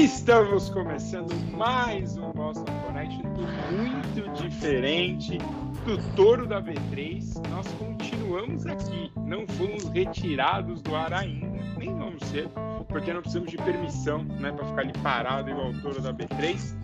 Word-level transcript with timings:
Estamos 0.00 0.70
começando 0.70 1.30
mais 1.54 2.16
um 2.16 2.32
Boston 2.32 2.64
Connection 2.86 3.22
muito 3.70 4.42
diferente 4.42 5.36
do 5.84 5.98
Toro 6.16 6.46
da 6.46 6.58
V3. 6.62 7.46
Nós 7.50 7.66
continuamos 7.74 8.64
aqui, 8.64 9.12
não 9.14 9.46
fomos 9.46 9.84
retirados 9.90 10.80
do 10.80 10.96
ar 10.96 11.12
ainda, 11.12 11.46
nem 11.76 11.94
vamos 11.94 12.26
ser, 12.28 12.48
porque 12.88 13.12
não 13.12 13.20
precisamos 13.20 13.50
de 13.50 13.58
permissão 13.58 14.24
né, 14.24 14.50
para 14.50 14.64
ficar 14.64 14.80
ali 14.80 14.92
parado 15.02 15.50
igual 15.50 15.68
o 15.68 15.82
Toro 15.82 16.00
da 16.00 16.14
V3. 16.14 16.74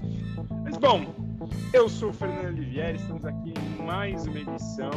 Mas 0.62 0.76
bom, 0.76 1.06
eu 1.72 1.88
sou 1.88 2.10
o 2.10 2.12
Fernando 2.12 2.48
Olivieri, 2.48 2.98
estamos 2.98 3.24
aqui 3.24 3.54
em 3.56 3.82
mais 3.82 4.26
uma 4.26 4.38
edição 4.38 4.90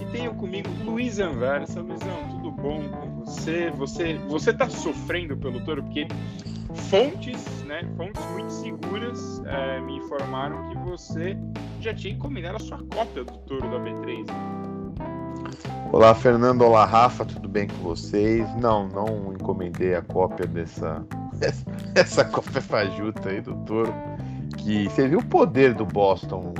e 0.00 0.06
tenho 0.06 0.34
comigo 0.36 0.70
Luiz 0.84 1.18
Anversa. 1.18 1.82
Luizão, 1.82 2.16
tudo 2.30 2.50
bom 2.50 2.88
com 2.88 3.10
você? 3.26 3.70
Você 3.72 4.14
você 4.26 4.52
está 4.52 4.70
sofrendo 4.70 5.36
pelo 5.36 5.60
Toro 5.60 5.82
porque 5.82 6.06
fontes, 6.74 7.64
né, 7.64 7.82
fontes 7.96 8.24
muito 8.32 8.52
seguras 8.52 9.42
é, 9.46 9.80
me 9.80 9.96
informaram 9.96 10.68
que 10.70 10.78
você 10.78 11.36
já 11.80 11.94
tinha 11.94 12.14
encomendado 12.14 12.56
a 12.56 12.60
sua 12.60 12.78
cópia 12.78 13.24
do 13.24 13.32
Toro 13.38 13.70
da 13.70 13.78
B3. 13.78 14.26
Olá, 15.92 16.14
Fernando. 16.14 16.62
Olá, 16.62 16.86
Rafa. 16.86 17.24
Tudo 17.24 17.48
bem 17.48 17.68
com 17.68 17.76
vocês? 17.82 18.48
Não, 18.56 18.88
não 18.88 19.34
encomendei 19.34 19.94
a 19.94 20.00
cópia 20.00 20.46
dessa 20.46 21.04
essa 21.94 22.24
cópia 22.24 22.62
fajuta 22.62 23.28
aí 23.28 23.40
do 23.40 23.54
Toro. 23.66 23.92
Que 24.56 24.84
você 24.84 25.08
viu 25.08 25.18
o 25.18 25.24
poder 25.24 25.74
do 25.74 25.84
Boston 25.84 26.54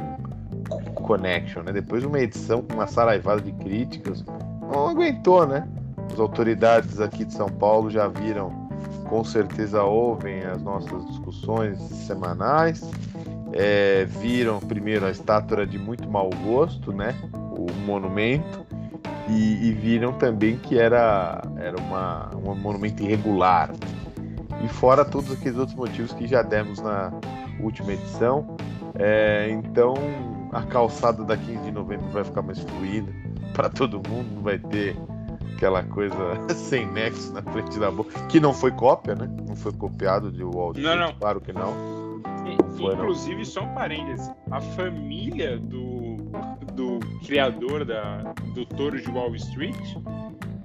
Connection, 0.94 1.62
né? 1.62 1.72
Depois 1.72 2.02
de 2.02 2.08
uma 2.08 2.20
edição 2.20 2.62
com 2.62 2.74
uma 2.74 2.86
saraivada 2.86 3.40
de 3.40 3.52
críticas, 3.52 4.24
não 4.60 4.88
aguentou, 4.88 5.46
né? 5.46 5.66
As 6.12 6.18
autoridades 6.18 7.00
aqui 7.00 7.24
de 7.24 7.32
São 7.32 7.48
Paulo 7.48 7.90
já 7.90 8.08
viram 8.08 8.61
com 9.12 9.22
certeza 9.22 9.82
ouvem 9.82 10.40
as 10.40 10.62
nossas 10.62 11.04
discussões 11.04 11.78
semanais. 12.06 12.82
É, 13.52 14.06
viram 14.06 14.58
primeiro 14.58 15.04
a 15.04 15.10
estátua 15.10 15.66
de 15.66 15.78
muito 15.78 16.10
mau 16.10 16.30
gosto, 16.42 16.94
né? 16.94 17.14
O 17.30 17.70
monumento. 17.84 18.64
E, 19.28 19.68
e 19.68 19.72
viram 19.74 20.14
também 20.14 20.56
que 20.56 20.78
era, 20.78 21.42
era 21.58 21.78
uma, 21.78 22.30
um 22.34 22.54
monumento 22.54 23.02
irregular. 23.02 23.70
E 24.64 24.68
fora 24.68 25.04
todos 25.04 25.30
aqueles 25.30 25.58
outros 25.58 25.76
motivos 25.76 26.14
que 26.14 26.26
já 26.26 26.40
demos 26.40 26.80
na 26.80 27.12
última 27.60 27.92
edição. 27.92 28.56
É, 28.94 29.46
então 29.50 29.92
a 30.52 30.62
calçada 30.62 31.22
da 31.22 31.36
15 31.36 31.64
de 31.64 31.70
novembro 31.70 32.08
vai 32.08 32.24
ficar 32.24 32.40
mais 32.40 32.60
fluida 32.60 33.12
para 33.52 33.68
todo 33.68 33.96
mundo, 34.08 34.36
não 34.36 34.42
vai 34.42 34.58
ter 34.58 34.96
aquela 35.62 35.84
coisa 35.84 36.16
sem 36.54 36.86
nexo 36.86 37.32
na 37.32 37.42
frente 37.42 37.78
da 37.78 37.90
boca, 37.90 38.26
que 38.26 38.40
não 38.40 38.52
foi 38.52 38.72
cópia, 38.72 39.14
né? 39.14 39.30
Não 39.46 39.54
foi 39.54 39.72
copiado 39.72 40.32
de 40.32 40.42
Wall 40.42 40.72
Street, 40.72 40.84
não, 40.84 41.06
não. 41.06 41.14
claro 41.14 41.40
que 41.40 41.52
não. 41.52 42.20
inclusive, 42.76 43.36
não. 43.36 43.44
só 43.44 43.62
um 43.62 43.74
parênteses, 43.74 44.28
a 44.50 44.60
família 44.60 45.58
do, 45.58 46.16
do 46.72 46.98
criador 47.24 47.84
da, 47.84 48.34
do 48.54 48.66
touro 48.66 49.00
de 49.00 49.08
Wall 49.08 49.36
Street 49.36 49.96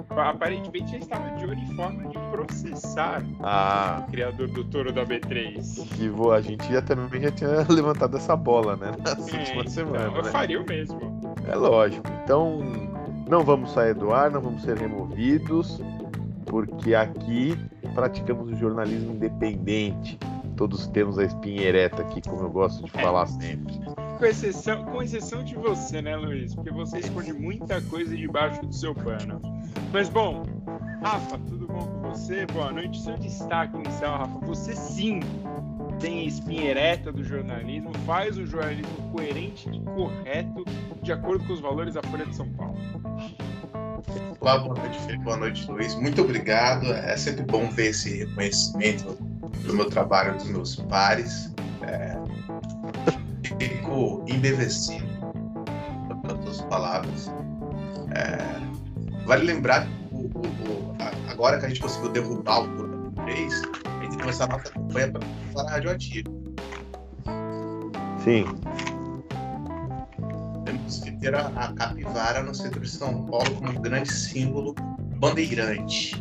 aparentemente 0.09 0.93
já 0.93 0.97
estava 0.97 1.29
de 1.35 1.45
olho 1.45 1.59
em 1.59 1.75
forma 1.75 2.09
de 2.09 2.17
processar 2.31 3.23
ah, 3.43 4.03
o 4.07 4.09
criador 4.09 4.47
do 4.47 4.63
touro 4.63 4.91
da 4.91 5.05
B3. 5.05 5.87
Que 5.89 6.09
vou, 6.09 6.31
a 6.31 6.41
gente 6.41 6.71
já 6.73 6.81
também 6.81 7.21
já 7.21 7.29
tinha 7.29 7.65
levantado 7.69 8.17
essa 8.17 8.35
bola, 8.35 8.75
né? 8.75 8.93
Nas 8.97 9.31
é, 9.31 9.37
últimas 9.37 9.49
então, 9.49 9.67
semanas. 9.67 10.15
Eu 10.15 10.23
né? 10.23 10.31
faria 10.31 10.59
o 10.59 10.65
mesmo. 10.65 10.99
É 11.47 11.55
lógico. 11.55 12.07
Então, 12.23 12.96
não 13.29 13.43
vamos 13.43 13.71
sair 13.71 13.93
do 13.93 14.13
ar, 14.13 14.31
não 14.31 14.41
vamos 14.41 14.61
ser 14.63 14.77
removidos, 14.77 15.81
porque 16.45 16.95
aqui 16.95 17.57
praticamos 17.93 18.49
o 18.51 18.55
jornalismo 18.55 19.13
independente. 19.13 20.17
Todos 20.55 20.87
temos 20.87 21.19
a 21.19 21.23
espinha 21.23 21.61
ereta 21.61 22.01
aqui, 22.01 22.21
como 22.21 22.41
eu 22.41 22.49
gosto 22.49 22.83
de 22.85 22.91
falar 22.91 23.23
é. 23.23 23.27
sempre. 23.27 23.79
Com 24.17 24.25
exceção, 24.25 24.85
com 24.85 25.03
exceção 25.03 25.43
de 25.43 25.55
você, 25.55 26.01
né, 26.01 26.15
Luiz? 26.15 26.55
Porque 26.55 26.71
você 26.71 26.99
esconde 26.99 27.31
muita 27.33 27.79
coisa 27.83 28.15
debaixo 28.15 28.65
do 28.65 28.73
seu 28.73 28.95
pano. 28.95 29.39
Mas 29.93 30.09
bom, 30.09 30.43
Rafa, 31.03 31.37
tudo 31.47 31.67
bom 31.67 31.85
com 31.85 32.09
você? 32.09 32.47
Boa 32.47 32.71
noite. 32.71 32.99
Seu 32.99 33.15
destaque 33.17 33.77
inicial, 33.77 34.17
Rafa. 34.17 34.39
Você 34.47 34.75
sim 34.75 35.19
tem 35.99 36.19
a 36.19 36.23
espinha 36.23 36.71
ereta 36.71 37.11
do 37.11 37.23
jornalismo, 37.23 37.91
faz 38.05 38.37
um 38.37 38.45
jornalismo 38.45 39.11
coerente 39.11 39.69
e 39.69 39.79
correto 39.81 40.65
de 41.01 41.11
acordo 41.11 41.45
com 41.45 41.53
os 41.53 41.59
valores 41.59 41.93
da 41.93 42.03
Folha 42.03 42.25
de 42.25 42.35
São 42.35 42.49
Paulo. 42.49 42.77
Olá, 44.47 44.59
boa 44.59 44.75
noite, 44.75 44.97
Felipe. 45.01 45.23
Boa 45.25 45.35
noite, 45.35 45.69
Luiz. 45.69 45.93
Muito 45.95 46.21
obrigado. 46.21 46.85
É 46.85 47.17
sempre 47.17 47.43
bom 47.43 47.69
ver 47.69 47.87
esse 47.87 48.19
reconhecimento 48.19 49.17
do 49.65 49.73
meu 49.73 49.89
trabalho 49.89 50.35
dos 50.35 50.45
meus 50.45 50.75
pares. 50.77 51.53
É... 51.81 52.15
Fico 53.57 54.23
embevecido 54.25 55.05
com 56.21 56.49
as 56.49 56.61
palavras. 56.61 57.29
É... 58.15 59.25
Vale 59.25 59.43
lembrar 59.43 59.85
que 59.85 59.91
o, 60.13 60.27
o, 60.27 60.95
agora 61.29 61.59
que 61.59 61.65
a 61.65 61.67
gente 61.67 61.81
conseguiu 61.81 62.13
derrubar 62.13 62.61
o 62.61 62.67
Turno 62.69 63.11
3, 63.25 63.61
a 63.99 64.03
gente 64.05 64.17
começar 64.17 64.45
a 64.45 64.47
nossa 64.47 64.71
campanha 64.71 65.11
para 65.11 65.61
a 65.61 65.71
radioativa. 65.71 66.29
Sim 68.23 68.45
ter 71.19 71.35
a, 71.35 71.47
a 71.47 71.73
capivara 71.73 72.43
no 72.43 72.53
centro 72.53 72.79
de 72.79 72.89
São 72.89 73.25
Paulo 73.25 73.55
como 73.55 73.69
um 73.71 73.81
grande 73.81 74.11
símbolo 74.11 74.75
bandeirante. 75.17 76.15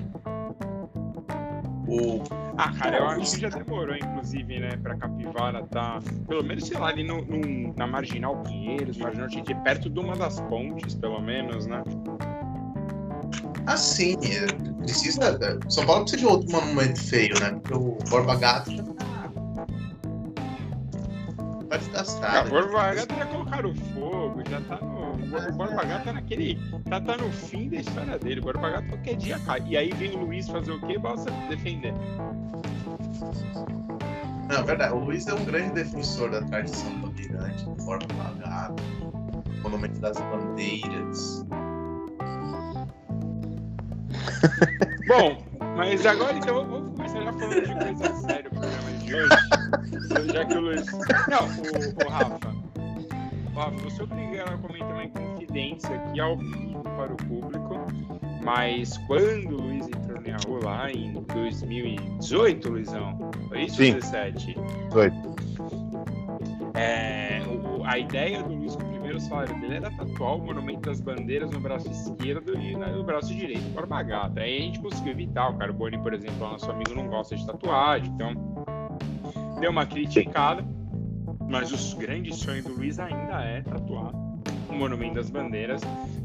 O... 1.88 2.22
Ah, 2.59 2.72
cara, 2.72 2.99
eu 2.99 3.09
acho 3.09 3.34
que 3.34 3.43
já 3.43 3.49
demorou, 3.49 3.94
inclusive, 3.94 4.59
né, 4.59 4.71
pra 4.82 4.97
Capivara 4.97 5.65
tá, 5.66 6.00
pelo 6.26 6.43
menos, 6.43 6.66
sei 6.66 6.78
lá, 6.78 6.88
ali 6.88 7.05
no, 7.05 7.22
no 7.22 7.75
na 7.75 7.87
Marginal 7.87 8.43
Pinheiros, 8.43 8.97
Marginal 8.97 9.28
Tietê, 9.28 9.55
perto 9.56 9.91
de 9.91 10.00
uma 10.00 10.16
das 10.16 10.41
pontes, 10.41 10.94
pelo 10.94 11.21
menos, 11.21 11.66
né? 11.66 11.84
Ah, 13.66 13.76
sim, 13.76 14.16
é, 14.25 14.47
precisa, 14.82 15.38
São 15.69 15.84
Paulo 15.84 16.03
precisa 16.03 16.22
de 16.22 16.26
outro 16.26 16.50
monumento 16.50 16.99
feio, 16.99 17.38
né, 17.41 17.50
porque 17.53 17.75
o 17.75 17.99
Borba 18.09 18.37
Gato 18.37 18.75
já 18.75 18.82
tá 21.78 22.03
desgastado. 22.03 22.48
O 22.48 22.50
Borba 22.50 22.94
já 22.94 23.06
colocaram 23.06 23.75
fogo, 23.75 24.42
já 24.48 24.60
tá 24.62 24.76
no. 24.76 25.06
O 25.12 25.53
Borba 25.53 25.84
Gato 25.84 26.04
tá 26.04 26.12
naquele. 26.12 26.59
Já 26.88 27.00
tá 27.00 27.16
no 27.16 27.31
fim 27.32 27.69
da 27.69 27.76
história 27.76 28.19
dele. 28.19 28.41
O 28.41 28.44
Borba 28.44 28.70
Gato 28.70 28.88
qualquer 28.88 29.16
dia 29.16 29.38
cai. 29.41 29.62
E 29.66 29.76
aí 29.76 29.92
vem 29.92 30.14
o 30.14 30.25
Luiz 30.25 30.48
fazer 30.48 30.72
o 30.72 30.81
quê? 30.81 30.98
Basta 30.98 31.31
defender. 31.48 31.92
Não, 34.48 34.56
é 34.56 34.62
verdade. 34.62 34.94
O 34.94 34.98
Luiz 34.98 35.26
é 35.26 35.34
um 35.34 35.44
grande 35.44 35.75
defensor 35.75 36.31
da 36.31 36.42
tradição 36.42 36.91
bandeirante, 37.00 37.64
do 37.64 37.75
Borba 37.84 38.34
Gato, 38.38 38.82
monumento 39.62 40.00
das 40.00 40.16
bandeiras. 40.19 41.44
Bom, 45.08 45.43
mas 45.76 46.04
agora 46.06 46.37
então 46.37 46.66
vamos 46.66 46.94
começar 46.94 47.22
já 47.22 47.32
falando 47.32 47.60
de 47.60 47.75
coisa 47.75 48.14
séria 48.22 48.48
o 48.48 48.54
programa 48.54 48.93
de 48.93 48.96
hoje. 49.15 50.33
Já 50.33 50.44
que 50.44 50.55
o 50.55 50.61
Luiz. 50.61 50.87
Não, 51.28 51.47
o, 51.47 52.06
o 52.06 52.11
Rafa. 52.11 52.55
O 53.47 53.59
Rafa, 53.59 53.77
você 53.83 54.00
é 54.00 54.05
obrigado 54.05 54.55
a 54.55 54.59
comentar 54.59 54.93
uma 54.93 55.05
inconfidência 55.05 55.94
aqui 55.97 56.21
ao 56.21 56.37
vivo 56.37 56.83
para 56.83 57.12
o 57.12 57.17
público. 57.17 57.87
Mas 58.44 58.97
quando 59.06 59.56
o 59.56 59.62
Luiz 59.62 59.89
entrou 59.89 60.21
na 60.21 60.37
rua 60.47 60.61
lá 60.65 60.93
em 60.93 61.12
2018, 61.34 62.69
Luizão? 62.69 63.31
Foi 63.49 63.62
isso? 63.62 63.77
Sim. 63.77 63.94
17? 63.94 64.55
18. 64.89 65.37
É, 66.75 67.43
o, 67.49 67.85
a 67.85 67.99
ideia 67.99 68.43
do 68.43 68.55
Luiz 68.55 68.76
primeiro 68.76 69.20
salário 69.20 69.58
dele 69.61 69.76
era 69.76 69.91
tatuar 69.91 70.37
o 70.37 70.44
monumento 70.44 70.81
das 70.81 71.00
bandeiras 71.00 71.50
no 71.50 71.61
braço 71.61 71.91
esquerdo 71.91 72.58
e 72.58 72.76
no 72.76 73.05
braço 73.05 73.35
direito, 73.35 73.62
Borba 73.73 74.03
Gata. 74.03 74.41
Aí 74.41 74.58
a 74.58 74.61
gente 74.61 74.81
conseguiu 74.81 75.12
evitar. 75.12 75.50
O 75.50 75.58
Carbone, 75.58 75.99
por 75.99 76.12
exemplo, 76.12 76.38
nosso 76.38 76.70
amigo, 76.70 76.94
não 76.94 77.06
gosta 77.06 77.37
de 77.37 77.47
tatuagem, 77.47 78.11
então 78.12 78.66
deu 79.61 79.70
uma 79.70 79.87
criticada. 79.87 80.64
Mas 81.49 81.93
o 81.93 81.97
grande 81.97 82.35
sonho 82.35 82.62
do 82.62 82.75
Luiz 82.75 82.99
ainda 82.99 83.41
é 83.43 83.61
tatuar 83.62 84.12
o 84.69 84.73
monumento 84.73 85.14
das 85.14 85.31
bandeiras. 85.31 85.81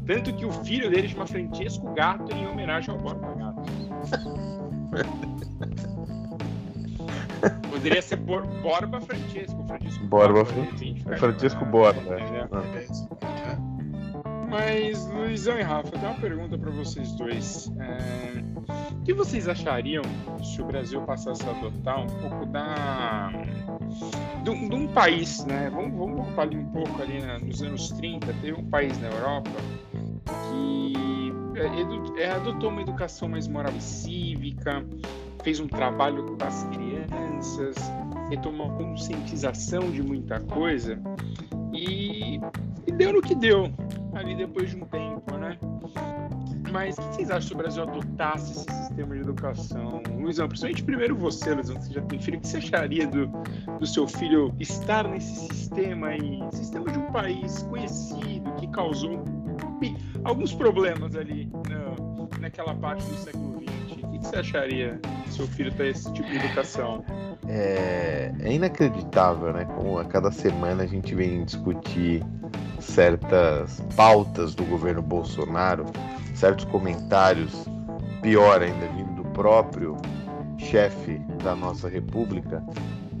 Tanto 0.06 0.34
que 0.34 0.44
o 0.44 0.52
filho 0.64 0.90
dele 0.90 1.08
chama 1.08 1.26
Francesco 1.26 1.92
Gato 1.94 2.34
em 2.34 2.46
homenagem 2.46 2.90
ao 2.90 2.98
Borba 2.98 3.34
Gato. 3.34 3.62
Poderia 7.70 8.02
ser 8.02 8.16
Bor 8.16 8.46
Borba 8.62 9.00
Francesco. 9.00 9.64
Francisco 9.66 10.04
Borba, 10.06 10.44
Borba 10.44 11.16
Francisco 11.16 11.64
Borba. 11.66 12.00
Né? 12.00 12.48
Ah. 12.52 12.62
Mas, 14.48 15.06
Luizão 15.06 15.58
e 15.58 15.62
Rafa, 15.62 15.88
eu 15.88 15.98
tenho 15.98 16.12
uma 16.12 16.20
pergunta 16.20 16.58
para 16.58 16.70
vocês 16.70 17.10
dois. 17.12 17.72
É... 17.80 18.42
O 19.02 19.04
que 19.04 19.12
vocês 19.12 19.48
achariam 19.48 20.04
se 20.44 20.62
o 20.62 20.64
Brasil 20.64 21.02
passasse 21.02 21.42
a 21.48 21.50
adotar 21.50 22.04
um 22.04 22.06
pouco 22.06 22.46
da. 22.46 23.32
de 24.44 24.50
um, 24.50 24.68
de 24.68 24.76
um 24.76 24.86
país, 24.86 25.44
né? 25.44 25.68
Vamos, 25.74 25.98
vamos 25.98 26.38
ali 26.38 26.56
um 26.56 26.66
pouco 26.66 27.02
ali 27.02 27.20
né? 27.20 27.36
nos 27.42 27.60
anos 27.64 27.88
30, 27.90 28.32
teve 28.34 28.52
um 28.52 28.64
país 28.70 28.96
na 29.00 29.08
Europa 29.08 29.50
que 30.48 31.32
edu, 31.80 32.16
é, 32.16 32.30
adotou 32.30 32.70
uma 32.70 32.80
educação 32.80 33.28
mais 33.28 33.48
moral 33.48 33.72
e 33.76 33.80
cívica, 33.80 34.86
fez 35.42 35.58
um 35.58 35.66
trabalho 35.66 36.24
com 36.24 36.44
as 36.44 36.62
crianças, 36.68 37.74
retomou 38.30 38.70
a 38.70 38.74
conscientização 38.76 39.90
de 39.90 40.00
muita 40.00 40.38
coisa 40.38 40.96
e, 41.72 42.36
e 42.86 42.92
deu 42.92 43.12
no 43.14 43.20
que 43.20 43.34
deu 43.34 43.68
ali 44.14 44.36
depois 44.36 44.70
de 44.70 44.76
um 44.76 44.86
tempo, 44.86 45.36
né? 45.38 45.58
Mas 46.72 46.96
o 46.96 47.02
que 47.02 47.16
vocês 47.16 47.30
acham 47.30 47.42
se 47.48 47.52
o 47.52 47.56
Brasil 47.56 47.82
adotasse 47.82 48.52
esse 48.52 48.64
sistema 48.64 49.14
de 49.14 49.20
educação? 49.20 50.02
Luizão, 50.18 50.48
principalmente 50.48 50.82
primeiro 50.82 51.14
você, 51.14 51.52
Luizão, 51.52 51.76
que 51.76 51.84
você 51.84 51.92
já 51.92 52.02
tem 52.02 52.18
filho, 52.18 52.38
o 52.38 52.40
que 52.40 52.48
você 52.48 52.56
acharia 52.56 53.06
do, 53.06 53.26
do 53.78 53.86
seu 53.86 54.08
filho 54.08 54.54
estar 54.58 55.06
nesse 55.06 55.48
sistema 55.48 56.08
aí? 56.08 56.40
Sistema 56.52 56.90
de 56.90 56.98
um 56.98 57.12
país 57.12 57.62
conhecido, 57.64 58.50
que 58.58 58.66
causou 58.68 59.22
alguns 60.24 60.54
problemas 60.54 61.14
ali 61.14 61.50
na, 61.68 62.40
naquela 62.40 62.74
parte 62.74 63.04
do 63.04 63.16
século 63.16 63.60
XX. 63.60 64.04
O 64.04 64.10
que 64.10 64.18
você 64.18 64.36
acharia 64.36 64.98
se 65.26 65.32
seu 65.32 65.46
filho 65.48 65.72
ter 65.74 65.88
esse 65.88 66.10
tipo 66.12 66.28
de 66.28 66.36
educação? 66.36 67.04
É, 67.48 68.32
é 68.40 68.52
inacreditável, 68.52 69.52
né? 69.52 69.66
Como 69.66 69.98
a 69.98 70.04
cada 70.04 70.30
semana 70.30 70.84
a 70.84 70.86
gente 70.86 71.14
vem 71.14 71.44
discutir 71.44 72.24
certas 72.78 73.80
pautas 73.94 74.54
do 74.54 74.64
governo 74.64 75.02
Bolsonaro 75.02 75.84
certos 76.42 76.64
comentários, 76.64 77.68
pior 78.20 78.60
ainda, 78.60 78.88
vindo 78.88 79.22
do 79.22 79.24
próprio 79.28 79.96
chefe 80.58 81.18
da 81.44 81.54
nossa 81.54 81.88
república. 81.88 82.60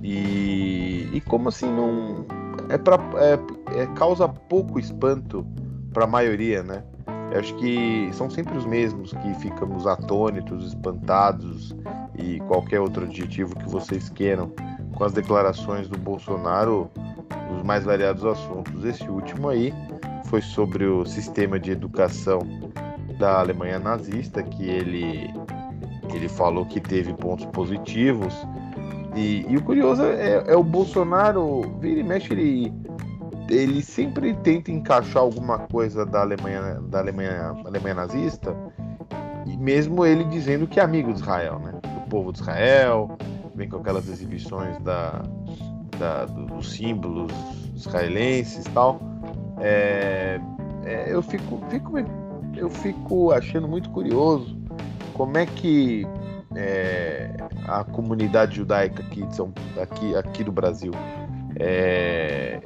E, 0.02 1.08
e 1.12 1.20
como 1.20 1.48
assim 1.48 1.70
não. 1.72 2.26
É, 2.68 2.76
pra, 2.76 2.98
é, 3.14 3.82
é 3.82 3.86
causa 3.94 4.28
pouco 4.28 4.76
espanto 4.76 5.46
para 5.92 6.02
a 6.02 6.06
maioria, 6.08 6.64
né? 6.64 6.82
Eu 7.30 7.38
acho 7.38 7.54
que 7.58 8.10
são 8.12 8.28
sempre 8.28 8.58
os 8.58 8.66
mesmos 8.66 9.12
que 9.12 9.34
ficamos 9.34 9.86
atônitos, 9.86 10.66
espantados 10.66 11.76
e 12.18 12.40
qualquer 12.40 12.80
outro 12.80 13.04
adjetivo 13.04 13.54
que 13.54 13.68
vocês 13.68 14.08
queiram 14.08 14.52
com 14.96 15.04
as 15.04 15.12
declarações 15.12 15.88
do 15.88 15.96
Bolsonaro 15.96 16.90
nos 17.52 17.62
mais 17.62 17.84
variados 17.84 18.24
assuntos. 18.24 18.84
Esse 18.84 19.08
último 19.08 19.48
aí 19.48 19.72
foi 20.24 20.42
sobre 20.42 20.84
o 20.86 21.06
sistema 21.06 21.60
de 21.60 21.70
educação 21.70 22.40
da 23.22 23.38
Alemanha 23.38 23.78
nazista, 23.78 24.42
que 24.42 24.68
ele, 24.68 25.32
ele 26.12 26.28
falou 26.28 26.66
que 26.66 26.80
teve 26.80 27.14
pontos 27.14 27.46
positivos. 27.46 28.34
E, 29.14 29.46
e 29.48 29.56
o 29.56 29.62
curioso 29.62 30.02
é, 30.02 30.42
é, 30.48 30.56
o 30.56 30.64
Bolsonaro, 30.64 31.60
vira 31.78 32.00
e 32.00 32.02
mexe, 32.02 32.32
ele, 32.32 32.72
ele 33.48 33.80
sempre 33.80 34.34
tenta 34.34 34.72
encaixar 34.72 35.22
alguma 35.22 35.60
coisa 35.60 36.04
da 36.04 36.22
Alemanha, 36.22 36.80
da 36.88 36.98
Alemanha, 36.98 37.54
Alemanha 37.64 37.94
nazista, 37.94 38.56
e 39.46 39.56
mesmo 39.56 40.04
ele 40.04 40.24
dizendo 40.24 40.66
que 40.66 40.80
é 40.80 40.82
amigo 40.82 41.12
de 41.12 41.20
Israel, 41.20 41.60
né? 41.60 41.74
Do 41.80 42.08
povo 42.10 42.32
de 42.32 42.40
Israel, 42.40 43.16
vem 43.54 43.68
com 43.68 43.76
aquelas 43.76 44.08
exibições 44.08 44.76
da, 44.80 45.22
da 45.96 46.24
dos 46.24 46.72
símbolos 46.72 47.32
israelenses 47.76 48.66
e 48.66 48.70
tal. 48.70 49.00
É, 49.60 50.40
é, 50.84 51.14
eu 51.14 51.22
fico, 51.22 51.62
fico 51.68 51.98
eu 52.56 52.70
fico 52.70 53.32
achando 53.32 53.68
muito 53.68 53.90
curioso 53.90 54.56
como 55.14 55.36
é 55.38 55.46
que 55.46 56.06
é, 56.54 57.34
a 57.66 57.84
comunidade 57.84 58.56
judaica 58.56 59.02
aqui, 59.02 59.24
de 59.26 59.34
São, 59.34 59.52
aqui, 59.80 60.14
aqui 60.16 60.44
do 60.44 60.52
Brasil 60.52 60.92
é, 61.58 62.60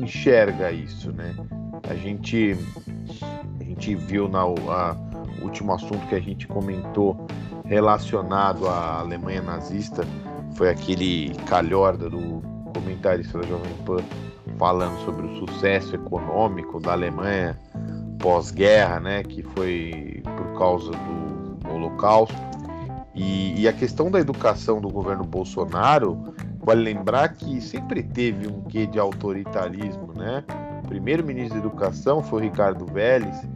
enxerga 0.00 0.70
isso, 0.70 1.12
né? 1.12 1.34
A 1.88 1.94
gente, 1.94 2.56
a 3.60 3.64
gente 3.64 3.94
viu 3.94 4.28
na 4.28 4.40
a, 4.42 4.96
último 5.42 5.72
assunto 5.72 6.06
que 6.08 6.14
a 6.14 6.20
gente 6.20 6.46
comentou 6.46 7.26
relacionado 7.64 8.68
à 8.68 9.00
Alemanha 9.00 9.42
nazista 9.42 10.04
foi 10.54 10.70
aquele 10.70 11.34
calhorda 11.46 12.08
do 12.08 12.42
comentarista 12.72 13.38
da 13.38 13.46
Jovem 13.46 13.72
Pan 13.84 14.02
falando 14.58 14.96
sobre 15.04 15.26
o 15.26 15.46
sucesso 15.46 15.94
econômico 15.94 16.80
da 16.80 16.92
Alemanha 16.92 17.58
pós-guerra, 18.24 19.00
né, 19.00 19.22
que 19.22 19.42
foi 19.42 20.22
por 20.24 20.58
causa 20.58 20.90
do 20.90 21.68
Holocausto. 21.70 22.34
E, 23.14 23.60
e, 23.60 23.68
a 23.68 23.72
questão 23.72 24.10
da 24.10 24.18
educação 24.18 24.80
do 24.80 24.88
governo 24.88 25.24
Bolsonaro, 25.24 26.34
vale 26.64 26.82
lembrar 26.82 27.28
que 27.28 27.60
sempre 27.60 28.02
teve 28.02 28.48
um 28.48 28.62
quê 28.62 28.86
de 28.86 28.98
autoritarismo, 28.98 30.14
né? 30.14 30.42
O 30.82 30.88
primeiro 30.88 31.22
ministro 31.22 31.60
da 31.60 31.66
Educação 31.66 32.22
foi 32.22 32.40
o 32.40 32.42
Ricardo 32.42 32.86
Vélez, 32.86 33.46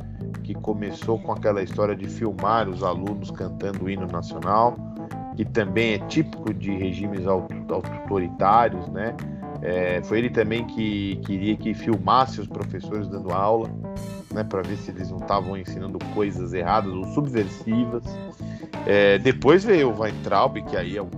que 0.45 0.55
começou 0.55 1.19
com 1.19 1.33
aquela 1.33 1.63
história 1.63 1.97
de 1.97 2.07
filmar 2.07 2.69
os 2.69 2.83
alunos 2.83 3.31
cantando 3.31 3.87
o 3.87 3.91
hino 3.91 4.07
nacional, 4.07 4.77
que 5.35 5.47
também 5.47 5.95
é 5.95 5.99
típico 6.07 6.53
de 6.53 6.71
regimes 6.77 7.27
autoritários, 7.27 8.87
né? 8.89 9.17
É, 9.63 10.01
foi 10.03 10.19
ele 10.19 10.31
também 10.31 10.65
que 10.65 11.17
queria 11.25 11.57
que 11.57 11.75
filmasse 11.75 12.41
os 12.41 12.47
professores 12.47 13.09
dando 13.09 13.33
aula 13.33 13.69
né, 14.33 14.45
para 14.45 14.63
ver 14.63 14.77
se 14.77 14.91
eles 14.91 15.11
não 15.11 15.19
estavam 15.19 15.57
ensinando 15.57 15.99
coisas 16.15 16.53
erradas 16.53 16.93
ou 16.93 17.05
subversivas. 17.07 18.05
É, 18.87 19.19
depois 19.19 19.65
veio 19.65 19.91
o 19.91 20.01
Weintraub, 20.01 20.63
que 20.63 20.77
aí 20.77 20.97
é 20.97 21.03
um 21.03 21.11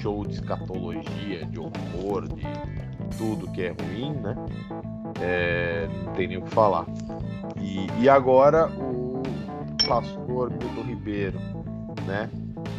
show 0.00 0.24
de 0.24 0.34
escatologia, 0.34 1.44
de 1.46 1.58
horror, 1.58 2.28
de 2.28 2.46
tudo 3.16 3.50
que 3.52 3.62
é 3.62 3.68
ruim, 3.68 4.12
né? 4.14 4.36
É, 5.20 5.88
não 6.04 6.12
tem 6.12 6.28
nem 6.28 6.38
o 6.38 6.42
que 6.42 6.50
falar. 6.50 6.86
E, 7.60 7.86
e 8.00 8.08
agora 8.08 8.68
o 8.68 9.22
pastor 9.86 10.50
Milton 10.50 10.82
Ribeiro, 10.82 11.38
né? 12.06 12.28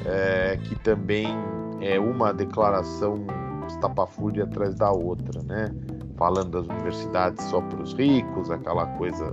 É, 0.06 0.57
que 0.63 0.75
também 0.75 1.27
é 1.79 1.99
uma 1.99 2.33
declaração 2.33 3.25
estapafúrdia 3.83 4.45
atrás 4.45 4.75
da 4.75 4.91
outra, 4.91 5.41
né? 5.44 5.74
Falando 6.18 6.51
das 6.51 6.68
universidades 6.68 7.44
só 7.45 7.62
para 7.62 7.81
os 7.81 7.94
ricos, 7.94 8.50
aquela 8.50 8.85
coisa 8.97 9.31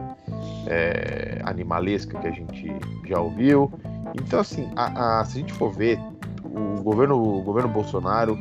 é, 0.67 1.41
animalesca 1.45 2.19
que 2.19 2.27
a 2.27 2.33
gente 2.33 2.75
já 3.07 3.21
ouviu. 3.21 3.71
Então, 4.15 4.41
assim, 4.41 4.69
a, 4.77 5.21
a, 5.21 5.25
se 5.25 5.39
a 5.39 5.41
gente 5.41 5.53
for 5.53 5.73
ver, 5.73 5.99
o 6.45 6.83
governo, 6.83 7.17
o 7.17 7.43
governo 7.43 7.69
Bolsonaro 7.69 8.39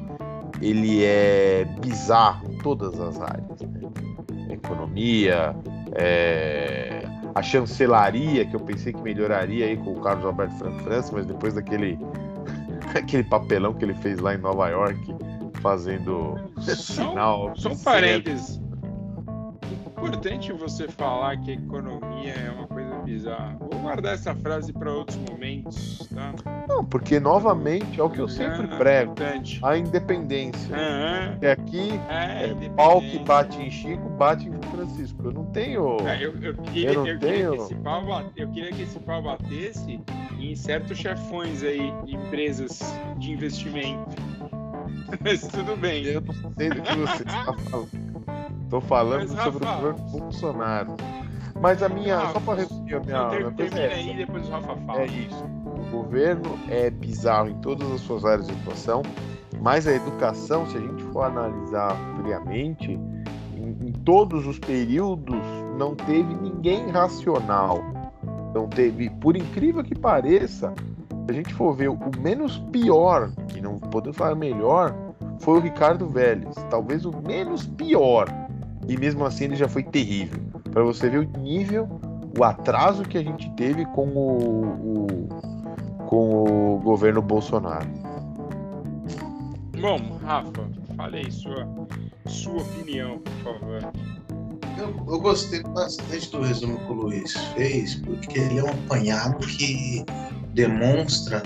ele 0.61 1.03
é 1.05 1.65
bizarro 1.81 2.51
em 2.51 2.57
todas 2.57 2.99
as 2.99 3.21
áreas. 3.21 3.61
Né? 3.61 3.89
Economia, 4.49 5.55
é, 5.93 7.03
a 7.35 7.41
chancelaria, 7.41 8.45
que 8.45 8.55
eu 8.55 8.59
pensei 8.59 8.91
que 8.91 9.01
melhoraria 9.01 9.65
aí 9.67 9.77
com 9.77 9.93
o 9.93 10.01
Carlos 10.01 10.25
Alberto 10.25 10.55
França, 10.83 11.11
mas 11.13 11.25
depois 11.25 11.53
daquele 11.53 11.99
aquele 12.95 13.23
papelão 13.23 13.73
que 13.73 13.85
ele 13.85 13.93
fez 13.95 14.19
lá 14.19 14.33
em 14.33 14.37
Nova 14.37 14.67
York, 14.69 15.15
fazendo 15.59 16.35
sinal. 16.59 17.53
Só 17.55 17.69
um 17.69 17.77
parênteses 17.77 18.59
importante 19.99 20.51
você 20.53 20.87
falar 20.87 21.37
que 21.37 21.51
a 21.51 21.53
economia 21.53 22.33
é 22.33 22.49
uma 22.49 22.67
coisa 22.67 22.95
bizarra. 22.99 23.57
Vou 23.59 23.79
guardar 23.81 24.13
essa 24.13 24.33
frase 24.33 24.71
para 24.71 24.91
outros 24.91 25.17
momentos, 25.29 26.07
tá? 26.13 26.33
Não, 26.67 26.83
porque 26.83 27.19
novamente 27.19 27.99
é 27.99 28.03
o 28.03 28.09
que 28.09 28.19
eu 28.19 28.27
sempre 28.27 28.65
ah, 28.71 28.77
prego: 28.77 29.11
importante. 29.11 29.59
a 29.63 29.77
independência. 29.77 30.75
É 31.41 31.51
aqui 31.51 31.99
é, 32.09 32.49
é 32.49 32.69
pau 32.69 33.01
que 33.01 33.19
bate 33.19 33.61
em 33.61 33.69
Chico, 33.69 34.09
bate 34.09 34.47
em 34.47 34.61
Francisco. 34.71 35.21
Eu 35.23 35.31
não 35.31 35.45
tenho. 35.47 35.97
É, 36.07 36.25
eu, 36.25 36.33
eu, 36.41 36.55
queria, 36.55 36.93
eu, 36.93 37.05
eu, 37.05 37.19
tenho... 37.19 37.51
que 37.51 37.61
esse 37.63 37.75
pau, 37.75 38.03
eu 38.35 38.49
queria 38.49 38.71
que 38.71 38.81
esse 38.83 38.99
pau 38.99 39.21
batesse 39.21 39.99
em 40.39 40.55
certos 40.55 40.97
chefões 40.97 41.61
aí 41.63 41.93
de 42.05 42.15
empresas 42.15 42.79
de 43.17 43.31
investimento. 43.31 44.15
Mas 45.21 45.41
tudo 45.41 45.75
bem. 45.75 46.03
Eu 46.05 46.21
não 46.21 46.53
sei 46.53 46.69
do 46.69 46.81
que 46.81 46.95
você 46.95 47.23
está 47.23 47.53
falando. 47.53 48.09
Tô 48.69 48.81
falando 48.81 49.27
Mas, 49.27 49.43
sobre 49.43 49.65
Rafa, 49.65 49.77
o 49.77 49.81
governo 49.81 50.11
Bolsonaro. 50.11 50.97
Mas 51.59 51.83
a 51.83 51.89
minha. 51.89 52.17
Rafa, 52.17 52.33
só 52.33 52.39
para 52.39 52.61
resumir 52.61 52.95
a 52.95 52.99
minha. 52.99 53.29
minha 53.29 53.51
termina 53.51 53.79
é 53.81 53.93
aí 53.93 54.17
depois 54.17 54.47
o 54.47 54.51
Rafa 54.51 54.75
fala. 54.75 55.01
É 55.01 55.05
isso. 55.05 55.43
O 55.43 55.91
governo 55.91 56.59
é 56.69 56.89
bizarro 56.89 57.49
em 57.49 57.59
todas 57.61 57.91
as 57.91 58.01
suas 58.01 58.23
áreas 58.23 58.47
de 58.47 58.53
atuação, 58.53 59.01
mas 59.59 59.87
a 59.87 59.93
educação, 59.93 60.67
se 60.67 60.77
a 60.77 60.79
gente 60.79 61.03
for 61.05 61.23
analisar 61.23 61.95
friamente, 62.15 62.91
em, 62.91 63.87
em 63.87 63.91
todos 64.05 64.45
os 64.45 64.59
períodos 64.59 65.41
não 65.77 65.95
teve 65.95 66.33
ninguém 66.35 66.89
racional. 66.89 67.81
Não 68.53 68.67
teve, 68.67 69.09
por 69.09 69.35
incrível 69.35 69.83
que 69.83 69.95
pareça, 69.95 70.73
a 71.29 71.33
gente 71.33 71.53
for 71.53 71.73
ver 71.73 71.89
o 71.89 71.97
menos 72.19 72.57
pior, 72.71 73.31
e 73.55 73.61
não 73.61 73.77
podemos 73.77 74.17
falar 74.17 74.35
melhor, 74.35 74.95
foi 75.39 75.59
o 75.59 75.61
Ricardo 75.61 76.07
Vélez. 76.07 76.55
Talvez 76.69 77.05
o 77.05 77.11
menos 77.21 77.65
pior 77.65 78.27
e 78.89 78.97
mesmo 78.97 79.23
assim 79.23 79.45
ele 79.45 79.55
já 79.55 79.67
foi 79.67 79.83
terrível. 79.83 80.39
Para 80.71 80.83
você 80.83 81.09
ver 81.09 81.19
o 81.19 81.39
nível, 81.39 81.87
o 82.37 82.43
atraso 82.43 83.03
que 83.03 83.17
a 83.17 83.23
gente 83.23 83.49
teve 83.51 83.85
com 83.85 84.07
o, 84.07 85.05
o 85.05 85.07
com 86.07 86.43
o 86.43 86.79
governo 86.79 87.21
Bolsonaro. 87.21 87.87
Bom, 89.79 90.17
Rafa, 90.23 90.67
fale 90.97 91.17
aí 91.17 91.31
sua, 91.31 91.67
sua 92.25 92.63
opinião, 92.63 93.19
por 93.19 93.53
favor. 93.53 93.91
Eu, 94.77 94.95
eu 95.07 95.19
gostei 95.19 95.61
bastante 95.63 96.31
do 96.31 96.41
resumo 96.41 96.77
que 96.77 96.91
o 96.91 96.95
Luiz 96.95 97.33
fez, 97.55 97.95
porque 97.95 98.39
ele 98.39 98.59
é 98.59 98.63
um 98.63 98.69
apanhado 98.69 99.45
que 99.45 100.05
demonstra 100.53 101.43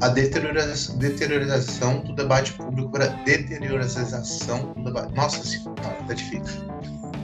a 0.00 0.08
deteriorização, 0.08 0.98
deteriorização 0.98 2.00
do 2.00 2.14
debate 2.14 2.52
público, 2.54 2.96
a 2.96 3.06
deteriorização 3.24 4.72
do 4.74 4.84
debate. 4.84 5.14
Nossa 5.14 5.44
senhora, 5.44 5.74
tá 6.06 6.14
difícil. 6.14 6.60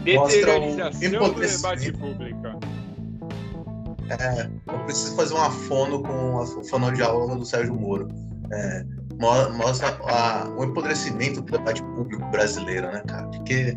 Deteriorização 0.05 1.33
do 1.33 1.41
debate 1.41 1.93
público. 1.93 2.77
É, 4.09 4.49
eu 4.73 4.79
preciso 4.85 5.17
fazer 5.17 5.35
uma 5.35 5.51
fono 5.51 6.03
com 6.03 6.41
a 6.41 6.47
fonoaudióloga 6.65 7.37
do 7.37 7.45
Sérgio 7.45 7.75
Moro. 7.75 8.09
É, 8.53 8.85
mostra 9.19 9.99
a, 10.05 10.49
o 10.57 10.65
empodrecimento 10.65 11.41
do 11.41 11.53
debate 11.53 11.83
público 11.83 12.25
brasileiro, 12.31 12.87
né, 12.93 13.03
cara? 13.07 13.27
Porque 13.29 13.77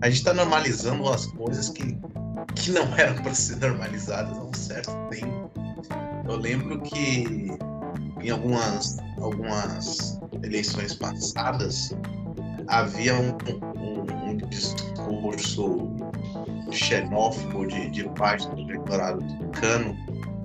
a 0.00 0.08
gente 0.08 0.18
está 0.18 0.32
normalizando 0.32 1.08
as 1.08 1.26
coisas 1.26 1.68
que, 1.68 1.96
que 2.54 2.70
não 2.70 2.96
eram 2.96 3.22
para 3.22 3.34
ser 3.34 3.56
normalizadas 3.56 4.36
há 4.36 4.42
um 4.42 4.54
certo 4.54 4.92
tempo. 5.10 5.50
Eu 6.28 6.36
lembro 6.36 6.80
que 6.80 7.50
em 8.20 8.30
algumas, 8.30 8.98
algumas 9.18 10.20
eleições 10.42 10.94
passadas 10.94 11.94
havia 12.68 13.14
um, 13.14 13.36
um, 13.76 14.30
um 14.30 14.36
discurso 14.36 15.90
xenófobo 16.70 17.66
de, 17.66 17.90
de 17.90 18.08
parte 18.10 18.48
do 18.50 18.60
eleitorado 18.60 19.24
cano 19.52 19.96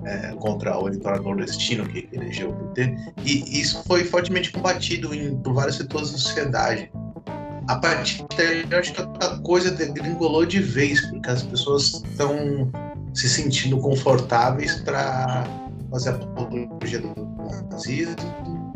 é, 0.04 0.34
contra 0.36 0.78
o 0.78 0.88
eleitorado 0.88 1.22
nordestino 1.22 1.86
que 1.88 2.08
elegeu 2.12 2.50
o 2.50 2.54
PT, 2.54 2.96
e 3.24 3.60
isso 3.60 3.82
foi 3.86 4.04
fortemente 4.04 4.52
combatido 4.52 5.14
em, 5.14 5.36
por 5.38 5.54
vários 5.54 5.76
setores 5.76 6.12
da 6.12 6.18
sociedade. 6.18 6.90
A 7.68 7.76
partir 7.76 8.24
daí, 8.36 8.64
eu 8.70 8.78
acho 8.78 8.92
que 8.92 9.00
a 9.00 9.38
coisa 9.38 9.72
degringolou 9.72 10.46
de 10.46 10.60
vez, 10.60 11.00
porque 11.10 11.28
as 11.28 11.42
pessoas 11.42 11.94
estão 11.94 12.70
se 13.12 13.28
sentindo 13.28 13.78
confortáveis 13.78 14.76
para 14.82 15.44
fazer 15.90 16.10
apologia 16.10 17.00
do 17.00 17.14
nazismo, 17.70 18.72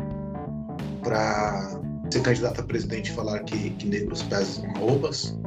para 1.01 1.79
ser 2.11 2.21
candidato 2.21 2.59
a 2.59 2.63
presidente 2.63 3.11
e 3.11 3.15
falar 3.15 3.39
que, 3.43 3.69
que 3.71 3.87
negros 3.87 4.23
pesam 4.23 4.69
roubas, 4.73 5.37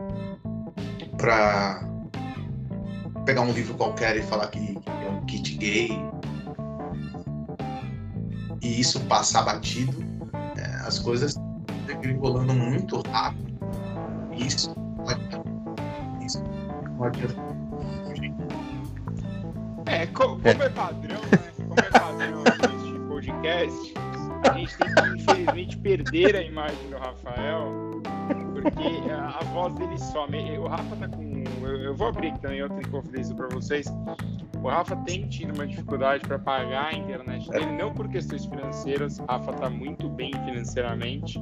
para 1.19 1.87
pegar 3.27 3.43
um 3.43 3.53
livro 3.53 3.75
qualquer 3.75 4.17
e 4.17 4.23
falar 4.23 4.47
que 4.49 4.79
é 4.87 5.11
um 5.11 5.25
kit 5.27 5.55
gay. 5.59 5.91
E 8.63 8.81
isso 8.81 8.99
passar 9.01 9.43
batido, 9.43 10.03
é, 10.57 10.87
as 10.87 10.99
coisas 10.99 11.35
degringolando 11.97 12.55
muito 12.55 13.03
rápido. 13.09 13.55
Isso 14.37 14.75
isso 16.21 16.43
pode 16.97 17.21
é, 19.87 20.07
como 20.07 20.41
é 20.45 20.55
padrão, 20.71 21.21
né? 21.21 21.53
Como 21.57 21.81
é 21.81 21.91
padrão 21.91 22.43
neste 22.43 22.99
podcast, 23.07 23.95
a 24.49 24.53
gente 24.55 24.79
tem 24.79 24.95
que, 24.95 25.09
infelizmente, 25.21 25.77
perder 25.77 26.37
a 26.37 26.43
imagem 26.43 26.89
do 26.89 26.97
Rafael, 26.97 28.01
porque 28.55 29.11
a, 29.11 29.39
a 29.39 29.45
voz 29.53 29.75
dele 29.75 29.99
some. 29.99 30.59
O 30.59 30.67
Rafa 30.67 30.97
tá 30.97 31.09
com 31.09 31.34
eu, 31.63 31.77
eu 31.83 31.95
vou 31.95 32.09
abrir 32.09 32.37
também 32.39 32.63
outra 32.63 32.81
inconfidência 32.81 33.35
para 33.35 33.49
vocês. 33.49 33.87
O 34.63 34.69
Rafa 34.69 34.97
tem 34.97 35.29
tido 35.29 35.55
uma 35.55 35.67
dificuldade 35.67 36.27
para 36.27 36.39
pagar 36.39 36.87
a 36.87 36.93
internet 36.95 37.51
dele, 37.51 37.73
não 37.73 37.93
por 37.93 38.09
questões 38.09 38.47
financeiras. 38.47 39.19
O 39.19 39.25
Rafa 39.27 39.51
está 39.51 39.69
muito 39.69 40.09
bem 40.09 40.33
financeiramente, 40.45 41.39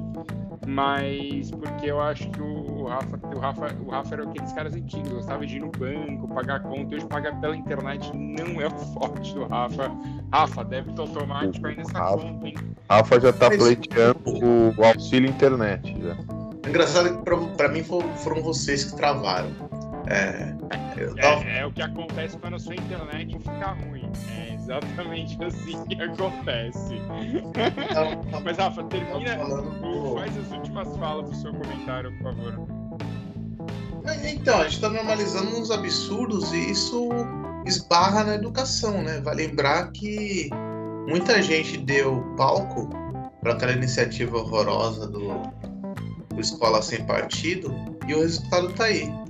mas 0.67 1.49
porque 1.51 1.89
eu 1.89 2.01
acho 2.01 2.29
que 2.31 2.41
o 2.41 2.85
Rafa, 2.85 3.19
o 3.33 3.39
Rafa, 3.39 3.75
o 3.85 3.89
Rafa 3.89 4.15
era 4.15 4.23
aqueles 4.23 4.51
caras 4.51 4.75
antigos, 4.75 5.09
gostava 5.09 5.45
de 5.45 5.55
ir 5.55 5.61
no 5.61 5.71
banco, 5.71 6.27
pagar 6.33 6.61
conta. 6.63 6.95
Hoje 6.95 7.05
pagar 7.05 7.39
pela 7.39 7.55
internet 7.55 8.11
não 8.13 8.61
é 8.61 8.67
o 8.67 8.71
forte 8.71 9.33
do 9.33 9.45
Rafa. 9.45 9.89
Rafa, 10.33 10.65
débito 10.65 11.01
automático 11.01 11.65
aí 11.65 11.77
nessa 11.77 11.97
Rafa, 11.97 12.17
conta, 12.17 12.47
hein? 12.47 12.55
Rafa 12.89 13.19
já 13.21 13.29
está 13.29 13.49
pleiteando 13.49 14.19
o 14.77 14.83
auxílio 14.83 15.29
internet 15.29 15.95
já. 16.01 16.17
Engraçado 16.67 17.17
que 17.17 17.55
para 17.55 17.69
mim 17.69 17.83
foram 17.83 18.41
vocês 18.41 18.83
que 18.83 18.97
travaram. 18.97 19.51
É, 20.07 20.53
tava... 21.21 21.43
é, 21.45 21.59
é, 21.59 21.65
o 21.65 21.71
que 21.71 21.81
acontece 21.81 22.37
quando 22.37 22.55
a 22.55 22.59
sua 22.59 22.75
internet 22.75 23.37
fica 23.37 23.71
ruim. 23.71 24.11
É 24.37 24.53
exatamente 24.53 25.37
assim 25.43 25.85
que 25.85 26.01
acontece. 26.01 26.95
Mas, 28.43 28.57
Rafa, 28.57 28.83
termina. 28.85 29.37
Faz 30.15 30.37
as 30.37 30.51
últimas 30.51 30.97
falas 30.97 31.29
do 31.29 31.35
seu 31.35 31.53
comentário, 31.53 32.11
por 32.17 32.33
favor. 32.33 32.67
Então, 34.25 34.59
a 34.59 34.63
gente 34.63 34.75
está 34.75 34.89
normalizando 34.89 35.57
uns 35.57 35.71
absurdos 35.71 36.51
e 36.51 36.71
isso 36.71 37.09
esbarra 37.65 38.25
na 38.25 38.35
educação, 38.35 39.01
né? 39.01 39.21
Vai 39.21 39.35
lembrar 39.35 39.91
que 39.91 40.49
muita 41.07 41.41
gente 41.41 41.77
deu 41.77 42.21
palco 42.35 42.89
para 43.41 43.53
aquela 43.53 43.71
iniciativa 43.71 44.37
horrorosa 44.37 45.07
do, 45.07 45.29
do 46.29 46.41
Escola 46.41 46.81
Sem 46.81 47.05
Partido 47.05 47.73
e 48.05 48.13
o 48.13 48.19
resultado 48.19 48.69
está 48.69 48.85
aí 48.85 49.22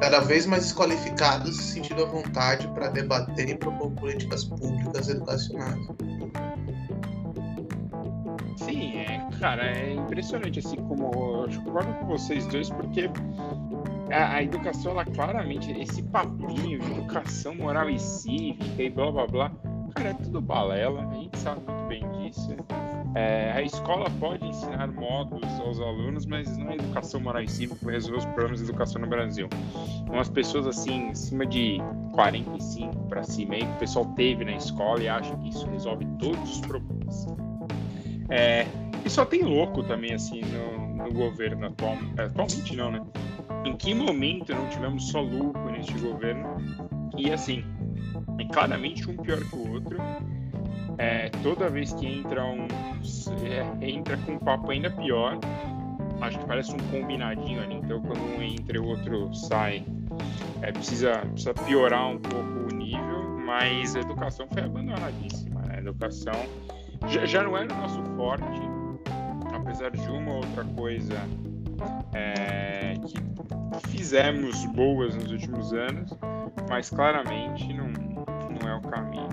cada 0.00 0.20
vez 0.20 0.46
mais 0.46 0.72
qualificados 0.72 1.56
se 1.56 1.74
sentindo 1.74 2.02
à 2.02 2.06
vontade 2.06 2.68
para 2.68 2.88
debater 2.88 3.48
e 3.48 3.54
propor 3.56 3.90
políticas 3.92 4.44
públicas 4.44 5.08
educacionais. 5.08 5.86
Sim, 8.56 8.98
é, 8.98 9.28
cara, 9.40 9.64
é 9.64 9.94
impressionante, 9.94 10.58
assim, 10.58 10.76
como 10.76 11.04
eu 11.04 11.62
concordo 11.64 11.92
com 11.94 12.06
vocês 12.06 12.46
dois, 12.46 12.70
porque 12.70 13.10
a, 14.10 14.34
a, 14.34 14.42
educação, 14.42 14.92
ela 14.92 15.04
claramente, 15.04 15.72
esse 15.72 16.02
papinho 16.02 16.78
de 16.78 16.90
educação 16.92 17.54
moral 17.54 17.90
e 17.90 17.98
cívica 17.98 18.82
e 18.82 18.90
blá 18.90 19.10
blá 19.10 19.26
blá, 19.26 19.52
cara, 19.98 20.10
é 20.10 20.14
tudo 20.14 20.40
balela, 20.40 21.02
a 21.02 21.14
gente 21.14 21.36
sabe 21.38 21.60
muito 21.66 21.88
bem 21.88 22.08
disso. 22.12 22.56
É, 23.14 23.52
a 23.52 23.62
escola 23.62 24.08
pode 24.20 24.46
ensinar 24.46 24.86
modos 24.92 25.42
aos 25.60 25.80
alunos, 25.80 26.24
mas 26.24 26.56
não 26.56 26.70
é 26.70 26.74
educação 26.74 27.20
moral 27.20 27.42
e 27.42 27.48
cívica 27.48 27.80
para 27.82 27.92
resolver 27.92 28.18
os 28.18 28.24
problemas 28.26 28.58
de 28.58 28.64
educação 28.66 29.00
no 29.00 29.08
Brasil. 29.08 29.48
Umas 30.08 30.28
pessoas 30.28 30.66
assim, 30.66 31.10
acima 31.10 31.44
de 31.44 31.78
45 32.12 33.08
para 33.08 33.24
cima, 33.24 33.54
aí, 33.54 33.60
que 33.60 33.72
o 33.72 33.78
pessoal 33.78 34.04
teve 34.14 34.44
na 34.44 34.52
escola 34.52 35.02
e 35.02 35.08
acha 35.08 35.34
que 35.36 35.48
isso 35.48 35.66
resolve 35.66 36.06
todos 36.18 36.50
os 36.50 36.60
problemas. 36.60 37.26
É, 38.28 38.66
e 39.04 39.10
só 39.10 39.24
tem 39.24 39.42
louco 39.42 39.82
também, 39.82 40.12
assim, 40.12 40.42
no, 40.42 41.04
no 41.04 41.12
governo 41.12 41.66
atual, 41.66 41.96
atualmente 42.18 42.76
não, 42.76 42.92
né? 42.92 43.00
Em 43.64 43.74
que 43.74 43.94
momento 43.94 44.54
não 44.54 44.68
tivemos 44.68 45.08
só 45.08 45.20
louco 45.20 45.58
neste 45.70 45.94
governo? 45.98 46.56
E 47.16 47.32
assim, 47.32 47.64
é 48.38 48.44
claramente 48.44 49.08
um 49.10 49.16
pior 49.16 49.38
que 49.38 49.56
o 49.56 49.72
outro 49.72 49.98
é, 50.98 51.30
toda 51.44 51.68
vez 51.68 51.92
que 51.92 52.06
entra 52.06 52.44
um. 52.44 52.66
É, 53.44 53.88
entra 53.88 54.16
com 54.18 54.32
um 54.32 54.38
papo 54.38 54.70
ainda 54.70 54.90
pior. 54.90 55.38
Acho 56.20 56.38
que 56.40 56.46
parece 56.46 56.74
um 56.74 56.78
combinadinho 56.90 57.62
ali. 57.62 57.76
Então, 57.76 58.02
quando 58.02 58.20
um 58.20 58.42
entra 58.42 58.76
e 58.76 58.80
o 58.80 58.86
outro 58.86 59.32
sai, 59.32 59.86
é, 60.60 60.72
precisa, 60.72 61.18
precisa 61.18 61.54
piorar 61.54 62.08
um 62.08 62.18
pouco 62.18 62.74
o 62.74 62.76
nível. 62.76 63.38
Mas 63.46 63.94
a 63.94 64.00
educação 64.00 64.48
foi 64.52 64.62
abandonadíssima. 64.62 65.60
Né? 65.62 65.76
A 65.76 65.78
educação 65.78 66.34
já, 67.06 67.24
já 67.24 67.44
não 67.44 67.56
era 67.56 67.72
o 67.72 67.76
nosso 67.76 68.02
forte, 68.16 68.60
apesar 69.54 69.92
de 69.92 70.10
uma 70.10 70.34
outra 70.34 70.64
coisa 70.64 71.14
é, 72.12 72.94
que 73.06 73.20
fizemos 73.80 74.64
boas 74.66 75.14
nos 75.14 75.30
últimos 75.30 75.72
anos, 75.72 76.10
mas 76.68 76.90
claramente 76.90 77.72
não, 77.72 77.88
não 77.88 78.68
é 78.68 78.76
o 78.76 78.80
caminho. 78.82 79.28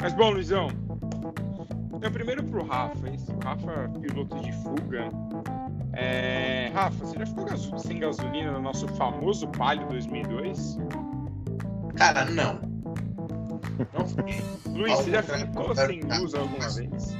Mas 0.00 0.14
bom, 0.14 0.30
Luizão, 0.30 0.68
então, 2.00 2.10
primeiro 2.12 2.42
pro 2.42 2.64
Rafa, 2.64 3.10
esse 3.10 3.30
Rafa 3.44 3.90
piloto 4.00 4.40
de 4.40 4.50
fuga. 4.62 5.10
É... 5.92 6.70
Rafa, 6.72 7.04
você 7.04 7.18
já 7.18 7.26
ficou 7.26 7.78
sem 7.78 7.98
gasolina 7.98 8.52
no 8.52 8.62
nosso 8.62 8.88
famoso 8.88 9.46
Palio 9.48 9.86
2002? 9.88 10.78
Cara, 11.96 12.24
não. 12.24 12.58
Não 13.92 14.06
fiquei. 14.06 14.42
Luiz, 14.66 14.94
você 14.94 15.10
já 15.10 15.22
ficou 15.22 15.76
sem 15.76 16.00
luz 16.00 16.34
alguma 16.34 16.70
vez? 16.70 17.16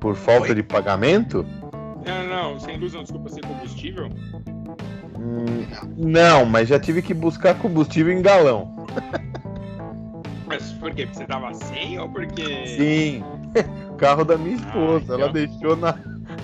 Por 0.00 0.16
falta 0.16 0.48
Oi? 0.48 0.54
de 0.56 0.62
pagamento? 0.64 1.46
Não, 2.04 2.26
não, 2.26 2.58
sem 2.58 2.76
luz 2.78 2.94
não, 2.94 3.02
desculpa, 3.02 3.28
sem 3.28 3.42
combustível? 3.42 4.08
Hum, 5.22 5.66
não, 5.96 6.44
mas 6.44 6.68
já 6.68 6.80
tive 6.80 7.00
que 7.00 7.14
buscar 7.14 7.54
combustível 7.54 8.12
em 8.12 8.20
galão. 8.20 8.84
Mas 10.44 10.70
por 10.72 10.92
quê? 10.92 11.06
Porque 11.06 11.18
você 11.20 11.24
tava 11.24 11.54
sem 11.54 11.98
ou 11.98 12.06
porque. 12.10 12.66
Sim, 12.66 13.24
carro 13.96 14.22
da 14.22 14.36
minha 14.36 14.56
esposa. 14.56 15.14
Ah, 15.14 15.16
então... 15.16 15.20
Ela 15.20 15.32
deixou 15.32 15.76
na, 15.76 15.98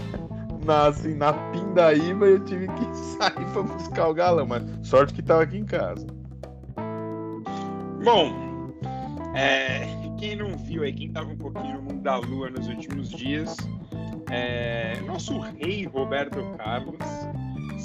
na, 0.64 0.86
assim, 0.86 1.14
na 1.14 1.34
pindaíba 1.34 2.26
e 2.26 2.32
eu 2.32 2.44
tive 2.44 2.68
que 2.68 2.96
sair 2.96 3.44
pra 3.52 3.62
buscar 3.62 4.08
o 4.08 4.14
galão. 4.14 4.46
Mas 4.46 4.62
sorte 4.82 5.12
que 5.12 5.20
tava 5.20 5.42
aqui 5.42 5.58
em 5.58 5.66
casa. 5.66 6.06
Bom, 8.02 8.32
é, 9.34 9.86
quem 10.16 10.36
não 10.36 10.56
viu 10.56 10.84
aí, 10.84 10.92
quem 10.92 11.10
tava 11.10 11.28
um 11.30 11.36
pouquinho 11.36 11.74
no 11.74 11.82
mundo 11.82 12.00
da 12.00 12.16
lua 12.16 12.48
nos 12.48 12.66
últimos 12.66 13.10
dias, 13.10 13.56
é, 14.30 14.98
nosso 15.06 15.38
rei 15.38 15.84
Roberto 15.84 16.38
Carlos 16.56 16.96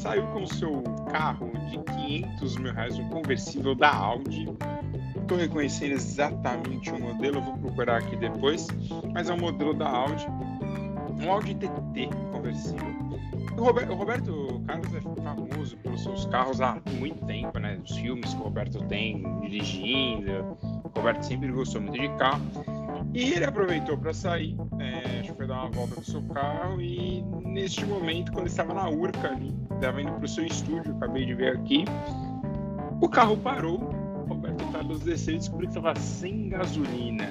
saiu 0.03 0.27
com 0.27 0.45
seu 0.45 0.83
carro 1.09 1.49
de 1.69 1.77
500 1.79 2.57
mil 2.57 2.73
reais, 2.73 2.99
um 2.99 3.07
conversível 3.07 3.73
da 3.73 3.89
Audi. 3.89 4.45
Estou 5.15 5.37
reconhecendo 5.37 5.93
exatamente 5.93 6.91
o 6.91 6.99
modelo, 6.99 7.41
vou 7.41 7.57
procurar 7.57 7.99
aqui 7.99 8.17
depois, 8.17 8.67
mas 9.13 9.29
é 9.29 9.33
um 9.33 9.37
modelo 9.37 9.73
da 9.73 9.87
Audi, 9.87 10.27
um 11.23 11.31
Audi 11.31 11.55
TT 11.55 12.09
conversível. 12.33 12.85
O 13.57 13.63
Roberto, 13.63 13.93
o 13.93 13.95
Roberto 13.95 14.61
Carlos 14.67 14.93
é 14.93 14.99
famoso 14.99 15.52
pelos 15.75 16.03
seus 16.03 16.25
carros 16.25 16.59
há 16.59 16.81
muito 16.97 17.25
tempo, 17.25 17.59
né? 17.59 17.79
Os 17.83 17.95
filmes 17.97 18.33
que 18.33 18.41
o 18.41 18.43
Roberto 18.43 18.83
tem 18.85 19.23
dirigindo, 19.41 20.57
o 20.83 20.91
Roberto 20.95 21.23
sempre 21.23 21.51
gostou 21.51 21.81
muito 21.81 21.99
de 21.99 22.09
carro. 22.17 22.41
E 23.13 23.33
ele 23.33 23.45
aproveitou 23.45 23.97
para 23.97 24.13
sair, 24.13 24.57
é, 24.79 25.19
acho 25.19 25.31
que 25.31 25.37
foi 25.37 25.47
dar 25.47 25.61
uma 25.61 25.69
volta 25.69 25.95
no 25.95 26.03
seu 26.03 26.21
carro 26.23 26.81
e 26.81 27.23
neste 27.45 27.85
momento, 27.85 28.31
quando 28.31 28.47
estava 28.47 28.73
na 28.73 28.89
Urca 28.89 29.29
ali, 29.29 29.55
estava 29.71 30.01
indo 30.01 30.11
para 30.13 30.25
o 30.25 30.27
seu 30.27 30.45
estúdio, 30.45 30.95
acabei 30.95 31.25
de 31.25 31.35
ver 31.35 31.55
aqui, 31.55 31.85
o 32.99 33.07
carro 33.07 33.37
parou, 33.37 33.77
o 33.77 34.25
Roberto 34.27 34.65
Carlos 34.71 35.01
desceu 35.01 35.35
e 35.35 35.37
descobriu 35.37 35.69
que 35.69 35.77
estava 35.77 35.99
sem 35.99 36.49
gasolina. 36.49 37.29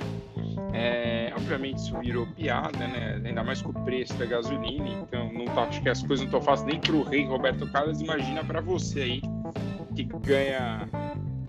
É, 0.73 1.33
obviamente 1.35 1.79
isso 1.79 1.99
virou 1.99 2.27
piada, 2.27 2.87
né? 2.87 3.21
Ainda 3.25 3.43
mais 3.43 3.61
com 3.61 3.71
o 3.71 3.85
preço 3.85 4.15
da 4.15 4.25
gasolina, 4.25 4.89
então 4.89 5.22
acho 5.61 5.83
que 5.83 5.89
as 5.89 6.03
coisas 6.03 6.21
não 6.21 6.27
estão 6.27 6.43
fáceis 6.43 6.67
nem 6.67 6.81
para 6.81 6.95
o 6.95 7.03
rei 7.03 7.27
Roberto 7.27 7.67
Carlos, 7.71 8.01
imagina 8.01 8.45
para 8.45 8.61
você 8.61 9.01
aí 9.01 9.23
que 9.95 10.05
ganha 10.05 10.89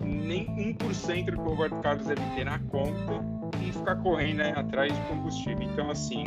nem 0.00 0.46
1% 0.76 1.24
do 1.26 1.32
que 1.32 1.38
o 1.38 1.44
Roberto 1.44 1.80
Carlos 1.80 2.06
deve 2.06 2.22
ter 2.34 2.44
na 2.44 2.58
conta 2.58 3.24
e 3.62 3.72
ficar 3.72 3.96
correndo 3.96 4.38
né, 4.38 4.52
atrás 4.56 4.92
de 4.94 5.00
combustível. 5.02 5.62
Então, 5.62 5.90
assim, 5.90 6.24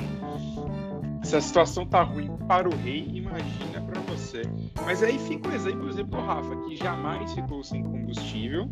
se 1.24 1.36
a 1.36 1.42
situação 1.42 1.86
tá 1.86 2.04
ruim 2.04 2.30
para 2.48 2.68
o 2.68 2.76
rei, 2.78 3.08
imagina 3.14 3.82
para 3.82 4.02
você. 4.02 4.44
Mas 4.86 5.04
aí 5.04 5.20
fica 5.20 5.50
o 5.50 5.54
exemplo, 5.54 5.82
por 5.82 5.90
exemplo, 5.90 6.20
do 6.20 6.26
Rafa, 6.26 6.56
que 6.68 6.76
jamais 6.76 7.34
ficou 7.34 7.64
sem 7.64 7.84
combustível. 7.84 8.70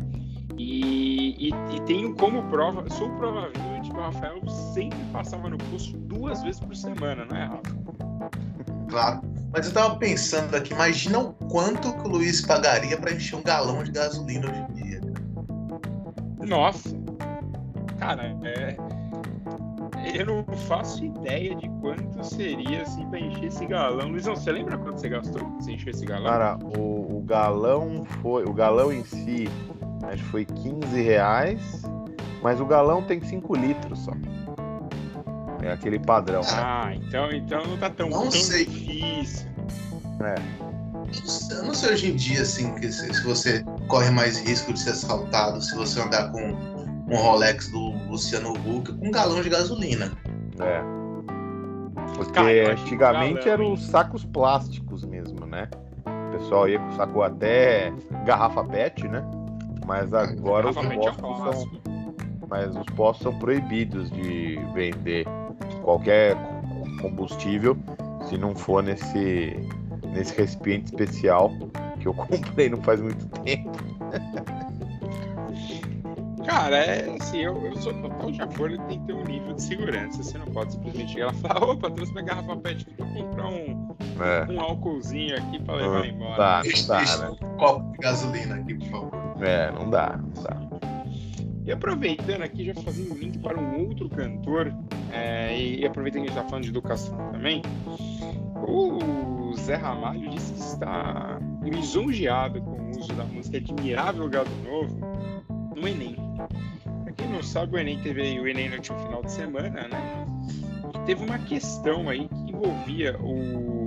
E, 0.58 1.48
e, 1.48 1.76
e 1.76 1.80
tenho 1.82 2.14
como 2.14 2.42
prova, 2.44 2.88
sou 2.90 3.10
prova 3.10 3.50
de 3.82 3.90
que 3.90 3.96
o 3.96 4.00
Rafael 4.00 4.40
sempre 4.48 4.98
passava 5.12 5.50
no 5.50 5.58
posto 5.58 5.96
duas 5.98 6.42
vezes 6.42 6.60
por 6.60 6.74
semana, 6.74 7.26
não 7.26 7.36
é, 7.36 7.44
Rafa? 7.44 8.05
Claro. 8.88 9.20
Mas 9.52 9.66
eu 9.66 9.72
tava 9.72 9.96
pensando 9.96 10.54
aqui, 10.54 10.72
imagina 10.72 11.18
o 11.18 11.32
quanto 11.32 11.92
que 11.94 12.06
o 12.06 12.08
Luiz 12.08 12.40
pagaria 12.42 12.96
para 12.96 13.12
encher 13.12 13.36
um 13.36 13.42
galão 13.42 13.82
de 13.82 13.90
gasolina 13.90 14.50
hoje 14.50 14.60
em 14.60 14.74
dia. 14.74 15.00
Nossa, 16.46 16.90
cara, 17.98 18.36
é. 18.44 18.76
Eu 20.14 20.26
não 20.26 20.44
faço 20.68 21.04
ideia 21.04 21.54
de 21.56 21.68
quanto 21.80 22.22
seria 22.22 22.82
assim 22.82 23.08
pra 23.08 23.18
encher 23.18 23.44
esse 23.44 23.66
galão. 23.66 24.08
Luizão, 24.08 24.36
você 24.36 24.52
lembra 24.52 24.78
quanto 24.78 25.00
você 25.00 25.08
gastou 25.08 25.44
pra 25.44 25.50
você 25.56 25.72
encher 25.72 25.90
esse 25.90 26.06
galão? 26.06 26.26
Cara, 26.26 26.58
o, 26.78 27.16
o 27.18 27.22
galão 27.22 28.04
foi. 28.22 28.44
O 28.44 28.52
galão 28.52 28.92
em 28.92 29.02
si, 29.04 29.48
acho 30.04 30.22
que 30.22 30.28
foi 30.30 30.44
15 30.44 31.02
reais, 31.02 31.82
mas 32.42 32.60
o 32.60 32.66
galão 32.66 33.02
tem 33.02 33.20
5 33.20 33.56
litros 33.56 33.98
só. 34.00 34.12
É 35.66 35.72
aquele 35.72 35.98
padrão. 35.98 36.42
Ah, 36.48 36.92
então, 36.94 37.30
então 37.32 37.66
não 37.66 37.76
tá 37.76 37.90
tão, 37.90 38.08
Não 38.08 38.22
tão 38.22 38.30
sei. 38.30 38.66
difícil. 38.66 39.48
É. 40.20 40.34
Eu 41.54 41.64
não 41.64 41.74
sei 41.74 41.92
hoje 41.92 42.10
em 42.12 42.16
dia, 42.16 42.42
assim, 42.42 42.74
que 42.76 42.90
se, 42.90 43.12
se 43.12 43.22
você 43.24 43.64
corre 43.88 44.10
mais 44.10 44.38
risco 44.38 44.72
de 44.72 44.78
ser 44.78 44.90
assaltado 44.90 45.60
se 45.60 45.74
você 45.74 46.00
andar 46.00 46.30
com 46.30 46.40
um 47.08 47.16
Rolex 47.16 47.68
do 47.68 47.90
Luciano 48.08 48.52
Huck 48.52 48.92
com 48.92 49.08
um 49.08 49.10
galão 49.10 49.42
de 49.42 49.48
gasolina. 49.48 50.12
É. 50.60 50.82
Porque 52.14 52.32
Cara, 52.32 52.72
antigamente 52.72 53.40
galão, 53.40 53.52
eram 53.52 53.64
hein? 53.70 53.76
sacos 53.76 54.24
plásticos 54.24 55.04
mesmo, 55.04 55.46
né? 55.46 55.68
O 56.06 56.38
pessoal 56.38 56.68
ia 56.68 56.78
com 56.78 56.92
saco 56.92 57.22
até 57.22 57.92
garrafa 58.24 58.64
PET, 58.64 59.08
né? 59.08 59.22
Mas 59.84 60.12
agora 60.14 60.68
os 60.70 60.76
PET 60.76 60.92
é 60.92 61.12
postos 61.12 61.38
são, 61.38 61.70
mas 62.48 62.76
os 62.76 62.86
postos 62.94 63.22
são 63.22 63.38
proibidos 63.38 64.10
de 64.10 64.58
vender 64.74 65.26
qualquer 65.82 66.36
combustível 67.00 67.76
se 68.28 68.36
não 68.38 68.54
for 68.54 68.82
nesse 68.82 69.56
nesse 70.12 70.34
recipiente 70.36 70.86
especial 70.86 71.50
que 72.00 72.06
eu 72.08 72.14
comprei 72.14 72.68
não 72.70 72.80
faz 72.82 73.00
muito 73.00 73.26
tempo. 73.42 73.70
Cara, 76.44 76.76
é 76.76 77.16
assim, 77.20 77.38
eu, 77.38 77.60
eu 77.66 77.76
sou 77.76 77.92
total 77.94 78.30
de 78.30 78.40
acordo 78.40 78.78
que 78.78 78.84
tem 78.86 79.00
que 79.00 79.06
ter 79.06 79.12
um 79.14 79.24
nível 79.24 79.52
de 79.54 79.62
segurança. 79.62 80.22
Você 80.22 80.38
não 80.38 80.46
pode 80.46 80.72
simplesmente 80.74 81.12
chegar 81.12 81.26
lá 81.26 81.32
e 81.32 81.36
falar, 81.40 81.64
opa, 81.64 81.90
trouxe 81.90 82.12
minha 82.12 82.24
garrafa 82.24 82.56
PET 82.56 82.82
aqui 82.86 82.94
pra 82.94 83.06
comprar 83.06 83.46
um, 83.48 83.96
É, 84.20 84.52
um 84.52 84.60
álcoolzinho 84.60 85.36
aqui 85.36 85.60
pra 85.62 85.74
levar 85.74 85.98
não 85.98 86.04
embora. 86.06 86.36
dá, 86.36 86.62
não 86.64 86.86
dá, 86.86 87.16
né? 87.18 87.30
um 87.42 87.56
copo 87.56 87.92
de 87.92 87.98
gasolina 87.98 88.54
aqui, 88.54 88.74
por 88.74 88.88
favor. 88.88 89.12
É, 89.40 89.72
não 89.72 89.90
dá, 89.90 90.16
não 90.18 90.42
dá. 90.42 90.56
E 91.66 91.72
aproveitando 91.72 92.42
aqui, 92.42 92.64
já 92.64 92.74
fazendo 92.74 93.12
um 93.12 93.18
link 93.18 93.38
para 93.40 93.58
um 93.58 93.88
outro 93.88 94.08
cantor, 94.08 94.72
é, 95.12 95.58
e 95.58 95.84
aproveitando 95.84 96.22
que 96.22 96.28
a 96.28 96.32
gente 96.32 96.38
está 96.38 96.48
falando 96.48 96.62
de 96.62 96.70
educação 96.70 97.16
também, 97.32 97.60
o 98.68 99.52
Zé 99.56 99.74
Ramalho 99.74 100.30
disse 100.30 100.52
que 100.52 100.60
está 100.60 101.40
lisonjeado 101.62 102.62
com 102.62 102.70
o 102.70 102.90
uso 102.90 103.12
da 103.14 103.24
música 103.24 103.56
Admirável 103.56 104.28
Gado 104.28 104.50
Novo 104.64 105.00
no 105.74 105.88
Enem. 105.88 106.16
Para 107.02 107.12
quem 107.12 107.28
não 107.28 107.42
sabe, 107.42 107.74
o 107.74 107.78
Enem 107.80 107.98
teve 108.00 108.38
o 108.38 108.46
Enem 108.46 108.68
no 108.68 108.76
último 108.76 108.98
final 109.00 109.22
de 109.22 109.32
semana, 109.32 109.88
né? 109.88 110.26
E 110.94 110.98
teve 111.04 111.24
uma 111.24 111.38
questão 111.40 112.08
aí 112.08 112.28
que 112.28 112.52
envolvia 112.52 113.18
o, 113.18 113.85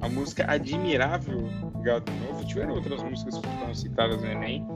a 0.00 0.08
música 0.08 0.44
Admirável 0.50 1.48
Gado 1.82 2.10
Novo. 2.12 2.44
Tiveram 2.44 2.74
outras 2.74 3.02
músicas 3.02 3.38
que 3.38 3.48
foram 3.58 3.74
citadas 3.74 4.20
no 4.20 4.26
Enem, 4.26 4.66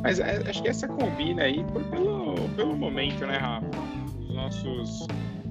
mas 0.00 0.18
é, 0.18 0.42
acho 0.48 0.62
que 0.62 0.68
essa 0.68 0.86
combina 0.88 1.42
aí 1.42 1.64
por- 1.64 1.84
pelo, 1.84 2.34
pelo 2.50 2.76
momento, 2.76 3.26
né, 3.26 3.36
Rafa? 3.36 3.66
Os 4.20 4.34
nossos, 4.34 5.06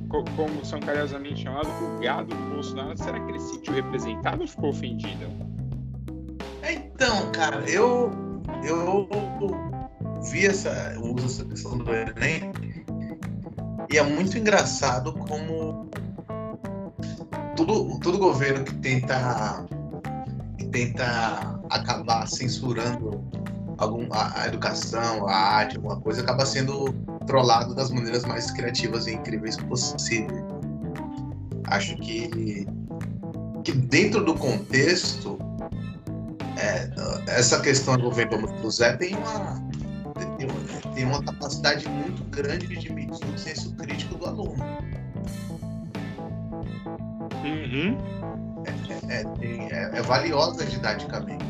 co- 0.09 0.23
como 0.35 0.63
são 0.65 0.79
carinhosamente 0.79 1.41
chamados, 1.43 1.69
o 1.69 1.99
gado 1.99 2.35
do 2.35 2.49
Bolsonaro, 2.53 2.97
será 2.97 3.19
que 3.19 3.31
ele 3.31 3.39
se 3.39 3.55
sentiu 3.55 3.73
representado 3.73 4.41
ou 4.41 4.47
ficou 4.47 4.69
ofendido? 4.69 5.25
Então, 6.69 7.31
cara, 7.31 7.57
eu, 7.69 8.11
eu 8.63 9.07
vi 10.31 10.45
essa, 10.45 10.95
uso 10.99 11.25
essa 11.25 11.45
questão 11.45 11.77
do 11.77 11.91
Enem 11.93 12.51
e 13.91 13.97
é 13.97 14.03
muito 14.03 14.37
engraçado 14.37 15.13
como 15.13 15.89
todo, 17.55 17.99
todo 17.99 18.17
governo 18.17 18.63
que 18.63 18.73
tenta, 18.75 19.65
que 20.57 20.65
tenta 20.65 21.59
acabar 21.69 22.27
censurando 22.27 23.23
algum, 23.77 24.07
a, 24.11 24.41
a 24.41 24.47
educação, 24.47 25.27
a 25.27 25.35
arte, 25.35 25.77
alguma 25.77 25.99
coisa, 25.99 26.21
acaba 26.21 26.45
sendo 26.45 26.93
trollado 27.25 27.73
das 27.73 27.89
maneiras 27.89 28.25
mais 28.25 28.51
criativas 28.51 29.07
e 29.07 29.13
incríveis 29.13 29.57
possível. 29.57 30.47
Acho 31.67 31.95
que, 31.97 32.67
que 33.63 33.71
dentro 33.71 34.23
do 34.23 34.35
contexto 34.35 35.39
é, 36.57 36.89
essa 37.27 37.59
questão 37.61 37.95
a 37.95 37.97
música 37.97 38.37
do 38.37 38.71
Zé 38.71 38.95
tem 38.97 39.15
uma, 39.15 39.69
tem 40.37 40.47
uma, 40.47 40.93
tem 40.93 41.05
uma 41.05 41.23
capacidade 41.23 41.87
muito 41.89 42.23
grande 42.25 42.67
de 42.67 42.91
medir 42.91 43.11
o 43.11 43.37
senso 43.37 43.73
crítico 43.75 44.15
do 44.15 44.25
aluno. 44.25 44.72
Uhum. 47.43 47.97
É, 49.09 49.23
tem- 49.39 49.67
é- 49.71 49.91
é 49.97 50.01
valiosa 50.01 50.65
didaticamente. 50.65 51.43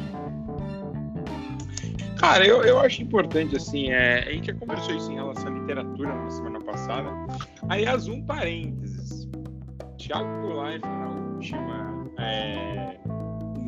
Cara, 2.18 2.46
eu, 2.48 2.64
eu 2.64 2.80
acho 2.80 3.02
importante, 3.04 3.56
assim, 3.56 3.90
é, 3.92 4.20
a 4.28 4.32
gente 4.32 4.48
já 4.48 4.54
conversou 4.54 4.96
isso 4.96 5.12
em 5.12 5.16
relação 5.16 5.48
à 5.48 5.50
literatura 5.60 6.16
na 6.16 6.30
semana 6.30 6.60
passada. 6.62 7.10
Aliás, 7.70 8.08
um 8.08 8.22
parênteses. 8.26 9.28
Thiago 9.98 10.64
Life, 10.64 10.86
na 10.86 11.08
última 11.10 12.08
é, 12.20 12.98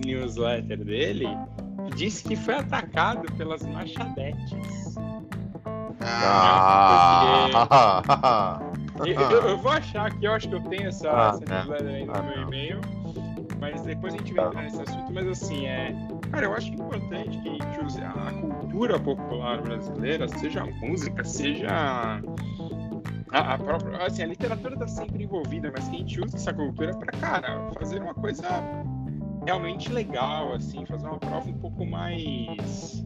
newsletter 0.05 0.83
dele, 0.83 1.27
disse 1.95 2.23
que 2.23 2.35
foi 2.35 2.55
atacado 2.55 3.29
pelas 3.33 3.61
machadetes. 3.63 4.95
Ah, 6.01 7.49
Eu, 8.61 8.74
eu- 9.05 9.49
eu 9.49 9.57
vou 9.57 9.71
achar 9.71 10.11
que 10.13 10.25
eu 10.25 10.33
acho 10.33 10.47
que 10.49 10.55
eu 10.55 10.61
tenho 10.61 10.87
essa, 10.87 11.09
Ah, 11.11 11.29
essa 11.33 11.43
é. 11.43 11.57
newsletter 11.57 11.87
aí 11.95 12.05
no 12.05 12.13
Ah, 12.15 12.21
meu 12.23 12.41
e-mail. 12.43 12.81
Mas 13.59 13.81
depois 13.81 14.13
a 14.13 14.17
gente 14.17 14.33
vai 14.33 14.43
Tá. 14.43 14.49
entrar 14.49 14.63
nesse 14.63 14.81
assunto. 14.81 15.11
Mas 15.13 15.27
assim, 15.27 15.65
é. 15.65 15.95
Cara, 16.31 16.45
eu 16.45 16.53
acho 16.53 16.71
importante 16.73 17.37
que 17.39 17.49
a 17.49 17.51
gente 17.53 17.85
use 17.85 18.01
a 18.01 18.31
cultura 18.41 18.99
popular 18.99 19.61
brasileira, 19.61 20.27
seja 20.27 20.61
a 20.61 20.65
música, 20.65 21.23
seja 21.23 21.67
a, 23.31 23.53
a 23.53 23.57
própria. 23.57 24.05
Assim, 24.05 24.23
a 24.23 24.27
literatura 24.27 24.77
tá 24.77 24.87
sempre 24.87 25.23
envolvida, 25.23 25.71
mas 25.73 25.87
que 25.87 25.95
a 25.95 25.99
gente 25.99 26.21
use 26.21 26.35
essa 26.35 26.53
cultura 26.53 26.93
pra, 26.97 27.11
cara, 27.19 27.69
fazer 27.79 28.01
uma 28.01 28.13
coisa 28.13 28.45
realmente 29.45 29.91
legal, 29.91 30.53
assim, 30.53 30.85
fazer 30.85 31.07
uma 31.07 31.17
prova 31.17 31.49
um 31.49 31.53
pouco 31.53 31.85
mais. 31.85 33.03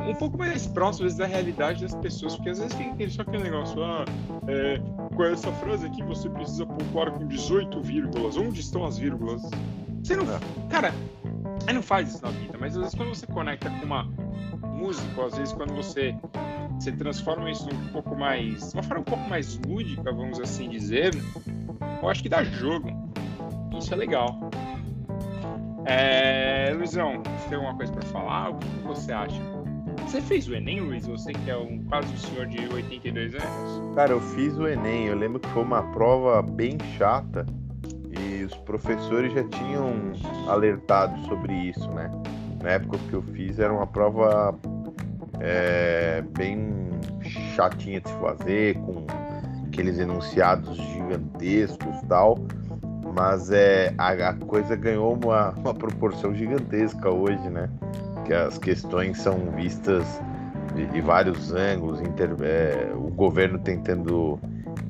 Um 0.00 0.14
pouco 0.14 0.38
mais 0.38 0.66
próximo 0.66 1.06
às 1.06 1.14
vezes, 1.14 1.18
da 1.18 1.26
realidade 1.26 1.82
das 1.82 1.94
pessoas, 1.96 2.34
porque 2.36 2.50
às 2.50 2.58
vezes 2.58 2.74
fica 2.74 2.90
aquele- 2.92 3.10
só 3.10 3.22
aquele 3.22 3.42
negócio, 3.42 3.82
ah, 3.82 4.04
é, 4.46 4.80
com 5.14 5.24
essa 5.24 5.52
frase 5.52 5.86
aqui 5.86 6.02
você 6.02 6.28
precisa 6.30 6.64
pontuar 6.64 7.10
com 7.12 7.26
18 7.26 7.80
vírgulas. 7.82 8.36
Onde 8.36 8.60
estão 8.60 8.84
as 8.84 8.96
vírgulas? 8.98 9.42
Você 10.02 10.16
não. 10.16 10.24
É. 10.24 10.38
Cara, 10.70 10.92
Aí 11.66 11.74
não 11.74 11.82
faz 11.82 12.08
isso 12.14 12.24
na 12.24 12.30
vida, 12.30 12.56
mas 12.58 12.74
às 12.74 12.82
vezes 12.82 12.94
quando 12.94 13.10
você 13.10 13.26
conecta 13.26 13.68
com 13.68 13.84
uma 13.84 14.04
música, 14.64 15.26
às 15.26 15.36
vezes 15.36 15.52
quando 15.52 15.74
você, 15.74 16.14
você 16.80 16.90
transforma 16.92 17.50
isso 17.50 17.68
um 17.68 17.88
pouco 17.92 18.16
mais. 18.16 18.72
uma 18.72 18.82
forma 18.82 19.00
um 19.02 19.04
pouco 19.04 19.28
mais 19.28 19.58
lúdica, 19.66 20.10
vamos 20.10 20.40
assim 20.40 20.70
dizer, 20.70 21.14
eu 22.02 22.08
acho 22.08 22.22
que 22.22 22.28
dá 22.30 22.42
jogo. 22.42 22.88
Isso 23.78 23.92
é 23.92 23.96
legal. 23.98 24.40
É, 25.88 26.70
Luizão, 26.74 27.22
você 27.22 27.48
tem 27.48 27.56
alguma 27.56 27.74
coisa 27.74 27.90
para 27.90 28.02
falar? 28.08 28.50
O 28.50 28.56
que 28.56 28.66
você 28.84 29.10
acha? 29.10 29.40
Você 30.02 30.20
fez 30.20 30.46
o 30.46 30.54
Enem, 30.54 30.80
Luiz? 30.80 31.06
Você 31.06 31.32
que 31.32 31.50
é 31.50 31.56
um, 31.56 31.82
quase 31.84 32.12
um 32.12 32.16
senhor 32.18 32.46
de 32.46 32.68
82 32.68 33.34
anos? 33.34 33.94
Cara, 33.94 34.12
eu 34.12 34.20
fiz 34.20 34.56
o 34.58 34.68
Enem. 34.68 35.06
Eu 35.06 35.16
lembro 35.16 35.40
que 35.40 35.48
foi 35.48 35.62
uma 35.62 35.82
prova 35.92 36.42
bem 36.42 36.76
chata 36.98 37.46
e 38.20 38.44
os 38.44 38.54
professores 38.54 39.32
já 39.32 39.42
tinham 39.44 40.12
alertado 40.46 41.18
sobre 41.26 41.54
isso, 41.54 41.90
né? 41.92 42.10
Na 42.62 42.72
época 42.72 42.98
que 43.08 43.14
eu 43.14 43.22
fiz 43.22 43.58
era 43.58 43.72
uma 43.72 43.86
prova 43.86 44.54
é, 45.40 46.22
bem 46.36 46.70
chatinha 47.54 48.00
de 48.00 48.10
se 48.10 48.14
fazer, 48.16 48.76
com 48.80 49.06
aqueles 49.66 49.98
enunciados 49.98 50.76
gigantescos 50.76 52.02
tal. 52.08 52.38
Mas 53.18 53.50
é, 53.50 53.92
a, 53.98 54.10
a 54.10 54.32
coisa 54.32 54.76
ganhou 54.76 55.18
uma, 55.20 55.50
uma 55.50 55.74
proporção 55.74 56.32
gigantesca 56.32 57.10
hoje, 57.10 57.50
né? 57.50 57.68
Que 58.24 58.32
as 58.32 58.58
questões 58.58 59.18
são 59.18 59.50
vistas 59.56 60.04
de, 60.76 60.86
de 60.86 61.00
vários 61.00 61.52
ângulos, 61.52 62.00
inter, 62.00 62.30
é, 62.42 62.92
o 62.94 63.10
governo 63.10 63.58
tentando 63.58 64.38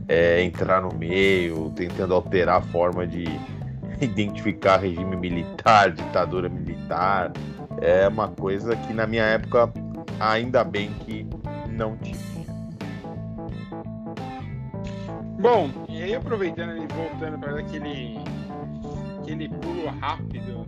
é, 0.07 0.43
entrar 0.43 0.83
no 0.83 0.95
meio, 0.95 1.71
tentando 1.71 2.13
alterar 2.13 2.59
a 2.59 2.61
forma 2.61 3.07
de 3.07 3.25
identificar 3.99 4.77
regime 4.77 5.17
militar, 5.17 5.91
ditadura 5.91 6.51
militar. 6.51 7.33
É 7.81 8.07
uma 8.09 8.29
coisa 8.29 8.77
que 8.77 8.93
na 8.93 9.07
minha 9.07 9.25
época 9.25 9.73
ainda 10.21 10.63
bem 10.63 10.91
que 11.01 11.27
não 11.67 11.97
tinha. 11.97 12.38
Bom, 15.41 15.71
e 15.89 16.03
aí 16.03 16.15
aproveitando 16.17 16.77
e 16.77 16.87
voltando 16.93 17.39
para 17.39 17.61
aquele, 17.61 18.19
aquele 19.21 19.49
pulo 19.49 19.87
rápido 20.01 20.67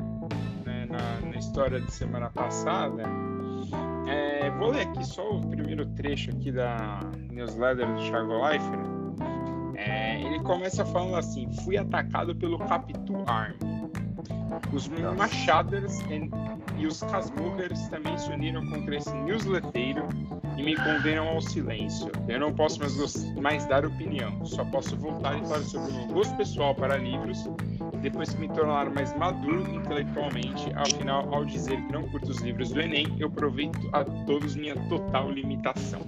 né, 0.65 0.87
na, 0.87 1.29
na, 1.29 1.37
história 1.37 1.81
de 1.81 1.91
semana 1.91 2.31
passada, 2.31 3.03
é, 4.07 4.49
vou 4.51 4.71
ler 4.71 4.83
aqui 4.83 5.05
só 5.05 5.29
o 5.29 5.41
primeiro 5.49 5.85
trecho 5.97 6.31
aqui 6.31 6.53
da 6.53 7.01
newsletter 7.33 7.85
do 7.85 8.01
Thiago 8.01 8.45
Leifert. 8.45 8.81
É, 9.75 10.23
ele 10.23 10.39
começa 10.41 10.85
falando 10.85 11.17
assim: 11.17 11.51
fui 11.65 11.77
atacado 11.77 12.37
pelo 12.37 12.57
Capitu 12.59 13.25
Army. 13.27 13.80
Os 14.73 14.89
Machaders 14.89 15.99
e 16.79 16.87
os 16.87 17.01
Casmuggers 17.03 17.89
também 17.89 18.17
se 18.19 18.31
uniram 18.31 18.67
contra 18.71 18.97
esse 18.97 19.13
newsletteiro 19.13 20.09
e 20.57 20.63
me 20.63 20.77
condenam 20.77 21.29
ao 21.29 21.41
silêncio. 21.41 22.11
Eu 22.29 22.41
não 22.41 22.53
posso 22.53 22.79
mais, 22.81 23.35
mais 23.37 23.67
dar 23.67 23.85
opinião, 23.85 24.45
só 24.45 24.65
posso 24.65 24.97
voltar 24.97 25.39
e 25.39 25.43
falar 25.43 25.63
sobre 25.63 25.91
o 25.91 25.95
meu 25.95 26.07
gosto 26.09 26.37
pessoal 26.37 26.75
para 26.75 26.97
livros 26.97 27.49
depois 28.01 28.33
que 28.33 28.41
me 28.41 28.49
tornaram 28.49 28.93
mais 28.93 29.17
maduro 29.17 29.69
intelectualmente. 29.75 30.73
Afinal, 30.75 31.33
ao 31.35 31.45
dizer 31.45 31.81
que 31.87 31.93
não 31.93 32.09
curto 32.09 32.31
os 32.31 32.39
livros 32.39 32.71
do 32.71 32.81
Enem, 32.81 33.07
eu 33.19 33.29
aproveito 33.29 33.89
a 33.93 34.05
todos 34.27 34.57
minha 34.57 34.75
total 34.89 35.31
limitação. 35.31 36.01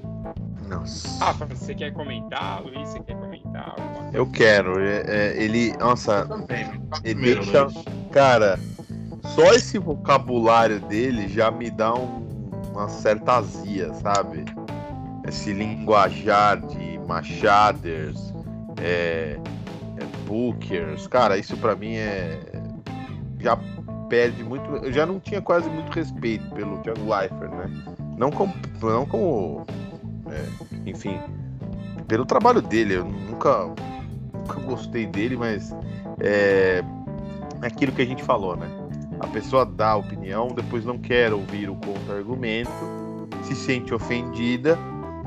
Nossa. 0.72 1.24
Ah, 1.24 1.32
você 1.32 1.74
quer 1.74 1.92
comentar, 1.92 2.62
Luiz? 2.62 2.88
Você 2.88 3.00
quer 3.00 3.16
comentar? 3.16 3.74
Eu 4.12 4.26
quero. 4.26 4.80
É, 4.80 5.02
é, 5.06 5.42
ele. 5.42 5.76
Nossa. 5.76 6.28
Ele 7.04 7.34
deixa. 7.34 7.66
Cara, 8.10 8.58
só 9.34 9.52
esse 9.52 9.78
vocabulário 9.78 10.80
dele 10.80 11.28
já 11.28 11.50
me 11.50 11.70
dá 11.70 11.94
um, 11.94 12.26
uma 12.72 12.88
certa 12.88 13.38
azia, 13.38 13.92
sabe? 13.94 14.44
Esse 15.26 15.52
linguajar 15.52 16.60
de 16.60 16.98
machaders, 17.06 18.34
é, 18.80 19.38
é 19.96 20.26
bookers, 20.26 21.06
cara, 21.06 21.38
isso 21.38 21.56
para 21.56 21.76
mim 21.76 21.94
é 21.94 22.40
já 23.38 23.58
perde 24.08 24.42
muito. 24.44 24.64
Eu 24.76 24.92
já 24.92 25.04
não 25.04 25.18
tinha 25.20 25.40
quase 25.40 25.68
muito 25.68 25.90
respeito 25.90 26.48
pelo 26.50 26.78
Thiago 26.78 27.00
Leifert, 27.08 27.50
né? 27.50 27.70
Não 28.16 28.30
como, 28.30 28.54
não 28.80 29.06
como, 29.06 29.66
é, 30.32 30.90
enfim, 30.90 31.20
pelo 32.08 32.24
trabalho 32.24 32.60
dele. 32.60 32.94
Eu 32.94 33.04
nunca, 33.04 33.66
nunca 34.32 34.60
gostei 34.60 35.06
dele, 35.06 35.36
mas 35.36 35.74
é, 36.20 36.82
é 37.62 37.66
aquilo 37.66 37.92
que 37.92 38.02
a 38.02 38.06
gente 38.06 38.22
falou, 38.22 38.56
né? 38.56 38.68
A 39.20 39.26
pessoa 39.28 39.64
dá 39.64 39.90
a 39.90 39.96
opinião, 39.96 40.48
depois 40.48 40.84
não 40.84 40.98
quer 40.98 41.32
ouvir 41.32 41.70
o 41.70 41.76
contra-argumento, 41.76 42.70
se 43.44 43.54
sente 43.54 43.94
ofendida 43.94 44.76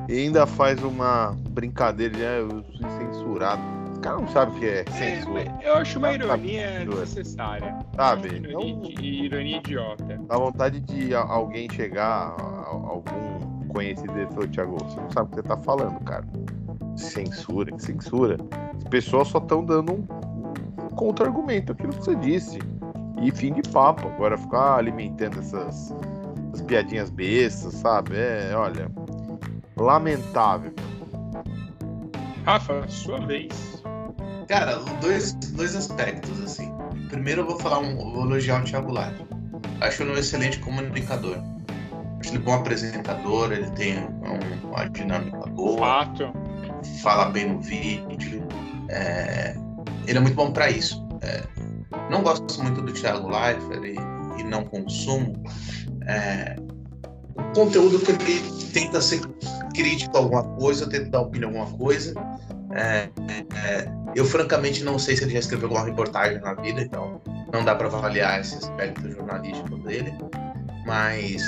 e 0.08 0.20
ainda 0.20 0.46
faz 0.46 0.84
uma 0.84 1.36
brincadeira 1.50 2.14
de 2.14 2.26
ah, 2.26 2.38
eu 2.40 2.50
fui 2.50 2.90
censurado. 2.98 3.62
O 3.96 4.00
cara 4.02 4.18
não 4.18 4.28
sabe 4.28 4.52
o 4.52 4.60
que 4.60 4.66
é, 4.66 4.82
é 4.82 4.92
censura. 4.92 5.42
É, 5.42 5.70
eu 5.70 5.76
acho 5.76 5.98
uma 5.98 6.14
ironia 6.14 6.86
desnecessária. 6.86 7.76
Sabe? 7.96 8.28
Ironia, 8.28 8.70
então, 8.70 9.02
ironia 9.02 9.58
idiota. 9.58 10.20
Dá 10.28 10.38
vontade 10.38 10.80
de 10.82 11.16
alguém 11.16 11.68
chegar, 11.72 12.36
algum 12.68 13.25
conhecido 13.76 14.14
dele 14.14 14.28
falou, 14.28 14.48
Thiago, 14.48 14.78
você 14.78 15.02
não 15.02 15.12
sabe 15.12 15.28
o 15.28 15.30
que 15.30 15.36
você 15.36 15.44
tá 15.44 15.58
falando, 15.58 16.00
cara. 16.06 16.26
Censura, 16.96 17.78
censura. 17.78 18.38
As 18.78 18.84
pessoas 18.86 19.28
só 19.28 19.38
estão 19.38 19.66
dando 19.66 19.94
um, 19.94 20.08
um 20.82 20.90
contra-argumento, 20.96 21.74
aquilo 21.74 21.90
que 21.90 22.06
você 22.06 22.16
disse. 22.16 22.58
E 23.22 23.32
fim 23.32 23.54
de 23.54 23.62
papo. 23.70 24.08
Agora 24.08 24.38
ficar 24.38 24.78
alimentando 24.78 25.40
essas, 25.40 25.94
essas 26.54 26.62
piadinhas 26.66 27.10
bestas, 27.10 27.74
sabe? 27.74 28.16
É, 28.16 28.54
olha, 28.56 28.90
lamentável. 29.78 30.74
Rafa, 32.46 32.88
sua 32.88 33.20
vez. 33.26 33.84
Cara, 34.48 34.76
dois, 35.02 35.34
dois 35.34 35.76
aspectos, 35.76 36.40
assim. 36.42 36.72
Primeiro 37.10 37.42
eu 37.42 37.46
vou 37.46 37.60
falar 37.60 37.80
um, 37.80 37.96
vou 38.14 38.26
elogiar 38.26 38.62
o 38.62 38.64
Thiago 38.64 38.92
Live. 38.92 39.26
Acho 39.82 40.04
ele 40.04 40.12
um 40.12 40.18
excelente 40.18 40.60
comunicador. 40.60 41.55
Ele 42.28 42.40
bom 42.40 42.54
apresentador, 42.54 43.52
ele 43.52 43.70
tem 43.72 44.00
um, 44.00 44.68
uma 44.68 44.90
dinâmica 44.90 45.46
boa. 45.50 45.78
Fato. 45.78 46.34
Fala 47.02 47.26
bem 47.26 47.50
no 47.50 47.60
vídeo. 47.60 48.48
É, 48.90 49.56
ele 50.08 50.18
é 50.18 50.22
muito 50.22 50.36
bom 50.36 50.52
para 50.52 50.70
isso. 50.70 51.06
É, 51.22 51.44
não 52.10 52.22
gosto 52.22 52.62
muito 52.62 52.82
do 52.82 52.94
Thiago 52.94 53.28
Leifert 53.28 53.84
e, 53.84 54.42
e 54.42 54.44
não 54.44 54.64
consumo. 54.66 55.34
É, 56.08 56.56
o 57.36 57.54
conteúdo 57.54 58.00
que 58.00 58.12
ele 58.12 58.42
tenta 58.72 59.02
ser 59.02 59.22
crítico 59.74 60.16
a 60.16 60.20
alguma 60.20 60.44
coisa, 60.44 60.88
tenta 60.90 61.10
dar 61.10 61.22
opinião 61.22 61.56
a 61.56 61.60
alguma 61.60 61.78
coisa. 61.78 62.14
É, 62.74 63.10
é, 63.56 63.90
eu 64.16 64.26
francamente 64.26 64.84
não 64.84 65.00
sei 65.00 65.16
se 65.16 65.24
ele 65.24 65.34
já 65.34 65.40
escreveu 65.40 65.68
alguma 65.70 65.86
reportagem 65.86 66.40
na 66.40 66.54
vida, 66.56 66.82
então 66.82 67.22
não 67.54 67.64
dá 67.64 67.76
para 67.76 67.88
avaliar 67.88 68.42
esse 68.42 68.56
aspecto 68.56 69.10
jornalístico 69.10 69.78
dele. 69.80 70.14
Mas 70.86 71.42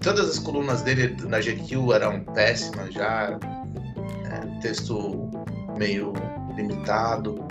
todas 0.00 0.30
as 0.30 0.38
colunas 0.38 0.82
dele 0.82 1.16
na 1.26 1.40
GQ 1.40 1.92
eram 1.94 2.20
péssimas 2.24 2.92
já, 2.94 3.38
é, 4.30 4.60
texto 4.60 5.30
meio 5.76 6.12
limitado. 6.56 7.46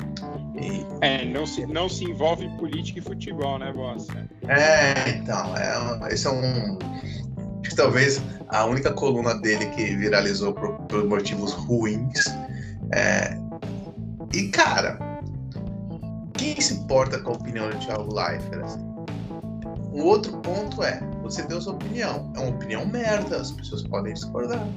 E... 0.56 0.86
É, 1.02 1.26
não 1.26 1.46
se, 1.46 1.66
não 1.66 1.88
se 1.88 2.06
envolve 2.06 2.46
em 2.46 2.58
política 2.58 3.00
e 3.00 3.02
futebol, 3.02 3.60
né, 3.60 3.72
Bossa? 3.72 4.28
É, 4.48 5.10
então, 5.10 5.56
é, 5.56 6.14
esse 6.14 6.28
é 6.28 6.32
um. 6.32 6.78
Acho 7.62 7.70
que 7.70 7.76
talvez 7.76 8.22
a 8.50 8.66
única 8.66 8.92
coluna 8.94 9.36
dele 9.36 9.66
que 9.68 9.96
viralizou 9.96 10.54
por, 10.54 10.74
por 10.88 11.08
motivos 11.08 11.54
ruins. 11.54 12.26
É, 12.94 13.38
e, 14.34 14.48
cara, 14.50 14.98
quem 16.34 16.60
se 16.60 16.74
importa 16.76 17.20
com 17.20 17.32
a 17.32 17.34
opinião 17.34 17.70
de 17.70 17.86
Thiago 17.86 18.14
Leifert? 18.14 18.64
Assim? 18.64 18.88
Um 19.94 20.04
outro 20.04 20.38
ponto 20.38 20.84
é, 20.84 21.00
você 21.32 21.44
deu 21.44 21.62
sua 21.62 21.74
opinião. 21.74 22.32
É 22.36 22.40
uma 22.40 22.50
opinião 22.50 22.86
merda, 22.86 23.38
as 23.38 23.52
pessoas 23.52 23.84
podem 23.84 24.14
discordar. 24.14 24.68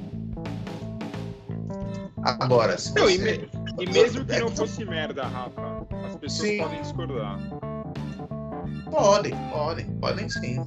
Agora, 2.23 2.77
se 2.77 2.93
não, 2.93 3.03
você... 3.03 3.47
e, 3.79 3.83
e, 3.83 3.89
mesmo 3.89 4.25
que 4.25 4.39
não 4.39 4.49
fosse 4.49 4.85
merda, 4.85 5.25
Rafa, 5.25 5.87
as 6.05 6.15
pessoas 6.17 6.49
sim. 6.49 6.57
podem 6.57 6.81
discordar. 6.81 7.39
Podem, 8.91 9.33
podem, 9.51 9.85
podem 9.97 10.29
sim. 10.29 10.63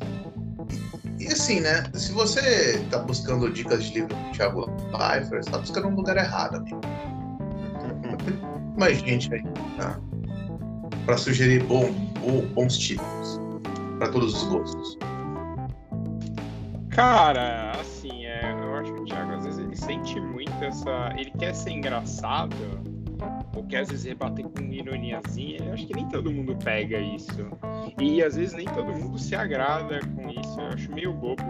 E, 1.19 1.25
e, 1.25 1.27
assim, 1.29 1.61
né? 1.61 1.85
Se 1.93 2.13
você 2.13 2.79
tá 2.91 2.99
buscando 2.99 3.51
dicas 3.53 3.85
de 3.85 3.95
livro 3.95 4.17
do 4.17 4.33
Thiago 4.33 4.67
Leifert, 4.99 5.45
você 5.45 5.51
tá 5.51 5.59
buscando 5.59 5.89
um 5.89 5.95
lugar 5.95 6.17
errado, 6.17 6.57
amigo. 6.57 6.81
mais 8.77 8.99
gente 8.99 9.33
aí, 9.33 9.43
tá? 9.77 10.01
Pra 11.05 11.17
sugerir 11.17 11.63
bom, 11.65 11.93
bons 12.55 12.77
títulos. 12.77 13.41
Pra 13.99 14.09
todos 14.09 14.35
os 14.35 14.49
gostos. 14.49 14.99
Cara, 16.95 17.73
assim, 17.81 18.25
é, 18.25 18.53
eu 18.53 18.75
acho 18.77 18.93
que 18.93 19.01
o 19.01 19.05
Thiago 19.05 19.33
às 19.33 19.45
vezes 19.45 19.59
ele 19.59 19.77
sente 19.77 20.21
muito 20.21 20.53
essa. 20.63 21.13
Ele 21.19 21.31
quer 21.33 21.55
ser 21.55 21.71
engraçado 21.71 22.57
ou 23.55 23.65
quer 23.65 23.81
às 23.81 23.89
vezes 23.89 24.05
rebater 24.05 24.45
com 24.49 24.63
ironiazinha, 24.63 25.59
eu 25.65 25.73
acho 25.73 25.87
que 25.87 25.95
nem 25.95 26.09
todo 26.09 26.31
mundo 26.31 26.57
pega 26.57 26.99
isso. 26.99 27.49
E 28.01 28.23
às 28.23 28.37
vezes 28.37 28.55
nem 28.55 28.67
todo 28.67 28.87
mundo 28.87 29.19
se 29.19 29.35
agrada 29.35 30.01
com 30.15 30.29
isso, 30.31 30.61
eu 30.61 30.67
acho 30.69 30.93
meio 30.93 31.13
bobo. 31.13 31.43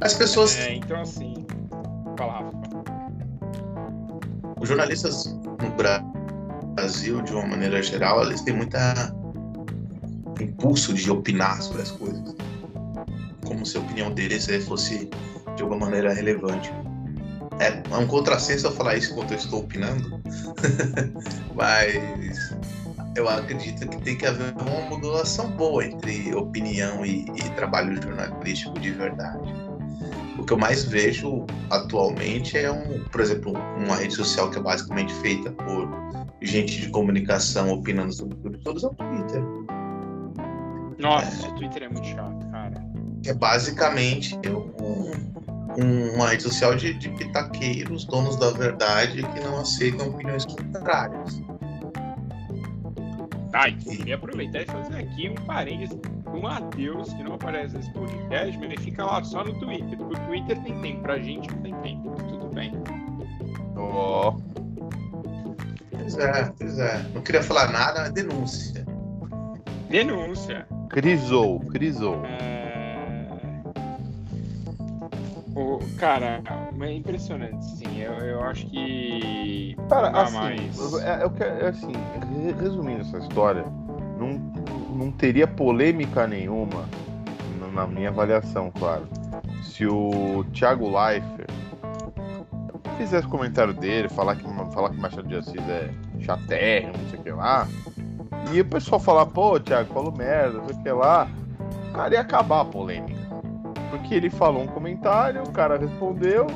As 0.00 0.14
pessoas. 0.14 0.56
É, 0.58 0.74
então 0.74 1.00
assim. 1.00 1.46
Fala, 2.16 2.32
Rafa. 2.32 2.56
Os 4.60 4.68
jornalistas 4.68 5.26
no 5.42 6.74
Brasil, 6.74 7.22
de 7.22 7.32
uma 7.32 7.46
maneira 7.46 7.82
geral, 7.82 8.22
eles 8.22 8.40
têm 8.42 8.56
muita 8.56 9.14
impulso 10.40 10.92
de 10.92 11.10
opinar 11.10 11.62
sobre 11.62 11.82
as 11.82 11.90
coisas. 11.90 12.34
Como 13.46 13.64
se 13.64 13.76
a 13.76 13.80
opinião 13.80 14.10
deles 14.10 14.46
fosse 14.64 15.08
de 15.56 15.62
alguma 15.62 15.86
maneira 15.86 16.12
relevante. 16.12 16.72
É, 17.58 17.82
é 17.90 17.96
um 17.96 18.06
contrassenso 18.06 18.66
eu 18.66 18.72
falar 18.72 18.96
isso 18.96 19.12
enquanto 19.12 19.30
eu 19.30 19.38
estou 19.38 19.60
opinando, 19.60 20.20
mas 21.56 22.54
eu 23.16 23.26
acredito 23.28 23.88
que 23.88 23.96
tem 24.02 24.16
que 24.16 24.26
haver 24.26 24.52
uma 24.60 24.90
modulação 24.90 25.50
boa 25.52 25.84
entre 25.84 26.34
opinião 26.34 27.04
e, 27.04 27.24
e 27.34 27.50
trabalho 27.54 28.00
jornalístico 28.00 28.78
de 28.78 28.90
verdade. 28.90 29.54
O 30.38 30.44
que 30.44 30.52
eu 30.52 30.58
mais 30.58 30.84
vejo 30.84 31.46
atualmente 31.70 32.58
é 32.58 32.70
um, 32.70 33.02
por 33.04 33.22
exemplo, 33.22 33.54
uma 33.78 33.96
rede 33.96 34.14
social 34.14 34.50
que 34.50 34.58
é 34.58 34.62
basicamente 34.62 35.14
feita 35.14 35.50
por 35.50 35.88
gente 36.42 36.78
de 36.82 36.90
comunicação 36.90 37.70
opinando 37.72 38.12
sobre 38.12 38.36
tudo, 38.36 38.58
todos 38.58 38.84
é 38.84 38.86
o 38.86 38.94
Twitter. 38.94 39.42
Nossa, 40.98 41.46
é. 41.46 41.50
o 41.50 41.54
Twitter 41.54 41.84
é 41.84 41.88
muito 41.88 42.06
chato. 42.06 42.35
É 43.26 43.34
basicamente 43.34 44.38
um, 44.48 45.82
um, 45.82 46.14
uma 46.14 46.28
rede 46.28 46.42
social 46.42 46.74
de, 46.76 46.94
de 46.94 47.08
pitaqueiros, 47.10 48.04
donos 48.04 48.36
da 48.36 48.50
verdade, 48.50 49.22
que 49.22 49.40
não 49.40 49.58
aceitam 49.58 50.08
opiniões 50.08 50.44
contrárias. 50.44 51.42
Ah, 53.52 53.70
queria 53.70 54.16
aproveitar 54.16 54.62
e 54.62 54.66
fazer 54.66 54.98
aqui 54.98 55.28
um 55.30 55.34
parênteses 55.46 55.98
o 56.36 56.42
Matheus, 56.42 57.12
que 57.14 57.22
não 57.22 57.34
aparece 57.34 57.76
nesse 57.76 57.90
podcast, 57.92 58.58
mas 58.58 58.70
ele 58.70 58.76
fica 58.78 59.04
lá 59.04 59.22
só 59.24 59.44
no 59.44 59.58
Twitter. 59.58 59.96
Porque 59.96 60.20
o 60.20 60.26
Twitter 60.26 60.62
tem 60.62 60.80
tempo, 60.80 61.02
pra 61.02 61.18
gente 61.18 61.50
não 61.50 61.62
tem 61.62 61.74
tempo, 61.80 62.14
tudo 62.28 62.48
bem. 62.54 62.72
Ó. 63.76 64.30
Oh. 64.30 64.56
Pois 65.90 66.18
é, 66.18 66.52
pois 66.58 66.78
é. 66.78 67.02
Não 67.14 67.22
queria 67.22 67.42
falar 67.42 67.70
nada, 67.70 68.00
mas 68.02 68.12
denúncia. 68.12 68.86
Denúncia. 69.88 70.66
Crisou, 70.90 71.60
crisou. 71.60 72.24
É... 72.24 72.65
O, 75.56 75.78
cara, 75.96 76.42
é 76.78 76.92
impressionante, 76.92 77.64
sim. 77.64 77.98
Eu, 77.98 78.12
eu 78.12 78.44
acho 78.44 78.66
que. 78.66 79.74
Cara, 79.88 80.10
assim, 80.10 80.36
mais... 80.36 80.94
é, 81.02 81.24
eu 81.24 81.30
quero, 81.30 81.64
é 81.64 81.68
assim, 81.68 81.92
resumindo 82.60 83.00
essa 83.00 83.16
história, 83.16 83.64
não, 84.18 84.34
não 84.94 85.10
teria 85.10 85.46
polêmica 85.46 86.26
nenhuma, 86.26 86.84
na 87.72 87.86
minha 87.86 88.10
avaliação, 88.10 88.70
claro, 88.70 89.08
se 89.62 89.86
o 89.86 90.44
Thiago 90.52 90.90
Leifert 90.90 91.50
fizesse 92.98 93.26
comentário 93.26 93.72
dele, 93.72 94.10
falar 94.10 94.36
que, 94.36 94.44
falar 94.74 94.90
que 94.90 94.96
Machado 95.00 95.26
de 95.26 95.36
Assis 95.36 95.68
é 95.68 95.90
chatérrimo, 96.20 96.92
não 96.98 97.10
sei 97.10 97.18
o 97.18 97.22
que 97.22 97.30
lá, 97.30 97.66
e 98.52 98.60
o 98.60 98.64
pessoal 98.64 99.00
falar, 99.00 99.24
pô, 99.24 99.58
Thiago, 99.58 99.92
falou 99.94 100.12
merda, 100.12 100.58
não 100.58 100.66
sei 100.66 100.76
o 100.76 100.82
que 100.82 100.90
lá, 100.90 101.26
o 101.88 101.92
cara 101.92 102.14
ia 102.14 102.20
acabar 102.20 102.60
a 102.60 102.64
polêmica. 102.66 103.15
Porque 103.90 104.14
ele 104.14 104.30
falou 104.30 104.62
um 104.62 104.66
comentário, 104.66 105.42
o 105.42 105.52
cara 105.52 105.78
respondeu, 105.78 106.46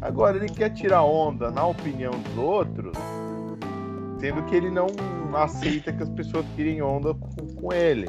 agora 0.00 0.36
ele 0.36 0.48
quer 0.48 0.70
tirar 0.70 1.02
onda 1.02 1.50
na 1.50 1.64
opinião 1.64 2.12
dos 2.12 2.36
outros, 2.36 2.92
sendo 4.18 4.42
que 4.44 4.54
ele 4.54 4.70
não 4.70 4.86
aceita 5.34 5.92
que 5.92 6.02
as 6.02 6.10
pessoas 6.10 6.44
tirem 6.56 6.82
onda 6.82 7.14
com, 7.14 7.46
com 7.54 7.72
ele. 7.72 8.08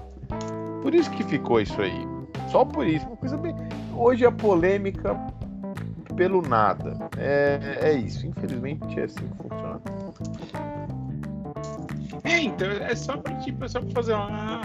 Por 0.81 0.95
isso 0.95 1.11
que 1.11 1.23
ficou 1.23 1.61
isso 1.61 1.79
aí. 1.81 2.07
Só 2.49 2.65
por 2.65 2.85
isso. 2.85 3.05
Uma 3.05 3.17
coisa 3.17 3.37
bem. 3.37 3.55
Hoje 3.95 4.25
a 4.25 4.31
polêmica 4.31 5.15
pelo 6.15 6.41
nada. 6.41 7.09
É, 7.17 7.77
é 7.81 7.93
isso. 7.93 8.27
Infelizmente 8.27 8.99
é 8.99 9.03
assim 9.03 9.27
que 9.27 9.37
funciona. 9.37 9.81
É, 12.23 12.39
então 12.41 12.69
é 12.69 12.95
só 12.95 13.17
pra, 13.17 13.35
tipo, 13.37 13.63
é 13.63 13.67
só 13.67 13.79
pra 13.79 13.91
fazer 13.91 14.13
uma. 14.13 14.61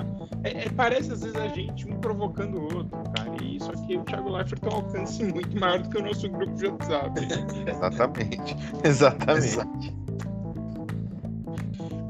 É, 0.46 0.66
é, 0.66 0.68
parece 0.70 1.12
às 1.12 1.22
vezes 1.22 1.36
a 1.36 1.48
gente 1.48 1.88
um 1.90 1.98
provocando 1.98 2.58
o 2.58 2.62
outro, 2.62 2.98
cara. 3.16 3.34
E 3.42 3.56
isso 3.56 3.70
aqui 3.72 3.96
o 3.96 4.04
Thiago 4.04 4.30
Leifert 4.30 4.60
tem 4.60 4.72
um 4.72 4.76
alcance 4.76 5.24
muito 5.24 5.58
maior 5.58 5.82
do 5.82 5.88
que 5.88 5.98
o 5.98 6.02
nosso 6.02 6.28
grupo 6.28 6.54
de 6.54 6.66
WhatsApp. 6.66 7.20
Exatamente. 7.66 8.56
Exatamente. 8.84 9.96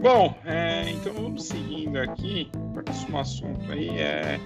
Bom, 0.03 0.35
é, 0.45 0.91
então 0.91 1.15
vamos 1.15 1.45
seguindo 1.45 1.97
aqui. 1.97 2.51
Próximo 2.75 3.19
assunto 3.19 3.73
aí 3.73 3.89
é. 3.99 4.39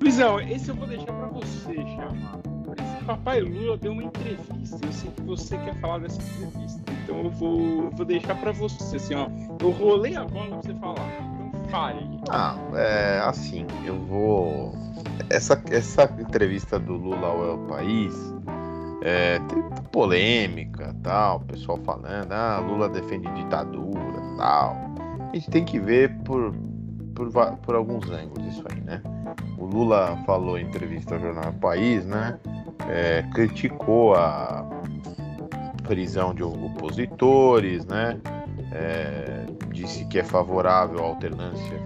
Luizão, 0.00 0.40
esse 0.40 0.68
eu 0.68 0.74
vou 0.74 0.88
deixar 0.88 1.12
pra 1.12 1.28
você 1.28 1.74
chamar. 1.74 2.40
Esse 2.76 3.04
Papai 3.04 3.40
Lula 3.40 3.76
deu 3.76 3.92
uma 3.92 4.02
entrevista. 4.02 4.78
Eu 4.84 4.92
sei 4.92 5.10
que 5.10 5.22
você 5.22 5.56
quer 5.58 5.78
falar 5.80 6.00
dessa 6.00 6.20
entrevista. 6.20 6.82
Então 7.04 7.18
eu 7.20 7.30
vou, 7.30 7.90
vou 7.90 8.04
deixar 8.04 8.34
pra 8.40 8.50
você, 8.50 8.96
assim, 8.96 9.14
ó. 9.14 9.28
Eu 9.60 9.70
rolei 9.70 10.16
a 10.16 10.24
bola 10.24 10.48
pra 10.48 10.56
você 10.56 10.74
falar. 10.74 11.31
Fale. 11.72 12.20
Ah, 12.28 12.54
é 12.74 13.20
assim, 13.24 13.66
eu 13.82 13.98
vou. 14.04 14.74
Essa, 15.30 15.60
essa 15.70 16.04
entrevista 16.20 16.78
do 16.78 16.92
Lula 16.92 17.26
ao 17.26 17.44
El 17.46 17.58
País 17.66 18.14
é, 19.02 19.38
tem 19.48 19.62
polêmica, 19.90 20.94
tal, 21.02 21.38
o 21.38 21.40
pessoal 21.40 21.78
falando, 21.78 22.30
ah, 22.30 22.58
Lula 22.58 22.90
defende 22.90 23.26
ditadura, 23.32 24.20
tal. 24.36 24.76
A 25.30 25.34
gente 25.34 25.50
tem 25.50 25.64
que 25.64 25.80
ver 25.80 26.14
por, 26.24 26.54
por, 27.14 27.30
por 27.32 27.74
alguns 27.74 28.10
ângulos 28.10 28.46
isso 28.54 28.64
aí, 28.70 28.80
né? 28.82 29.02
O 29.56 29.64
Lula 29.64 30.18
falou 30.26 30.58
em 30.58 30.66
entrevista 30.66 31.14
ao 31.14 31.20
jornal 31.22 31.54
País, 31.54 32.04
né? 32.04 32.38
É, 32.86 33.22
criticou 33.32 34.14
a 34.14 34.82
prisão 35.82 36.34
de 36.34 36.42
opositores, 36.42 37.84
né? 37.86 38.18
É, 38.72 39.44
disse 39.72 40.04
que 40.06 40.18
é 40.18 40.24
favorável 40.24 41.00
à 41.00 41.08
alternância 41.08 41.78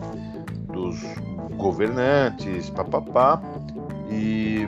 dos 0.73 1.01
governantes, 1.57 2.71
papapá. 2.71 3.41
E, 4.11 4.67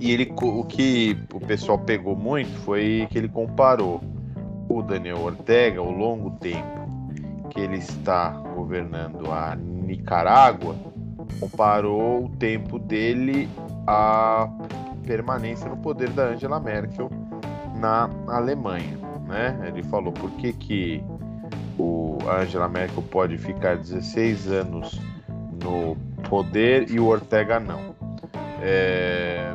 e 0.00 0.10
ele, 0.12 0.32
o 0.40 0.64
que 0.64 1.18
o 1.32 1.40
pessoal 1.40 1.78
pegou 1.78 2.16
muito 2.16 2.56
foi 2.60 3.06
que 3.10 3.18
ele 3.18 3.28
comparou 3.28 4.00
o 4.68 4.82
Daniel 4.82 5.20
Ortega, 5.20 5.80
ao 5.80 5.90
longo 5.90 6.30
tempo 6.32 6.84
que 7.50 7.60
ele 7.60 7.76
está 7.76 8.30
governando 8.30 9.30
a 9.30 9.54
Nicarágua, 9.54 10.74
comparou 11.38 12.24
o 12.24 12.28
tempo 12.30 12.78
dele 12.78 13.48
à 13.86 14.48
permanência 15.06 15.68
no 15.68 15.76
poder 15.76 16.10
da 16.10 16.28
Angela 16.28 16.58
Merkel 16.58 17.10
na 17.84 18.08
Alemanha. 18.28 18.98
Né? 19.28 19.58
Ele 19.68 19.82
falou 19.82 20.12
por 20.12 20.30
que, 20.32 20.54
que 20.54 21.04
o 21.78 22.16
Angela 22.26 22.68
Merkel 22.68 23.02
pode 23.02 23.36
ficar 23.36 23.76
16 23.76 24.50
anos 24.50 25.00
no 25.62 25.94
poder 26.28 26.90
e 26.90 26.98
o 26.98 27.06
Ortega 27.06 27.60
não. 27.60 27.94
É... 28.62 29.54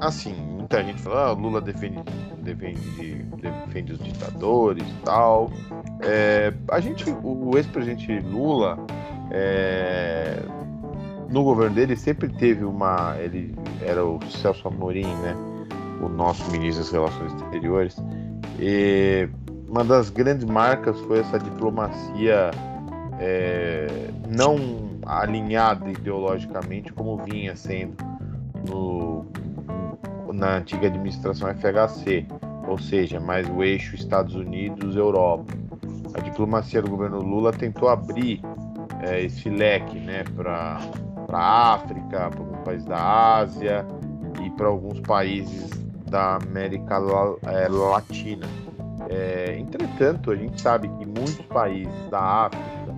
Assim, 0.00 0.34
muita 0.34 0.82
gente 0.84 1.00
fala, 1.00 1.28
ah, 1.28 1.32
Lula 1.32 1.60
defende, 1.60 1.98
defende, 2.38 3.24
defende 3.40 3.92
os 3.94 3.98
ditadores 3.98 4.86
e 4.86 5.04
tal. 5.04 5.50
É... 6.02 6.52
A 6.70 6.80
gente, 6.80 7.08
o 7.10 7.56
ex-presidente 7.56 8.20
Lula, 8.20 8.78
é... 9.30 10.42
no 11.30 11.42
governo 11.44 11.74
dele 11.74 11.96
sempre 11.96 12.28
teve 12.28 12.64
uma, 12.64 13.16
ele 13.18 13.54
era 13.80 14.04
o 14.04 14.20
Celso 14.28 14.68
Amorim, 14.68 15.06
né? 15.16 15.47
O 16.00 16.08
nosso 16.08 16.50
ministro 16.50 16.82
das 16.82 16.92
Relações 16.92 17.32
Exteriores. 17.34 17.96
E 18.58 19.28
uma 19.68 19.84
das 19.84 20.10
grandes 20.10 20.44
marcas 20.44 20.98
foi 21.00 21.20
essa 21.20 21.38
diplomacia 21.38 22.50
é, 23.20 23.86
não 24.28 24.56
alinhada 25.06 25.90
ideologicamente 25.90 26.92
como 26.92 27.22
vinha 27.24 27.56
sendo 27.56 27.96
no, 28.68 29.26
na 30.32 30.56
antiga 30.56 30.86
administração 30.86 31.48
FHC, 31.54 32.26
ou 32.66 32.78
seja, 32.78 33.18
mais 33.18 33.48
o 33.48 33.62
eixo 33.62 33.94
Estados 33.94 34.34
Unidos-Europa. 34.34 35.52
A 36.14 36.20
diplomacia 36.20 36.82
do 36.82 36.90
governo 36.90 37.20
Lula 37.20 37.52
tentou 37.52 37.88
abrir 37.88 38.40
é, 39.02 39.22
esse 39.22 39.48
leque 39.48 39.98
né, 39.98 40.24
para 40.34 40.80
a 41.32 41.74
África, 41.74 42.30
para 42.30 42.40
alguns 42.40 42.60
países 42.64 42.86
da 42.86 43.36
Ásia 43.36 43.86
e 44.44 44.50
para 44.50 44.66
alguns 44.66 45.00
países 45.00 45.87
da 46.08 46.36
América 46.36 46.96
é, 47.46 47.68
Latina. 47.68 48.46
É, 49.10 49.56
entretanto, 49.58 50.30
a 50.30 50.36
gente 50.36 50.60
sabe 50.60 50.88
que 50.88 51.06
muitos 51.06 51.46
países 51.46 52.10
da 52.10 52.46
África, 52.46 52.94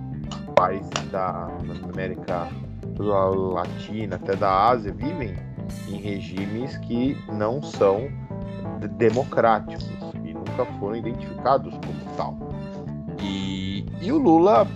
países 0.55 0.89
da 1.11 1.47
América 1.93 2.47
Latina, 2.97 4.15
até 4.15 4.35
da 4.35 4.69
Ásia, 4.69 4.91
vivem 4.91 5.35
em 5.87 5.97
regimes 5.97 6.77
que 6.77 7.17
não 7.31 7.61
são 7.61 8.09
democráticos 8.97 9.89
e 10.25 10.33
nunca 10.33 10.51
nunca 10.51 10.65
foram 10.79 10.95
identificados 10.95 11.73
como 11.73 12.15
tal. 12.15 12.37
E, 13.21 13.85
e 14.01 14.11
o 14.11 14.17
Lula 14.17 14.67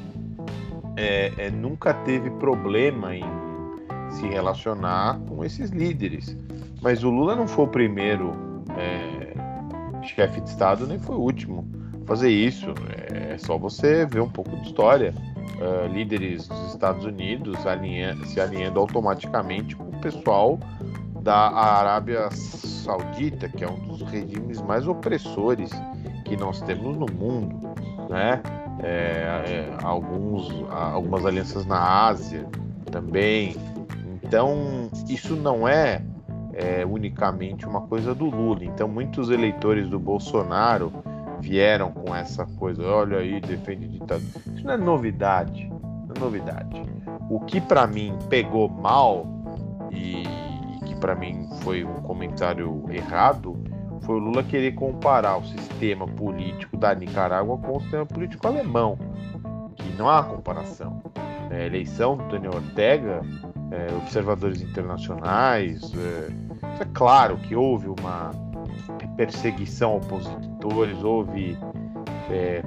é, 0.97 1.31
é, 1.37 1.49
nunca 1.49 1.93
teve 1.93 2.29
problema 2.31 3.15
em 3.15 3.23
se 4.09 4.27
relacionar 4.27 5.19
com 5.27 5.43
esses 5.43 5.71
líderes. 5.71 6.37
Mas 6.85 7.03
o 7.03 7.09
Lula 7.09 7.35
não 7.35 7.47
foi 7.47 7.65
o 7.65 7.67
primeiro 7.67 8.31
é, 8.77 10.03
chefe 10.03 10.39
de 10.39 10.49
Estado, 10.49 10.85
nem 10.85 10.99
foi 10.99 11.15
o 11.15 11.19
último 11.19 11.67
a 12.03 12.05
fazer 12.05 12.29
isso. 12.29 12.67
É 13.11 13.39
só 13.39 13.57
você 13.57 14.05
ver 14.05 14.21
um 14.21 14.29
pouco 14.29 14.55
de 14.57 14.67
história. 14.67 15.11
Uh, 15.55 15.87
líderes 15.91 16.47
dos 16.47 16.73
Estados 16.73 17.03
Unidos 17.05 17.65
alinha, 17.65 18.15
se 18.25 18.39
alinhando 18.39 18.79
automaticamente 18.79 19.75
com 19.75 19.85
o 19.85 19.99
pessoal 19.99 20.59
da 21.21 21.49
Arábia 21.49 22.29
Saudita, 22.29 23.49
que 23.49 23.63
é 23.63 23.67
um 23.69 23.79
dos 23.87 24.03
regimes 24.03 24.61
mais 24.61 24.87
opressores 24.87 25.71
que 26.25 26.37
nós 26.37 26.61
temos 26.61 26.95
no 26.97 27.07
mundo, 27.07 27.73
né? 28.09 28.43
É, 28.83 28.87
é, 28.87 29.77
alguns, 29.81 30.53
algumas 30.69 31.25
alianças 31.25 31.65
na 31.65 32.05
Ásia 32.05 32.45
também. 32.91 33.55
Então, 34.21 34.89
isso 35.07 35.35
não 35.35 35.67
é, 35.67 36.03
é 36.55 36.85
unicamente 36.85 37.65
uma 37.65 37.81
coisa 37.81 38.15
do 38.15 38.25
Lula. 38.25 38.63
Então, 38.63 38.87
muitos 38.87 39.29
eleitores 39.29 39.87
do 39.89 39.99
Bolsonaro 39.99 40.91
vieram 41.39 41.91
com 41.91 42.15
essa 42.15 42.45
coisa, 42.45 42.81
olha 42.83 43.17
aí, 43.17 43.39
defende 43.41 43.87
ditadura. 43.87 44.41
Isso 44.55 44.65
não 44.65 44.73
é 44.73 44.77
novidade, 44.77 45.69
não 46.07 46.15
é 46.15 46.19
novidade. 46.19 46.81
O 47.29 47.41
que 47.41 47.59
para 47.59 47.85
mim 47.85 48.17
pegou 48.29 48.69
mal 48.69 49.27
e 49.91 50.23
que 50.85 50.95
para 50.95 51.13
mim 51.13 51.47
foi 51.61 51.83
um 51.83 51.95
comentário 51.95 52.85
errado 52.89 53.61
foi 54.05 54.15
o 54.15 54.19
Lula 54.19 54.43
querer 54.43 54.73
comparar 54.73 55.37
o 55.37 55.45
sistema 55.45 56.07
político 56.07 56.77
da 56.77 56.93
Nicarágua 56.93 57.57
com 57.57 57.77
o 57.77 57.81
sistema 57.81 58.05
político 58.05 58.47
alemão, 58.47 58.97
que 59.75 59.91
não 59.97 60.07
há 60.07 60.23
comparação. 60.23 61.01
A 61.49 61.59
eleição 61.59 62.15
do 62.15 62.27
Daniel 62.27 62.53
Ortega, 62.53 63.21
é, 63.75 63.93
observadores 63.95 64.61
internacionais, 64.61 65.81
é, 65.93 66.81
é 66.81 66.85
claro 66.93 67.37
que 67.37 67.55
houve 67.55 67.87
uma 67.87 68.31
perseguição 69.17 69.93
a 69.93 69.95
opositores, 69.95 71.03
houve 71.03 71.57
é, 72.29 72.63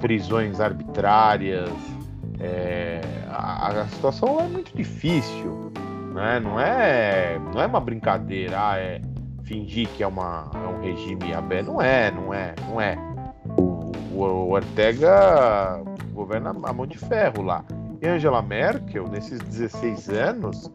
prisões 0.00 0.60
arbitrárias, 0.60 1.70
é, 2.38 3.00
a, 3.28 3.68
a, 3.68 3.88
situação 3.88 4.40
é 4.40 4.48
muito 4.48 4.76
difícil, 4.76 5.72
né? 6.14 6.40
não, 6.40 6.58
é, 6.58 7.38
não 7.52 7.60
é 7.60 7.66
uma 7.66 7.80
brincadeira, 7.80 8.56
ah, 8.58 8.78
é 8.78 9.00
fingir 9.44 9.88
que 9.90 10.02
é, 10.02 10.06
uma, 10.06 10.50
é 10.54 10.68
um 10.68 10.80
regime 10.80 11.32
aberto, 11.34 11.66
não 11.66 11.82
é, 11.82 12.10
não 12.10 12.34
é, 12.34 12.54
não 12.68 12.80
é. 12.80 12.96
O, 13.58 13.92
o, 14.12 14.24
o 14.24 14.52
Ortega 14.52 15.82
governa 16.12 16.50
a 16.50 16.72
mão 16.72 16.86
de 16.86 16.98
ferro 16.98 17.42
lá. 17.42 17.64
E 18.02 18.08
Angela 18.08 18.42
Merkel, 18.42 19.06
nesses 19.06 19.38
16 19.38 20.08
anos, 20.08 20.72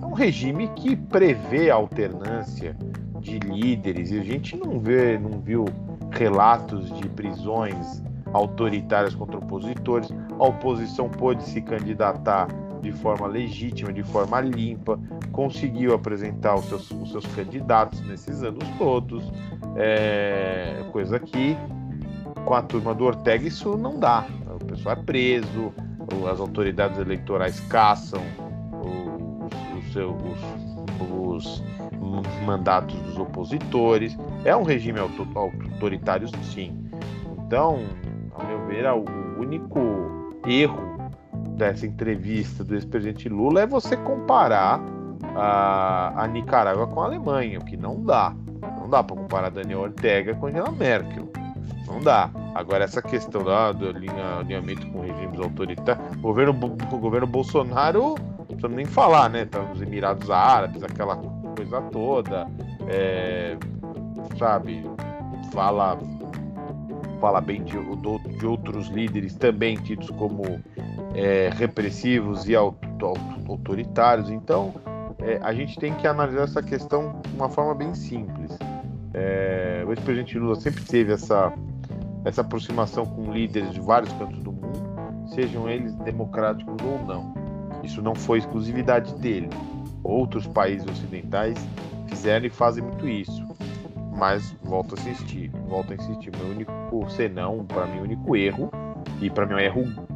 é 0.00 0.06
um 0.06 0.12
regime 0.12 0.68
que 0.76 0.94
prevê 0.94 1.72
a 1.72 1.74
alternância 1.74 2.76
de 3.18 3.40
líderes 3.40 4.12
e 4.12 4.20
a 4.20 4.22
gente 4.22 4.56
não 4.56 4.78
vê, 4.78 5.18
não 5.18 5.40
viu 5.40 5.64
relatos 6.12 6.96
de 6.96 7.08
prisões 7.08 8.00
autoritárias 8.32 9.12
contra 9.12 9.38
opositores. 9.38 10.08
A 10.38 10.44
oposição 10.44 11.08
pôde 11.08 11.42
se 11.42 11.60
candidatar 11.60 12.46
de 12.80 12.92
forma 12.92 13.26
legítima, 13.26 13.92
de 13.92 14.04
forma 14.04 14.40
limpa, 14.40 15.00
conseguiu 15.32 15.94
apresentar 15.94 16.54
os 16.54 16.66
seus, 16.66 16.88
os 16.92 17.10
seus 17.10 17.26
candidatos 17.34 18.00
nesses 18.06 18.44
anos 18.44 18.62
todos, 18.78 19.32
é, 19.74 20.80
coisa 20.92 21.18
que 21.18 21.56
com 22.44 22.54
a 22.54 22.62
turma 22.62 22.94
do 22.94 23.04
Ortega 23.04 23.48
isso 23.48 23.76
não 23.76 23.98
dá. 23.98 24.24
O 24.60 24.64
pessoal 24.64 24.94
é 24.96 25.02
preso, 25.02 25.72
as 26.30 26.40
autoridades 26.40 26.98
eleitorais 26.98 27.60
caçam 27.60 28.22
os, 28.82 29.78
os, 29.78 29.92
seus, 29.92 30.14
os, 31.10 31.62
os 32.00 32.44
mandatos 32.44 32.94
dos 33.02 33.18
opositores. 33.18 34.16
É 34.44 34.54
um 34.54 34.62
regime 34.62 34.98
autoritário, 34.98 36.28
sim. 36.44 36.76
Então, 37.46 37.80
ao 38.32 38.46
meu 38.46 38.66
ver, 38.66 38.86
o 38.86 39.04
único 39.40 39.80
erro 40.46 40.98
dessa 41.56 41.86
entrevista 41.86 42.62
do 42.62 42.74
ex-presidente 42.74 43.28
Lula 43.28 43.62
é 43.62 43.66
você 43.66 43.96
comparar 43.96 44.80
a, 45.34 46.24
a 46.24 46.26
Nicarágua 46.26 46.86
com 46.86 47.00
a 47.02 47.06
Alemanha, 47.06 47.58
o 47.58 47.64
que 47.64 47.76
não 47.76 48.02
dá. 48.02 48.34
Não 48.78 48.88
dá 48.88 49.02
para 49.02 49.16
comparar 49.16 49.50
Daniel 49.50 49.80
Ortega 49.80 50.34
com 50.34 50.46
Angela 50.46 50.70
Merkel. 50.70 51.28
Não 51.88 52.00
dá. 52.00 52.30
Agora, 52.54 52.84
essa 52.84 53.00
questão 53.00 53.42
lá 53.42 53.72
do 53.72 53.88
alinhamento 53.88 54.86
com 54.88 55.00
regimes 55.00 55.40
autoritários, 55.40 56.16
o 56.16 56.20
governo, 56.20 56.52
o 56.92 56.98
governo 56.98 57.26
Bolsonaro, 57.26 58.14
não 58.62 58.68
nem 58.68 58.84
falar, 58.84 59.28
né? 59.30 59.44
Tá 59.44 59.60
nos 59.60 59.80
Emirados 59.80 60.30
Árabes, 60.30 60.82
aquela 60.82 61.16
coisa 61.16 61.80
toda, 61.92 62.46
é, 62.88 63.56
sabe? 64.38 64.84
Fala, 65.52 65.98
fala 67.20 67.40
bem 67.40 67.62
de, 67.64 67.76
de 68.38 68.46
outros 68.46 68.88
líderes 68.88 69.34
também 69.34 69.76
tidos 69.76 70.10
como 70.10 70.60
é, 71.14 71.50
repressivos 71.54 72.48
e 72.48 72.54
autoritários. 72.54 74.30
Então, 74.30 74.74
é, 75.20 75.38
a 75.42 75.52
gente 75.52 75.78
tem 75.78 75.94
que 75.94 76.06
analisar 76.06 76.42
essa 76.42 76.62
questão 76.62 77.20
de 77.26 77.34
uma 77.34 77.48
forma 77.48 77.74
bem 77.74 77.94
simples. 77.94 78.56
É, 79.14 79.82
o 79.86 79.90
ex-presidente 79.90 80.38
Lula 80.38 80.56
sempre 80.56 80.84
teve 80.84 81.12
essa, 81.12 81.52
essa 82.28 82.42
aproximação 82.42 83.04
com 83.06 83.32
líderes 83.32 83.72
de 83.72 83.80
vários 83.80 84.12
cantos 84.12 84.38
do 84.40 84.52
mundo, 84.52 85.28
sejam 85.34 85.68
eles 85.68 85.94
democráticos 85.96 86.76
ou 86.84 87.04
não. 87.04 87.34
Isso 87.82 88.02
não 88.02 88.14
foi 88.14 88.38
exclusividade 88.38 89.14
dele. 89.16 89.48
Outros 90.04 90.46
países 90.46 90.86
ocidentais 90.88 91.56
fizeram 92.06 92.46
e 92.46 92.50
fazem 92.50 92.84
muito 92.84 93.08
isso. 93.08 93.46
Mas 94.16 94.54
volto 94.62 94.94
a 94.94 95.00
insistir, 95.00 95.50
volto 95.68 95.92
a 95.92 95.96
insistir, 95.96 96.30
meu 96.36 96.50
único 96.50 96.72
senão, 97.10 97.64
para 97.64 97.86
mim, 97.86 98.00
o 98.00 98.02
único 98.02 98.36
erro, 98.36 98.70
e 99.20 99.30
para 99.30 99.46
mim 99.46 99.54
é 99.54 99.56
um 99.56 99.58
erro 99.58 100.08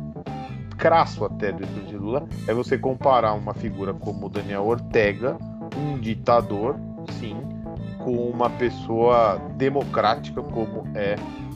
crasso 0.82 1.24
até 1.24 1.52
do 1.52 1.64
de 1.86 1.96
Lula 1.96 2.26
é 2.48 2.52
você 2.52 2.76
comparar 2.76 3.34
uma 3.34 3.54
figura 3.54 3.94
como 3.94 4.28
Daniel 4.28 4.66
Ortega, 4.66 5.38
um 5.76 5.96
ditador, 5.96 6.76
sim, 7.20 7.36
com 7.98 8.28
uma 8.28 8.50
pessoa 8.50 9.40
democrática 9.56 10.42
como 10.42 10.84
é, 10.96 11.14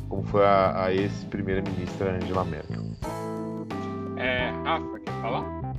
como 0.08 0.22
foi 0.24 0.44
a, 0.44 0.84
a 0.84 0.94
ex-primeira-ministra 0.94 2.16
Angela 2.16 2.44
Merkel. 2.44 2.82
É, 4.16 4.50
Rafa, 4.64 5.00
quer 5.00 5.20
falar? 5.20 5.74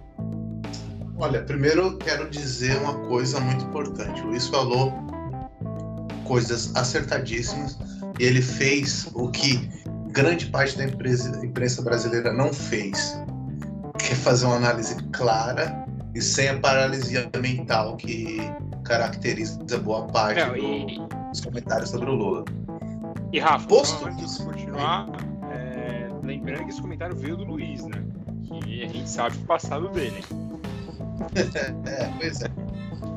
Olha, 1.19 1.41
primeiro 1.43 1.97
quero 1.97 2.29
dizer 2.29 2.77
uma 2.77 2.93
coisa 3.07 3.39
muito 3.39 3.65
importante. 3.65 4.21
O 4.21 4.27
Luiz 4.27 4.47
falou 4.47 4.93
coisas 6.25 6.75
acertadíssimas 6.75 7.79
e 8.19 8.25
ele 8.25 8.41
fez 8.41 9.09
o 9.13 9.29
que 9.29 9.69
grande 10.11 10.47
parte 10.47 10.77
da 10.77 10.85
imprensa 10.85 11.81
brasileira 11.81 12.33
não 12.33 12.53
fez 12.53 13.19
quer 13.97 14.15
fazer 14.15 14.45
uma 14.45 14.55
análise 14.55 14.95
clara 15.11 15.85
e 16.15 16.21
sem 16.21 16.49
a 16.49 16.59
paralisia 16.59 17.29
mental 17.41 17.97
que 17.97 18.37
caracteriza 18.83 19.77
boa 19.79 20.07
parte 20.07 20.39
Não, 20.39 20.55
e... 20.55 20.99
dos 21.29 21.41
comentários 21.41 21.89
sobre 21.89 22.09
o 22.09 22.13
Lula. 22.13 22.45
E 23.31 23.39
Rafa, 23.39 23.67
Posto 23.67 24.05
antes 24.05 24.37
de 24.37 24.45
continuar, 24.45 25.07
é, 25.51 26.09
lembrando 26.23 26.63
que 26.65 26.69
esse 26.69 26.81
comentário 26.81 27.15
veio 27.15 27.37
do 27.37 27.43
Luiz, 27.43 27.83
né? 27.85 28.03
Que 28.63 28.83
a 28.83 28.87
gente 28.87 29.09
sabe 29.09 29.35
o 29.37 29.41
passado 29.41 29.89
dele. 29.89 30.23
é, 31.85 32.13
pois 32.17 32.41
é. 32.41 32.47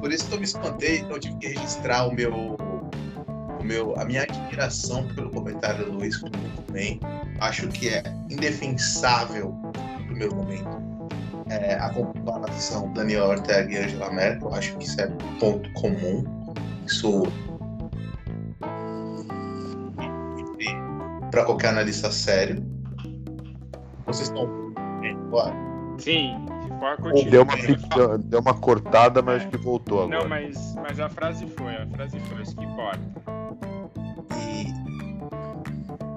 Por 0.01 0.12
isso 0.12 0.27
que 0.29 0.35
eu 0.35 0.38
me 0.38 0.44
espantei, 0.44 0.99
então 0.99 1.12
eu 1.12 1.20
tive 1.20 1.37
que 1.37 1.49
registrar 1.49 2.09
o 2.09 2.14
meu, 2.14 2.33
o 2.35 3.64
meu, 3.64 3.99
a 4.01 4.05
minha 4.05 4.23
admiração 4.23 5.07
pelo 5.14 5.30
comentário 5.30 5.85
do 5.85 5.93
Luiz, 5.93 6.20
muito 6.20 6.72
bem. 6.72 6.99
Acho 7.41 7.68
que 7.68 7.89
é 7.89 8.03
indefensável 8.30 9.55
primeiro 10.20 10.37
momento. 10.37 10.68
É, 11.49 11.74
a 11.74 11.91
comparação 11.91 12.93
Daniel 12.93 13.26
Ortega 13.26 13.72
e 13.72 13.78
Angela 13.78 14.12
Merkel, 14.12 14.55
acho 14.55 14.76
que 14.76 14.85
isso 14.85 15.01
é 15.01 15.07
ponto 15.39 15.72
comum. 15.72 16.24
Isso 16.87 17.22
para 21.31 21.45
qualquer 21.45 21.68
analista 21.68 22.11
sério. 22.11 22.64
Vocês 24.07 24.28
estão 24.28 24.49
claro? 25.31 25.55
Sim, 25.99 26.35
Deu 27.31 27.43
uma, 27.43 28.18
deu 28.18 28.41
uma 28.41 28.55
cortada, 28.55 29.20
mas 29.20 29.43
acho 29.43 29.51
que 29.51 29.59
voltou 29.59 30.05
agora. 30.05 30.20
Não, 30.20 30.28
mas, 30.28 30.74
mas 30.76 30.99
a 30.99 31.11
frase 31.11 31.47
foi, 31.49 31.76
a 31.76 31.87
frase 31.89 32.18
foi, 32.20 32.43
isso 32.43 32.57
que 32.57 32.64
importa. 32.64 33.01
E 34.49 34.72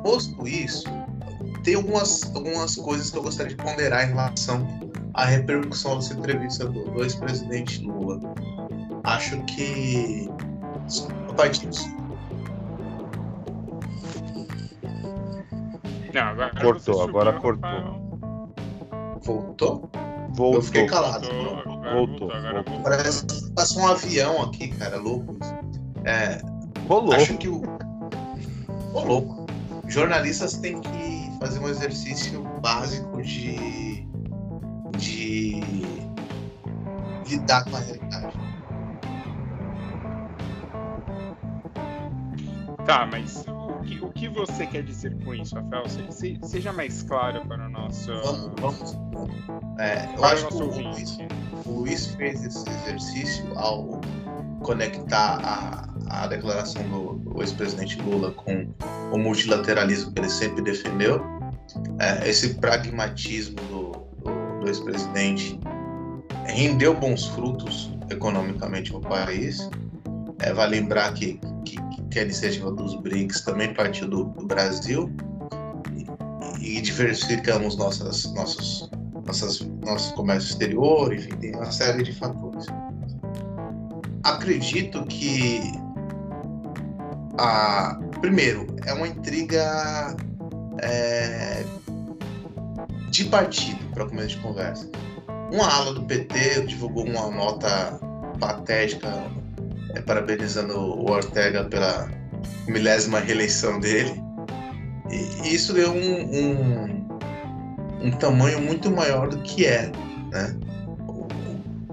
posto 0.01 0.47
isso, 0.47 0.85
tem 1.65 1.75
algumas, 1.75 2.33
algumas 2.33 2.75
coisas 2.77 3.11
que 3.11 3.17
eu 3.17 3.23
gostaria 3.23 3.53
de 3.53 3.61
ponderar 3.61 4.05
em 4.05 4.13
relação 4.13 4.65
à 5.13 5.25
repercussão 5.25 5.97
dessa 5.97 6.13
entrevista 6.13 6.65
do, 6.65 6.85
do 6.91 7.03
ex-presidente 7.03 7.83
Lula. 7.83 8.21
Acho 9.03 9.43
que 9.43 10.29
a 11.29 11.33
partir 11.33 11.67
Não, 16.13 16.21
agora 16.21 16.61
Cortou, 16.61 17.01
agora 17.01 17.33
cortou. 17.33 17.69
Rafael. 17.69 18.03
Voltou? 19.23 19.89
Voltou. 20.29 20.53
Eu 20.55 20.61
fiquei 20.61 20.85
calado. 20.85 21.27
Voltou, 21.27 21.59
agora 21.59 21.95
Voltou, 21.95 22.31
agora 22.31 22.53
voltou. 22.53 22.73
voltou. 22.73 22.83
Parece 22.83 23.25
que 23.25 23.51
passou 23.51 23.81
um 23.83 23.87
avião 23.87 24.41
aqui, 24.43 24.67
cara, 24.69 24.97
louco. 24.97 25.37
É, 26.05 26.39
Rolou. 26.87 27.13
acho 27.13 27.37
que 27.37 27.47
o. 27.47 27.61
Ô, 28.93 28.99
louco. 29.01 29.45
Jornalistas 29.87 30.57
têm 30.57 30.79
que 30.81 31.31
fazer 31.39 31.59
um 31.59 31.67
exercício 31.69 32.43
básico 32.61 33.21
de. 33.21 34.05
de. 34.97 35.61
lidar 37.27 37.63
com 37.65 37.75
a 37.75 37.79
realidade. 37.79 38.33
Tá, 42.85 43.07
mas 43.09 43.45
o 44.03 44.11
que, 44.11 44.27
você 44.29 44.65
quer 44.67 44.83
dizer 44.83 45.15
com 45.23 45.33
isso, 45.33 45.55
Rafael? 45.55 45.87
Se- 45.89 46.11
se- 46.11 46.39
seja 46.43 46.71
mais 46.73 47.03
claro 47.03 47.45
para 47.47 47.65
o 47.65 47.69
nosso, 47.69 48.11
Vamos, 48.59 48.95
vamos. 49.03 49.39
É, 49.79 50.07
eu 50.15 50.23
acho 50.25 50.47
que 50.47 50.53
o 50.55 50.65
Luiz, 50.65 51.17
o 51.65 51.71
Luiz 51.79 52.07
fez 52.15 52.43
esse 52.43 52.69
exercício 52.69 53.45
ao 53.57 53.99
conectar 54.61 55.39
a, 55.43 56.23
a 56.23 56.27
declaração 56.27 56.81
do, 56.83 57.13
do 57.15 57.41
ex-presidente 57.41 57.99
Lula 58.01 58.31
com 58.31 58.67
o 59.11 59.17
multilateralismo 59.17 60.11
que 60.13 60.21
ele 60.21 60.29
sempre 60.29 60.61
defendeu. 60.63 61.21
É, 61.99 62.29
esse 62.29 62.53
pragmatismo 62.55 63.55
do, 63.69 63.91
do, 64.23 64.59
do 64.61 64.67
ex-presidente 64.67 65.59
rendeu 66.45 66.93
bons 66.93 67.25
frutos 67.27 67.91
economicamente 68.09 68.91
no 68.93 69.01
país. 69.01 69.69
É, 70.39 70.53
vale 70.53 70.79
lembrar 70.79 71.13
que, 71.13 71.39
que, 71.63 71.77
que 72.09 72.19
a 72.19 72.23
iniciativa 72.23 72.71
dos 72.71 72.95
BRICS 73.01 73.41
também 73.41 73.73
partiu 73.73 74.07
do, 74.07 74.25
do 74.25 74.45
Brasil 74.45 75.09
e, 76.59 76.77
e 76.77 76.81
diversificamos 76.81 77.77
nossas, 77.77 78.31
nossos, 78.33 78.89
nossas, 79.25 79.59
nosso 79.85 80.13
comércio 80.13 80.49
exterior, 80.51 81.13
enfim, 81.13 81.35
tem 81.37 81.55
uma 81.55 81.71
série 81.71 82.03
de 82.03 82.13
fatores. 82.13 82.65
Acredito 84.23 85.03
que, 85.05 85.59
a, 87.37 87.99
primeiro, 88.21 88.67
é 88.85 88.93
uma 88.93 89.07
intriga 89.07 90.15
é, 90.81 91.63
de 93.09 93.25
partido, 93.25 93.79
para 93.93 94.05
começo 94.05 94.29
de 94.29 94.37
conversa. 94.37 94.89
Uma 95.51 95.67
ala 95.71 95.93
do 95.93 96.03
PT 96.03 96.65
divulgou 96.65 97.05
uma 97.05 97.29
nota 97.29 97.99
patética 98.39 99.09
é, 99.93 100.01
parabenizando 100.01 100.77
o 100.77 101.09
Ortega 101.09 101.63
pela 101.65 102.09
milésima 102.67 103.19
reeleição 103.19 103.79
dele. 103.79 104.21
E 105.09 105.53
isso 105.53 105.73
deu 105.73 105.91
um, 105.91 106.23
um, 106.35 108.07
um 108.07 108.11
tamanho 108.11 108.61
muito 108.61 108.89
maior 108.91 109.29
do 109.29 109.37
que 109.39 109.65
é. 109.65 109.91
Né? 110.31 110.55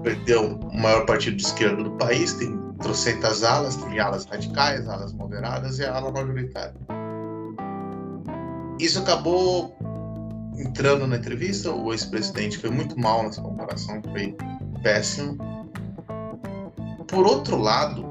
Perdeu 0.03 0.57
o 0.57 0.77
maior 0.77 1.05
partido 1.05 1.37
de 1.37 1.43
esquerda 1.43 1.83
do 1.83 1.91
país, 1.91 2.33
tem 2.33 2.59
trocentas 2.81 3.43
alas, 3.43 3.75
tem 3.75 3.99
alas 3.99 4.25
radicais, 4.25 4.87
alas 4.87 5.13
moderadas 5.13 5.77
e 5.77 5.85
a 5.85 5.95
ala 5.95 6.11
majoritária. 6.11 6.73
Isso 8.79 8.99
acabou 8.99 9.77
entrando 10.57 11.05
na 11.05 11.17
entrevista, 11.17 11.71
o 11.71 11.93
ex-presidente 11.93 12.57
foi 12.57 12.69
muito 12.69 12.99
mal 12.99 13.23
nessa 13.23 13.41
comparação, 13.41 14.01
foi 14.11 14.35
péssimo. 14.81 15.37
Por 17.11 17.27
outro 17.27 17.57
lado, 17.57 18.09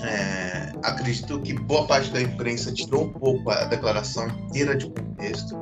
é, 0.00 0.72
acredito 0.84 1.40
que 1.40 1.52
boa 1.52 1.84
parte 1.86 2.10
da 2.10 2.22
imprensa 2.22 2.72
tirou 2.72 3.06
um 3.06 3.12
pouco 3.12 3.50
a 3.50 3.64
declaração 3.64 4.28
inteira 4.28 4.76
de 4.76 4.88
contexto. 4.88 5.60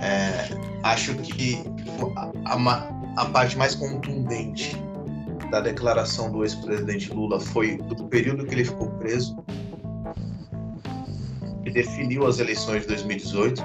É, 0.00 0.48
acho 0.82 1.14
que 1.16 1.62
a, 2.16 2.54
a 2.54 2.96
a 3.16 3.24
parte 3.26 3.56
mais 3.56 3.74
contundente 3.74 4.76
da 5.50 5.60
declaração 5.60 6.30
do 6.30 6.44
ex-presidente 6.44 7.12
Lula 7.12 7.40
foi 7.40 7.78
do 7.78 8.04
período 8.08 8.44
que 8.44 8.54
ele 8.54 8.64
ficou 8.64 8.88
preso, 8.92 9.36
que 11.62 11.70
definiu 11.70 12.26
as 12.26 12.38
eleições 12.38 12.82
de 12.82 12.88
2018. 12.88 13.62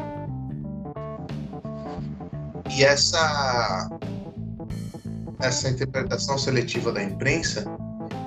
E 2.77 2.83
essa 2.83 3.89
essa 5.41 5.69
interpretação 5.69 6.37
seletiva 6.37 6.91
da 6.91 7.03
imprensa 7.03 7.65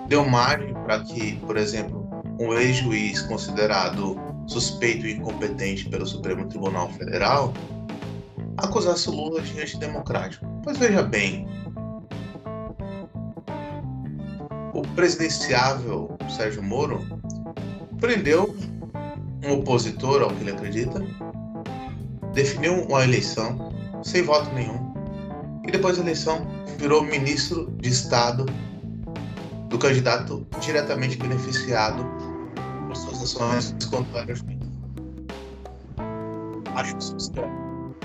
deu 0.09 0.25
margem 0.25 0.75
para 0.75 1.01
que, 1.01 1.37
por 1.37 1.57
exemplo, 1.57 2.09
um 2.41 2.53
ex-juiz 2.55 3.23
considerado 3.23 4.17
suspeito 4.47 5.07
e 5.07 5.13
incompetente 5.15 5.89
pelo 5.89 6.07
Supremo 6.07 6.47
Tribunal 6.47 6.91
Federal 6.91 7.53
acusasse 8.59 9.09
o 9.09 9.13
Lula 9.13 9.41
de 9.41 9.61
antidemocrático. 9.61 10.47
Pois 10.63 10.79
veja 10.79 11.03
bem, 11.03 11.47
o 14.73 14.83
presidenciável 14.95 16.17
Sérgio 16.29 16.63
Moro 16.63 17.01
prendeu 18.01 18.55
um 19.45 19.55
opositor 19.55 20.23
ao 20.23 20.31
que 20.31 20.43
ele 20.43 20.53
acredita, 20.53 21.03
definiu 22.33 22.83
uma 22.85 23.05
eleição 23.05 23.73
sem 24.03 24.23
voto 24.23 24.53
nenhum 24.55 24.93
e 25.67 25.71
depois 25.71 25.97
da 25.97 26.03
eleição 26.03 26.47
virou 26.79 27.03
ministro 27.03 27.71
de 27.81 27.89
Estado 27.89 28.45
do 29.75 29.79
candidato 29.79 30.47
diretamente 30.61 31.17
beneficiado 31.17 32.07
por 32.87 32.97
suas 32.97 33.25
ações 33.25 33.73
juiz. 34.33 34.61
Acho 36.77 36.97
isso 36.97 37.17
estranho. 37.17 37.97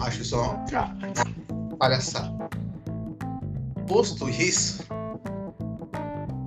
Acho 0.00 0.22
isso 0.22 0.34
uma 0.36 1.76
palhaçada. 1.78 2.48
Posto 3.86 4.28
isso, 4.28 4.82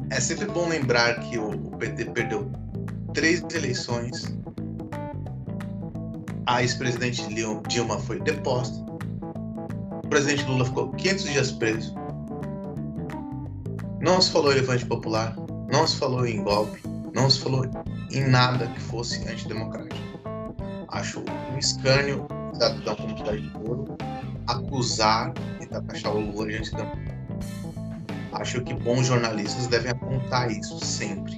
é 0.10 0.20
sempre 0.20 0.48
bom 0.48 0.68
lembrar 0.68 1.22
que 1.22 1.40
o 1.40 1.52
PT 1.78 2.04
perdeu 2.12 2.52
três 3.14 3.42
eleições. 3.56 4.38
A 6.48 6.62
ex-presidente 6.62 7.34
Dilma 7.70 7.98
foi 7.98 8.20
deposta. 8.20 8.78
O 10.04 10.08
presidente 10.10 10.44
Lula 10.44 10.66
ficou 10.66 10.92
500 10.92 11.24
dias 11.24 11.52
preso. 11.54 11.99
Não 14.02 14.22
se 14.22 14.32
falou 14.32 14.52
em 14.52 14.56
levante 14.56 14.86
popular, 14.86 15.36
não 15.72 15.86
se 15.86 15.98
falou 15.98 16.26
em 16.26 16.42
golpe, 16.42 16.82
não 17.14 17.30
se 17.30 17.40
falou 17.40 17.66
em 18.12 18.28
nada 18.28 18.68
que 18.68 18.80
fosse 18.80 19.28
antidemocrático. 19.28 19.98
Acho 20.88 21.24
um 21.54 21.58
escânio 21.58 22.26
da, 22.58 22.70
da 22.70 22.96
comunidade 22.96 23.42
de 23.42 23.58
ouro 23.58 23.98
acusar 24.48 25.34
e 25.60 25.66
taxar 25.66 26.16
o 26.16 26.20
Lula 26.20 26.48
de 26.48 26.56
antidemocrático. 26.56 27.20
Acho 28.32 28.62
que 28.62 28.74
bons 28.74 29.08
jornalistas 29.08 29.68
devem 29.68 29.92
apontar 29.92 30.50
isso 30.50 30.84
sempre. 30.84 31.38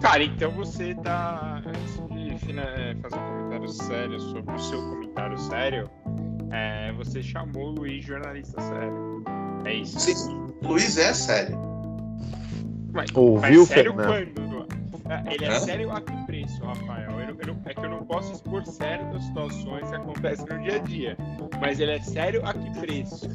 Cara, 0.00 0.22
então 0.22 0.50
você 0.52 0.94
tá. 0.94 1.62
Antes 1.66 1.94
de 1.94 3.02
fazer 3.02 3.16
um 3.16 3.28
comentário 3.28 3.68
sério 3.68 4.20
sobre 4.20 4.54
o 4.54 4.58
seu 4.58 4.80
comentário 4.80 5.38
sério, 5.38 5.90
é, 6.50 6.92
você 6.92 7.22
chamou 7.22 7.68
o 7.68 7.70
Luiz 7.72 8.04
jornalista 8.04 8.60
sério. 8.60 9.22
É 9.64 9.74
isso. 9.74 9.98
Sim, 10.00 10.46
Luiz 10.62 10.96
é 10.96 11.12
sério. 11.14 11.58
Mas, 12.92 13.10
Ouviu, 13.14 13.60
mas 13.60 13.68
sério 13.68 13.94
Fernando? 13.94 14.34
quando? 14.34 14.48
É, 15.10 15.34
Ele 15.34 15.44
é 15.46 15.48
Hã? 15.48 15.60
sério 15.60 15.90
a 15.90 16.00
que 16.00 16.26
preço, 16.26 16.62
Rafael? 16.64 17.10
Eu 17.20 17.28
eu 17.28 17.56
é 17.64 17.74
que 17.74 17.80
eu 17.80 17.90
não 17.90 18.04
posso 18.04 18.32
expor 18.32 18.64
certas 18.66 19.24
situações 19.24 19.88
que 19.88 19.94
acontecem 19.96 20.46
no 20.46 20.62
dia 20.62 20.76
a 20.76 20.78
dia. 20.78 21.16
Mas 21.60 21.80
ele 21.80 21.92
é 21.92 22.00
sério 22.00 22.42
a 22.44 22.52
que 22.52 22.78
preço? 22.78 23.26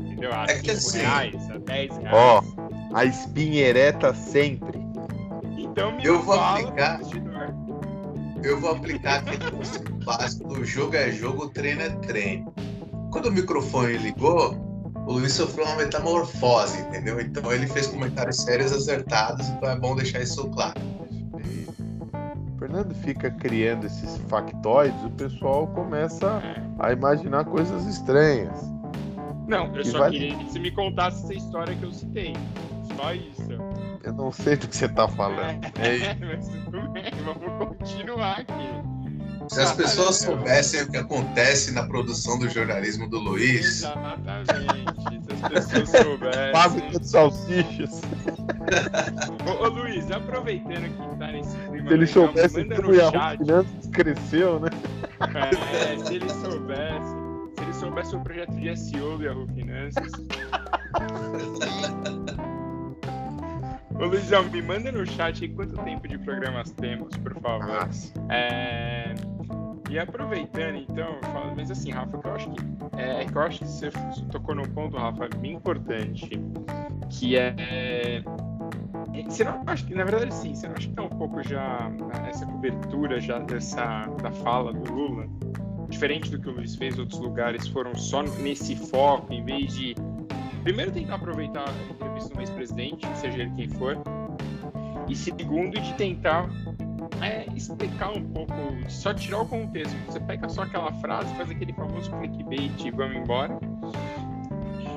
Entendeu? 0.00 0.32
A 0.32 0.44
É 0.44 0.58
que 0.58 0.74
5 0.74 0.76
assim- 0.76 0.98
reais, 0.98 1.50
a 1.50 1.58
10 1.58 1.96
reais. 1.98 2.14
Ó, 2.14 2.42
A 2.94 3.04
espinha 3.04 3.60
ereta 3.62 4.14
sempre. 4.14 4.78
Então 5.58 5.92
me 5.96 6.04
Eu 6.04 6.22
vou 6.22 6.36
fala 6.36 6.60
aplicar. 6.60 7.00
Eu 8.44 8.60
vou 8.60 8.72
aplicar 8.72 9.20
aquele 9.20 9.50
conceito 9.50 9.92
básico 10.04 10.48
do 10.48 10.64
jogo 10.64 10.94
é 10.96 11.10
jogo, 11.10 11.48
treino 11.48 11.80
é 11.82 11.88
treino. 11.88 12.52
Quando 13.10 13.26
o 13.26 13.32
microfone 13.32 13.96
ligou, 13.96 14.54
o 15.06 15.12
Luiz 15.14 15.32
sofreu 15.32 15.64
uma 15.66 15.76
metamorfose, 15.76 16.78
entendeu? 16.82 17.20
Então 17.20 17.50
ele 17.52 17.66
fez 17.66 17.86
comentários 17.86 18.36
sérios 18.36 18.70
acertados, 18.72 19.48
então 19.48 19.70
é 19.70 19.78
bom 19.78 19.96
deixar 19.96 20.20
isso 20.20 20.46
claro. 20.50 20.78
O 21.32 22.58
Fernando 22.58 22.94
fica 22.94 23.30
criando 23.30 23.86
esses 23.86 24.16
factoides, 24.28 25.02
o 25.04 25.10
pessoal 25.10 25.66
começa 25.68 26.42
a 26.78 26.92
imaginar 26.92 27.44
coisas 27.46 27.86
estranhas. 27.86 28.56
Não, 29.48 29.66
eu 29.66 29.82
Que 29.82 29.88
só 29.88 29.98
vai- 30.00 30.10
queria 30.10 30.36
que 30.36 30.44
você 30.44 30.58
me 30.58 30.70
contasse 30.70 31.22
essa 31.24 31.34
história 31.34 31.74
que 31.76 31.82
eu 31.84 31.92
citei. 31.92 32.34
Só 32.96 33.12
isso. 33.14 33.48
Eu 34.04 34.12
não 34.12 34.30
sei 34.30 34.56
do 34.56 34.68
que 34.68 34.76
você 34.76 34.88
tá 34.88 35.08
falando. 35.08 35.64
É 35.78 35.96
isso. 35.96 36.16
mas 36.20 36.48
tudo 36.64 36.88
bem, 36.90 37.10
vamos 37.24 37.78
continuar 37.78 38.40
aqui. 38.40 38.94
Se 39.48 39.60
as 39.60 39.72
pessoas 39.72 40.16
soubessem 40.16 40.82
o 40.82 40.90
que 40.90 40.96
acontece 40.96 41.72
na 41.72 41.86
produção 41.86 42.38
do 42.38 42.48
jornalismo 42.48 43.08
do 43.08 43.18
Luiz, 43.18 43.82
Exatamente. 43.82 44.54
Se 45.36 45.58
as 45.58 45.64
Se 45.64 45.80
eu 45.80 45.86
soubesse. 45.86 46.52
Fábrica 46.52 47.00
de 47.00 47.08
salsichas. 47.08 48.02
Ô, 49.46 49.64
ô, 49.64 49.68
Luiz, 49.68 50.10
aproveitando 50.10 50.88
que 50.88 51.18
tá 51.18 51.32
nesse 51.32 51.56
clima. 51.56 51.88
Se 51.88 51.94
ele 51.94 52.04
legal, 52.04 52.08
soubesse 52.08 52.62
manda 52.62 52.82
no 52.82 52.88
o 52.88 52.94
Yahoo 52.94 53.12
chat. 53.12 53.38
Finanças 53.38 53.86
cresceu, 53.92 54.60
né? 54.60 54.70
É, 55.72 56.04
se 56.04 56.14
ele 56.14 56.30
soubesse. 56.30 57.14
Se 57.54 57.62
ele 57.62 57.74
soubesse 57.74 58.16
o 58.16 58.20
projeto 58.20 58.52
de 58.52 58.76
SEO 58.76 59.18
do 59.18 59.24
Yahoo 59.24 59.46
Finanças. 59.48 60.12
Ô 64.00 64.06
Luizão, 64.06 64.44
me 64.50 64.60
manda 64.60 64.90
no 64.90 65.06
chat 65.06 65.44
aí 65.44 65.48
quanto 65.50 65.76
tempo 65.84 66.08
de 66.08 66.18
programas 66.18 66.70
temos, 66.72 67.16
por 67.16 67.34
favor. 67.40 67.88
É, 68.28 69.14
E 69.88 69.98
aproveitando, 69.98 70.76
então, 70.78 71.18
mas 71.56 71.70
assim, 71.70 71.90
Rafa, 71.92 72.18
que 72.18 72.26
eu 72.26 72.34
acho 72.34 72.50
que, 72.50 72.60
é, 72.96 73.24
que 73.24 73.36
eu 73.36 73.42
acho 73.42 73.58
que 73.60 73.66
você 73.66 73.90
tocou 74.32 74.54
num 74.54 74.64
ponto, 74.64 74.96
Rafa, 74.96 75.28
bem 75.38 75.52
importante, 75.52 76.28
que 77.10 77.36
é. 77.36 77.54
é, 77.58 78.22
Você 79.28 79.44
não 79.44 79.62
acha 79.66 79.86
que, 79.86 79.94
na 79.94 80.04
verdade, 80.04 80.34
sim, 80.34 80.54
você 80.54 80.66
não 80.66 80.74
acha 80.74 80.88
que 80.88 80.94
tá 80.94 81.02
um 81.02 81.08
pouco 81.10 81.40
já 81.42 81.90
essa 82.28 82.44
cobertura 82.46 83.20
já 83.20 83.38
dessa 83.38 84.06
da 84.22 84.32
fala 84.32 84.72
do 84.72 84.92
Lula, 84.92 85.26
diferente 85.88 86.30
do 86.30 86.40
que 86.40 86.48
o 86.48 86.52
Luiz 86.52 86.74
fez, 86.74 86.98
outros 86.98 87.20
lugares 87.20 87.68
foram 87.68 87.94
só 87.94 88.22
nesse 88.22 88.74
foco, 88.74 89.32
em 89.32 89.44
vez 89.44 89.72
de 89.74 89.94
primeiro 90.64 90.90
tentar 90.90 91.16
aproveitar 91.16 91.68
a 91.68 91.92
entrevista 91.92 92.34
do 92.34 92.40
ex-presidente, 92.40 93.06
seja 93.18 93.42
ele 93.42 93.50
quem 93.54 93.68
for, 93.68 93.98
e 95.06 95.14
segundo 95.14 95.78
de 95.78 95.92
tentar 95.94 96.48
é, 97.22 97.46
explicar 97.54 98.16
um 98.16 98.22
pouco, 98.22 98.52
só 98.88 99.12
tirar 99.12 99.42
o 99.42 99.46
contexto. 99.46 99.94
Você 100.06 100.18
pega 100.20 100.48
só 100.48 100.62
aquela 100.62 100.92
frase, 100.94 101.32
faz 101.34 101.50
aquele 101.50 101.72
famoso 101.74 102.10
clickbait 102.10 102.84
e 102.84 102.90
vamos 102.90 103.16
embora. 103.16 103.58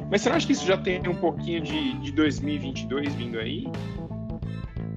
Mas 0.09 0.21
você 0.21 0.29
não 0.29 0.37
acha 0.37 0.47
que 0.47 0.53
isso 0.53 0.65
já 0.65 0.77
tem 0.77 1.05
um 1.07 1.15
pouquinho 1.15 1.61
de, 1.61 1.99
de 1.99 2.11
2022 2.13 3.13
vindo 3.15 3.37
aí? 3.37 3.67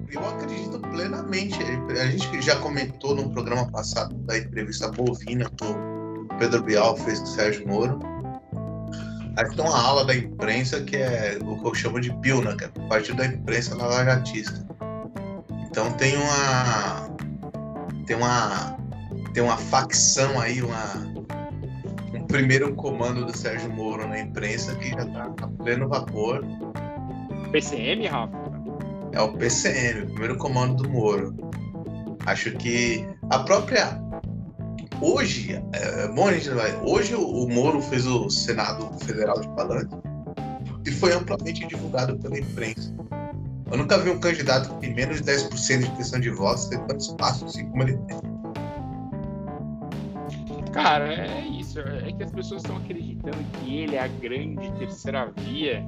Eu 0.09 0.25
acredito 0.27 0.79
plenamente. 0.79 1.57
A 2.01 2.05
gente 2.05 2.41
já 2.41 2.55
comentou 2.57 3.13
no 3.13 3.29
programa 3.29 3.69
passado 3.69 4.15
da 4.19 4.37
entrevista 4.37 4.89
bovina 4.89 5.49
que 5.49 5.65
o 5.65 6.27
Pedro 6.37 6.63
Bial 6.63 6.95
fez 6.95 7.19
com 7.19 7.25
o 7.25 7.27
Sérgio 7.27 7.67
Moro. 7.67 7.99
Aí 9.37 9.49
tem 9.55 9.63
uma 9.63 9.79
ala 9.79 10.05
da 10.05 10.15
imprensa 10.15 10.81
que 10.81 10.97
é 10.97 11.37
o 11.41 11.57
que 11.57 11.67
eu 11.67 11.73
chamo 11.73 12.01
de 12.01 12.13
PILNA, 12.15 12.55
que 12.55 12.65
é 12.65 12.67
o 12.67 12.87
Partido 12.87 13.17
da 13.17 13.25
Imprensa 13.25 13.75
Lavajatista. 13.75 14.65
Então 15.69 15.91
tem 15.93 16.15
uma. 16.17 17.09
Tem 18.05 18.15
uma. 18.17 18.77
Tem 19.33 19.41
uma 19.41 19.57
facção 19.57 20.39
aí, 20.39 20.61
uma. 20.61 21.11
Um 22.13 22.27
primeiro 22.27 22.75
comando 22.75 23.25
do 23.25 23.35
Sérgio 23.35 23.71
Moro 23.71 24.05
na 24.07 24.19
imprensa 24.19 24.75
que 24.75 24.89
já 24.89 25.05
tá 25.05 25.33
a 25.41 25.47
pleno 25.63 25.87
vapor. 25.87 26.43
PCM, 27.51 28.07
Rafa? 28.07 28.37
É 29.13 29.21
o 29.21 29.33
PCM, 29.33 30.03
o 30.03 30.07
primeiro 30.07 30.37
comando 30.37 30.83
do 30.83 30.89
Moro. 30.89 31.35
Acho 32.25 32.51
que 32.51 33.05
a 33.29 33.39
própria. 33.39 33.99
Hoje, 35.01 35.59
é, 35.73 36.07
bom, 36.09 36.27
a 36.27 36.33
gente 36.33 36.49
vai. 36.51 36.79
Hoje 36.83 37.15
o 37.15 37.27
o 37.27 37.49
Moro 37.49 37.81
fez 37.81 38.05
o 38.05 38.29
Senado 38.29 38.87
Federal 39.03 39.39
de 39.39 39.47
Palanque 39.49 39.95
e 40.85 40.91
foi 40.91 41.11
amplamente 41.11 41.65
divulgado 41.67 42.17
pela 42.19 42.37
imprensa. 42.37 42.93
Eu 43.71 43.77
nunca 43.77 43.97
vi 43.97 44.11
um 44.11 44.19
candidato 44.19 44.69
que 44.75 44.81
tem 44.81 44.93
menos 44.93 45.21
de 45.21 45.23
10% 45.23 45.79
de 45.79 45.85
intenção 45.87 46.19
de 46.19 46.29
votos 46.29 46.65
ter 46.65 46.77
tanto 46.81 46.99
espaço 46.99 47.45
assim 47.45 47.67
como 47.69 47.83
ele 47.83 47.97
tem. 47.97 48.19
Cara, 50.71 51.11
é 51.11 51.47
isso. 51.47 51.79
É 51.79 52.11
que 52.11 52.23
as 52.23 52.31
pessoas 52.31 52.61
estão 52.61 52.77
acreditando 52.77 53.37
que 53.53 53.77
ele 53.77 53.95
é 53.95 54.03
a 54.03 54.07
grande 54.07 54.71
terceira 54.73 55.31
via, 55.37 55.83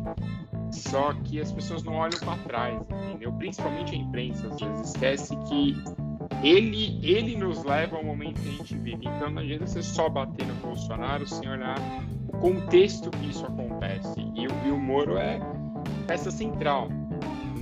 só 0.72 1.14
que 1.24 1.39
as 1.39 1.51
pessoas 1.51 1.84
não 1.84 1.93
olham 1.95 2.20
para 2.20 2.38
trás, 2.43 2.82
entendeu? 3.09 3.32
Principalmente 3.34 3.93
a 3.93 3.97
imprensa, 3.97 4.47
às 4.47 4.59
vezes 4.59 4.89
esquece 4.89 5.36
que 5.47 5.84
ele, 6.41 6.99
ele 7.03 7.36
nos 7.38 7.63
leva 7.63 7.97
ao 7.97 8.03
momento 8.03 8.39
que 8.41 8.49
a 8.49 8.51
gente 8.51 8.75
vive. 8.75 9.05
Então 9.07 9.29
não 9.29 9.41
adianta 9.41 9.67
você 9.67 9.84
só 9.84 10.09
bater 10.09 10.45
no 10.45 10.53
Bolsonaro 10.55 11.27
sem 11.27 11.47
olhar 11.49 11.77
o 12.29 12.38
contexto 12.38 13.09
que 13.11 13.29
isso 13.29 13.45
acontece. 13.45 14.19
E, 14.36 14.47
o- 14.47 14.67
e 14.67 14.71
o 14.71 14.77
Moro 14.77 15.17
é 15.17 15.39
peça 16.07 16.31
central 16.31 16.89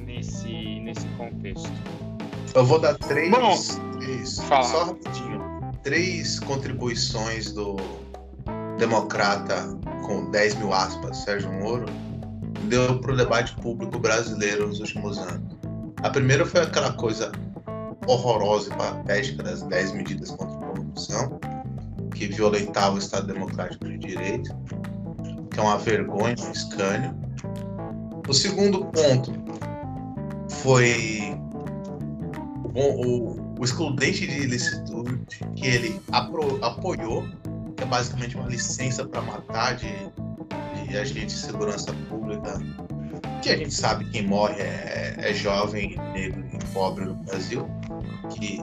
nesse, 0.06 0.80
nesse 0.82 1.06
contexto. 1.18 1.72
Eu 2.54 2.66
vou 2.66 2.80
dar 2.80 2.96
três. 2.96 3.30
Bom, 3.32 3.56
fala. 4.48 4.64
só 4.64 4.86
rapidinho. 4.86 5.42
Três 5.84 6.40
contribuições 6.40 7.52
do 7.54 7.76
democrata 8.78 9.78
com 10.06 10.30
10 10.32 10.56
mil 10.56 10.74
aspas, 10.74 11.18
Sérgio 11.18 11.52
Moro, 11.54 11.86
deu 12.68 13.00
para 13.00 13.14
o 13.14 13.18
debate 13.18 13.56
público 13.56 14.00
brasileiro 14.00 14.68
nos 14.68 14.80
últimos 14.80 15.18
anos. 15.18 15.56
A 16.04 16.10
primeira 16.10 16.46
foi 16.46 16.62
aquela 16.62 16.94
coisa 16.94 17.32
horrorosa 18.12 18.72
e 18.74 18.76
patética 18.78 19.44
das 19.44 19.62
10 19.64 19.94
medidas 19.94 20.32
contra 20.32 20.56
a 20.56 20.70
corrupção, 20.70 21.40
que 22.14 22.28
violentava 22.28 22.96
o 22.96 22.98
Estado 23.00 23.28
Democrático 23.28 23.86
de 23.86 23.98
Direito, 23.98 24.54
que 25.52 25.60
é 25.60 25.64
uma 25.64 25.78
vergonha, 25.78 26.36
um 26.40 26.52
escânio. 26.52 27.16
O 28.28 28.34
segundo 28.34 28.86
ponto 28.86 29.34
foi 30.50 31.36
o, 32.76 33.06
o- 33.08 33.52
o 33.60 33.64
excludente 33.64 34.26
de 34.28 34.40
ilicitude 34.42 35.20
que 35.56 35.66
ele 35.68 36.02
apro- 36.12 36.64
apoiou, 36.64 37.24
que 37.78 37.84
é 37.84 37.86
basicamente 37.86 38.36
uma 38.36 38.48
licença 38.48 39.06
para 39.06 39.22
matar 39.22 39.76
de, 39.76 39.88
de 40.88 40.98
agente 40.98 41.28
de 41.28 41.32
segurança 41.34 41.94
pública, 42.10 42.60
que 43.42 43.50
a 43.50 43.58
gente 43.58 43.74
sabe 43.74 44.06
quem 44.06 44.28
morre 44.28 44.62
é, 44.62 45.16
é 45.18 45.34
jovem, 45.34 45.98
negro 46.14 46.44
e 46.54 46.66
pobre 46.74 47.06
no 47.06 47.16
Brasil, 47.16 47.68
que 48.34 48.60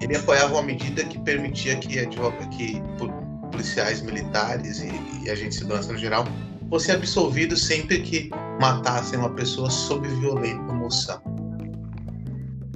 ele 0.00 0.16
apoiava 0.16 0.54
uma 0.54 0.62
medida 0.62 1.04
que 1.04 1.18
permitia 1.20 1.76
que, 1.76 2.04
que 2.06 2.80
po- 2.98 3.12
policiais 3.50 4.02
militares 4.02 4.80
e, 4.80 4.90
e 5.24 5.30
agentes 5.30 5.58
de 5.58 5.64
segurança 5.64 5.92
no 5.92 5.98
geral 5.98 6.24
fossem 6.68 6.94
absolvidos 6.94 7.64
sempre 7.66 8.00
que 8.00 8.30
matassem 8.60 9.18
uma 9.18 9.30
pessoa 9.30 9.70
sob 9.70 10.06
violenta 10.08 10.72
moção. 10.72 11.20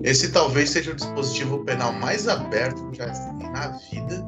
Esse 0.03 0.31
talvez 0.33 0.71
seja 0.71 0.93
o 0.93 0.95
dispositivo 0.95 1.65
penal 1.65 1.93
mais 1.93 2.27
aberto 2.29 2.89
que 2.91 2.99
já 2.99 3.11
tem 3.11 3.51
na 3.51 3.69
vida 3.91 4.25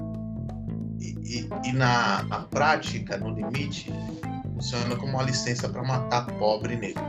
e, 1.01 1.39
e- 1.39 1.49
e 1.65 1.73
na, 1.73 2.23
na 2.25 2.41
prática, 2.41 3.17
no 3.17 3.31
limite, 3.31 3.91
funciona 4.63 4.95
como 4.95 5.15
uma 5.15 5.25
licença 5.25 5.69
para 5.69 5.83
matar 5.83 6.25
pobre 6.39 6.77
negro. 6.77 7.03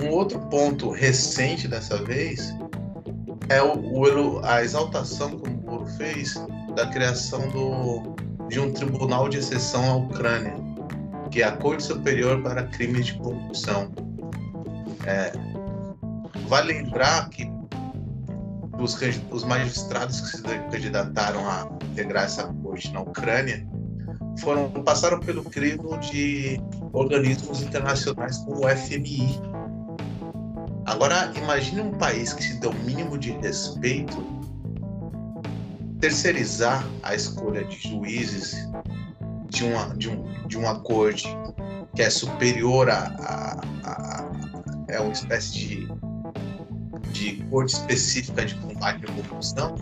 Um 0.00 0.10
outro 0.10 0.38
ponto 0.46 0.90
recente 0.90 1.66
dessa 1.66 2.02
vez 2.04 2.54
é 3.48 3.60
o, 3.60 3.74
o 3.74 4.44
a 4.44 4.62
exaltação 4.62 5.40
que 5.40 5.50
o 5.50 5.52
Moro 5.62 5.86
fez 5.86 6.34
da 6.76 6.86
criação 6.86 7.48
do, 7.48 8.14
de 8.48 8.60
um 8.60 8.72
tribunal 8.72 9.28
de 9.28 9.38
exceção 9.38 9.90
à 9.90 9.96
Ucrânia, 9.96 10.54
que 11.32 11.42
é 11.42 11.46
a 11.46 11.52
Corte 11.56 11.82
Superior 11.82 12.40
para 12.42 12.62
Crimes 12.68 13.06
de 13.06 13.14
Corrupção. 13.14 13.90
É, 15.06 15.32
vale 16.46 16.74
lembrar 16.74 17.28
que 17.30 17.50
os, 18.78 18.96
os 19.32 19.44
magistrados 19.44 20.20
que 20.20 20.36
se 20.36 20.42
candidataram 20.42 21.50
a 21.50 21.68
integrar 21.90 22.24
essa 22.24 22.44
corte 22.44 22.92
na 22.92 23.00
Ucrânia 23.00 23.66
foram 24.38 24.70
passaram 24.70 25.18
pelo 25.20 25.44
crivo 25.44 25.98
de 25.98 26.60
organismos 26.92 27.62
internacionais 27.62 28.38
como 28.38 28.64
o 28.64 28.68
FMI. 28.68 29.40
Agora 30.86 31.32
imagine 31.36 31.82
um 31.82 31.92
país 31.92 32.32
que 32.32 32.42
se 32.42 32.58
dê 32.60 32.66
o 32.66 32.74
mínimo 32.74 33.16
de 33.18 33.30
respeito 33.32 34.16
terceirizar 36.00 36.84
a 37.02 37.14
escolha 37.14 37.64
de 37.64 37.76
juízes 37.88 38.54
de 39.50 39.64
uma 39.64 39.94
de, 39.96 40.08
um, 40.08 40.24
de 40.46 40.56
uma 40.56 40.80
corte 40.80 41.28
que 41.94 42.02
é 42.02 42.10
superior 42.10 42.88
a, 42.88 43.04
a, 43.18 43.60
a- 43.84 44.30
é 44.88 45.00
uma 45.00 45.12
espécie 45.12 45.52
de 45.52 45.88
de 47.12 47.42
corte 47.50 47.74
específica 47.74 48.44
de 48.44 48.54
combate 48.56 49.04
à 49.04 49.12
corrupção 49.12 49.74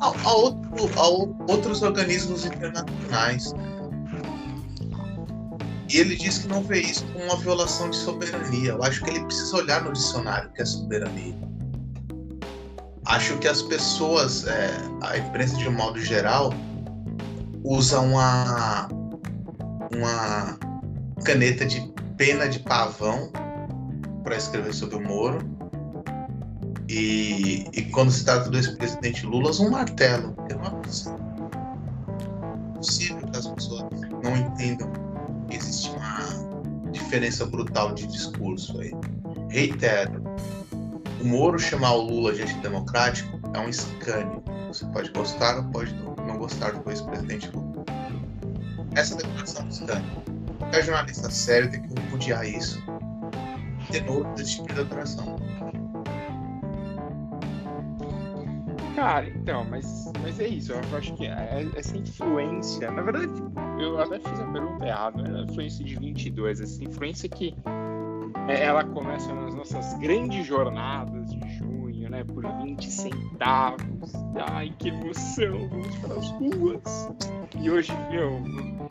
a, 0.00 0.06
a 0.06 0.32
outro- 0.32 0.90
a 1.00 1.08
outros 1.52 1.82
organismos 1.82 2.44
internacionais. 2.44 3.52
E 5.92 5.98
ele 5.98 6.16
diz 6.16 6.38
que 6.38 6.48
não 6.48 6.62
vê 6.62 6.80
isso 6.80 7.04
como 7.12 7.24
uma 7.26 7.36
violação 7.36 7.90
de 7.90 7.96
soberania. 7.96 8.70
Eu 8.70 8.82
acho 8.82 9.02
que 9.04 9.10
ele 9.10 9.24
precisa 9.24 9.56
olhar 9.56 9.82
no 9.82 9.92
dicionário 9.92 10.50
que 10.52 10.62
é 10.62 10.64
soberania. 10.64 11.34
Acho 13.06 13.36
que 13.38 13.46
as 13.46 13.62
pessoas, 13.62 14.46
é, 14.46 14.70
a 15.02 15.18
imprensa 15.18 15.56
de 15.56 15.68
um 15.68 15.72
modo 15.72 16.00
geral, 16.00 16.52
usa 17.62 18.00
uma, 18.00 18.88
uma 19.94 20.58
caneta 21.24 21.66
de 21.66 21.92
pena 22.16 22.48
de 22.48 22.60
pavão 22.60 23.30
para 24.22 24.36
escrever 24.36 24.72
sobre 24.72 24.96
o 24.96 25.00
Moro. 25.00 25.53
E, 26.88 27.66
e 27.72 27.82
quando 27.86 28.10
se 28.10 28.24
trata 28.24 28.50
do 28.50 28.56
ex-presidente 28.56 29.24
Lula, 29.24 29.50
um 29.60 29.70
martelo. 29.70 30.34
é 30.48 30.54
possível. 30.54 31.18
É 32.74 32.76
possível 32.76 33.28
que 33.28 33.38
as 33.38 33.46
pessoas 33.46 33.84
não 34.22 34.36
entendam 34.36 34.90
que 35.48 35.56
existe 35.56 35.90
diferença 36.92 37.46
brutal 37.46 37.92
de 37.92 38.06
discurso 38.06 38.80
aí. 38.80 38.92
Reitero, 39.50 40.22
o 41.20 41.24
Moro 41.26 41.58
chamar 41.58 41.92
o 41.92 42.02
Lula 42.02 42.32
de 42.32 42.42
antidemocrático 42.42 43.38
é 43.54 43.58
um 43.60 43.68
escândalo. 43.68 44.42
Você 44.68 44.84
pode 44.86 45.10
gostar 45.10 45.56
ou 45.56 45.64
pode 45.70 45.94
não 46.26 46.38
gostar 46.38 46.72
do 46.72 46.90
ex-presidente 46.90 47.50
Lula. 47.54 47.84
Essa 48.94 49.16
declaração 49.16 49.62
é 49.62 49.64
um 49.64 49.68
escândalo. 49.68 50.24
Qualquer 50.58 50.84
jornalista 50.84 51.30
sério 51.30 51.70
tem 51.70 51.82
que 51.82 52.00
repudiar 52.00 52.46
isso. 52.46 52.82
Ter 53.90 54.02
novo 54.04 54.24
desse 54.34 54.56
tipo 54.56 54.68
de 54.68 54.74
declaração. 54.74 55.33
Cara, 59.04 59.28
então, 59.28 59.66
mas, 59.68 60.10
mas 60.22 60.40
é 60.40 60.48
isso. 60.48 60.72
Eu 60.72 60.96
acho 60.96 61.14
que 61.14 61.26
é, 61.26 61.68
essa 61.76 61.94
influência, 61.94 62.90
na 62.90 63.02
verdade, 63.02 63.30
eu 63.78 64.00
até 64.00 64.18
fiz 64.18 64.40
a 64.40 64.46
pergunta 64.46 64.86
errada, 64.86 65.22
né? 65.22 65.40
A 65.40 65.42
influência 65.42 65.84
de 65.84 65.94
22, 65.96 66.62
essa 66.62 66.82
influência 66.82 67.28
que 67.28 67.54
é, 68.48 68.64
ela 68.64 68.82
começa 68.82 69.30
nas 69.34 69.54
nossas 69.54 69.92
grandes 69.98 70.46
jornadas 70.46 71.34
de 71.34 71.58
junho, 71.58 72.08
né? 72.08 72.24
Por 72.24 72.46
20 72.62 72.90
centavos. 72.90 74.12
Ai, 74.50 74.72
que 74.78 74.88
emoção! 74.88 75.68
Vamos 75.68 75.98
para 75.98 76.14
as 76.14 76.30
ruas. 76.30 77.10
E 77.60 77.70
hoje, 77.70 77.92
meu, 78.10 78.42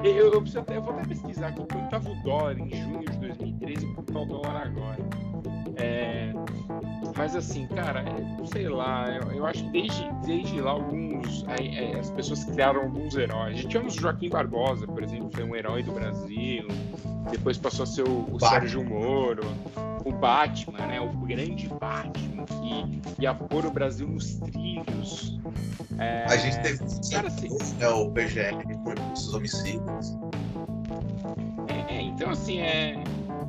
eu, 0.03 0.31
eu, 0.31 0.41
preciso 0.41 0.59
até, 0.59 0.77
eu 0.77 0.83
vou 0.83 0.93
até 0.93 1.07
pesquisar 1.07 1.47
aqui 1.47 1.65
quanto 1.65 1.85
estava 1.85 2.07
o 2.07 2.15
dólar 2.21 2.59
em 2.59 2.69
junho 2.69 2.99
de 2.99 3.17
2013 3.17 3.83
e 3.83 3.93
quanto 3.95 4.09
está 4.09 4.19
o 4.19 4.25
dólar 4.25 4.67
agora. 4.67 4.99
É, 5.75 6.31
mas 7.15 7.35
assim, 7.35 7.67
cara, 7.67 8.01
é, 8.01 8.45
sei 8.45 8.67
lá, 8.67 9.09
eu, 9.09 9.31
eu, 9.31 9.45
acho 9.45 9.63
que 9.63 9.69
desde, 9.69 10.09
desde 10.25 10.61
lá 10.61 10.71
alguns. 10.71 11.45
É, 11.47 11.99
as 11.99 12.09
pessoas 12.11 12.43
criaram 12.45 12.81
alguns 12.81 13.15
heróis. 13.15 13.53
A 13.53 13.57
gente 13.57 13.67
tivemos 13.67 13.95
o 13.95 14.01
Joaquim 14.01 14.29
Barbosa, 14.29 14.87
por 14.87 15.03
exemplo, 15.03 15.29
foi 15.33 15.43
um 15.43 15.55
herói 15.55 15.83
do 15.83 15.91
Brasil. 15.91 16.67
Depois 17.29 17.57
passou 17.57 17.83
a 17.83 17.85
ser 17.85 18.03
o, 18.07 18.27
o 18.31 18.39
Sérgio 18.39 18.83
Moro, 18.83 19.43
o 20.05 20.11
Batman, 20.11 20.87
né? 20.87 20.99
O 20.99 21.09
grande 21.25 21.69
Batman 21.69 22.45
que 22.45 23.21
ia 23.21 23.33
pôr 23.33 23.65
o 23.65 23.71
Brasil 23.71 24.07
nos 24.07 24.35
trilhos. 24.35 25.39
É... 25.99 26.25
A 26.25 26.37
gente 26.37 26.61
teve 26.61 26.79
cara, 27.11 27.27
assim, 27.27 27.49
é 27.79 27.87
o 27.87 28.09
PGR 28.11 28.77
por 28.83 28.95
esses 29.13 29.33
homicídios. 29.33 30.17
É, 31.87 32.01
então 32.01 32.31
assim, 32.31 32.59
é, 32.59 32.95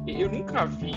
eu 0.06 0.30
nunca 0.30 0.66
vi 0.66 0.94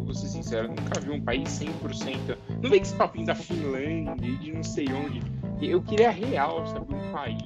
vou 0.00 0.14
ser 0.14 0.28
sincero, 0.28 0.68
nunca 0.68 1.00
vi 1.00 1.10
um 1.10 1.20
país 1.20 1.48
100%. 1.48 2.36
Não 2.62 2.70
vem 2.70 2.80
esse 2.80 2.94
papinho 2.94 3.26
da 3.26 3.34
Finlândia 3.34 4.26
e 4.26 4.36
de 4.36 4.52
não 4.52 4.62
sei 4.62 4.86
onde. 4.92 5.22
Eu 5.60 5.82
queria 5.82 6.10
real, 6.10 6.66
sabe? 6.66 6.94
Um 6.94 7.12
país 7.12 7.42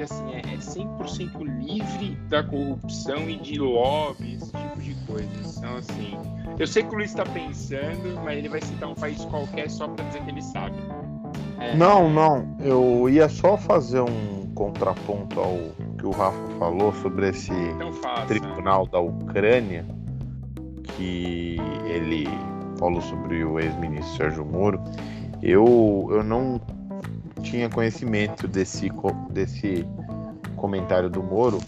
que 0.00 0.04
assim, 0.04 0.34
é 0.34 0.42
100% 0.42 1.30
é 1.34 1.62
livre 1.62 2.16
da 2.28 2.42
corrupção 2.42 3.28
e 3.28 3.36
de 3.36 3.58
lobby, 3.58 4.34
esse 4.34 4.50
tipo 4.50 4.80
de 4.80 4.94
coisas. 5.06 5.58
Então, 5.58 5.76
assim, 5.76 6.16
eu 6.58 6.66
sei 6.66 6.82
que 6.82 6.94
o 6.94 6.96
Luiz 6.96 7.10
está 7.10 7.24
pensando, 7.24 8.18
mas 8.24 8.38
ele 8.38 8.48
vai 8.48 8.62
citar 8.62 8.88
um 8.88 8.94
país 8.94 9.22
qualquer 9.26 9.68
só 9.68 9.86
para 9.88 10.04
dizer 10.06 10.22
que 10.24 10.30
ele 10.30 10.42
sabe. 10.42 10.76
É... 11.58 11.76
Não, 11.76 12.10
não. 12.10 12.56
Eu 12.60 13.10
ia 13.10 13.28
só 13.28 13.58
fazer 13.58 14.00
um 14.00 14.46
contraponto 14.54 15.38
ao 15.38 15.58
que 15.98 16.06
o 16.06 16.10
Rafa 16.10 16.48
falou 16.58 16.92
sobre 16.94 17.28
esse 17.28 17.52
então 17.52 17.92
tribunal 18.26 18.86
da 18.86 19.00
Ucrânia 19.00 19.84
que 21.00 21.56
ele 21.86 22.28
falou 22.78 23.00
sobre 23.00 23.42
o 23.42 23.58
ex-ministro 23.58 24.16
Sérgio 24.18 24.44
Moro, 24.44 24.78
eu, 25.42 26.06
eu 26.10 26.22
não 26.22 26.60
tinha 27.42 27.70
conhecimento 27.70 28.46
desse, 28.46 28.92
desse 29.30 29.86
comentário 30.56 31.08
do 31.08 31.22
Moro, 31.22 31.58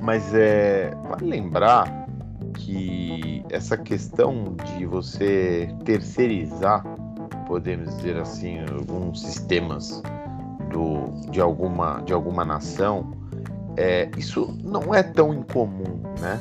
mas 0.00 0.32
é 0.32 0.94
vale 1.10 1.26
lembrar 1.26 2.06
que 2.54 3.44
essa 3.50 3.76
questão 3.76 4.56
de 4.76 4.86
você 4.86 5.68
terceirizar, 5.84 6.82
podemos 7.46 7.94
dizer 7.96 8.16
assim, 8.16 8.60
alguns 8.60 9.20
sistemas 9.20 10.02
do, 10.70 11.30
de, 11.30 11.40
alguma, 11.40 12.00
de 12.00 12.14
alguma 12.14 12.46
nação, 12.46 13.12
é, 13.76 14.10
isso 14.16 14.56
não 14.64 14.94
é 14.94 15.02
tão 15.02 15.34
incomum, 15.34 16.00
né? 16.18 16.40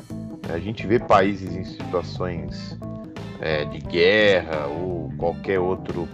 A 0.50 0.60
gente 0.60 0.86
vê 0.86 1.00
países 1.00 1.56
em 1.56 1.64
situações 1.64 2.78
é, 3.40 3.66
de 3.66 3.80
guerra 3.80 4.68
ou 4.68 5.12
qualquer 5.18 5.60
outro 5.60 6.08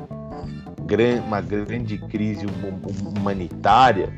uma 1.27 1.41
grande 1.41 1.97
crise 1.97 2.45
humanitária 3.17 4.09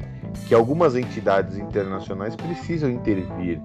que 0.47 0.53
algumas 0.53 0.95
entidades 0.95 1.57
internacionais 1.57 2.35
precisam 2.35 2.89
intervir. 2.89 3.59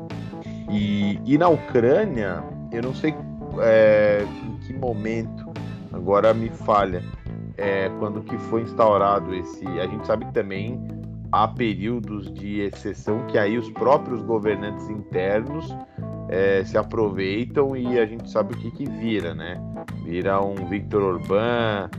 E, 0.70 1.20
e 1.26 1.36
na 1.36 1.49
Ucrânia, 1.49 2.42
eu 2.72 2.82
não 2.82 2.95
sei 2.95 3.14
é, 3.61 4.24
em 4.42 4.57
que 4.59 4.72
momento, 4.72 5.53
agora 5.92 6.32
me 6.32 6.49
falha, 6.49 7.03
é, 7.59 7.90
quando 7.99 8.22
que 8.22 8.36
foi 8.38 8.62
instaurado 8.62 9.34
esse. 9.34 9.66
A 9.78 9.86
gente 9.86 10.07
sabe 10.07 10.26
também 10.32 10.80
há 11.30 11.47
períodos 11.47 12.32
de 12.32 12.61
exceção 12.61 13.26
que 13.26 13.36
aí 13.36 13.59
os 13.59 13.70
próprios 13.70 14.22
governantes 14.22 14.88
internos 14.88 15.74
é, 16.29 16.64
se 16.64 16.77
aproveitam 16.77 17.77
e 17.77 17.99
a 17.99 18.07
gente 18.07 18.31
sabe 18.31 18.55
o 18.55 18.57
que, 18.57 18.70
que 18.70 18.89
vira, 18.89 19.35
né? 19.35 19.61
Vira 20.05 20.41
um 20.41 20.55
Victor 20.68 21.03
Orbán, 21.03 21.91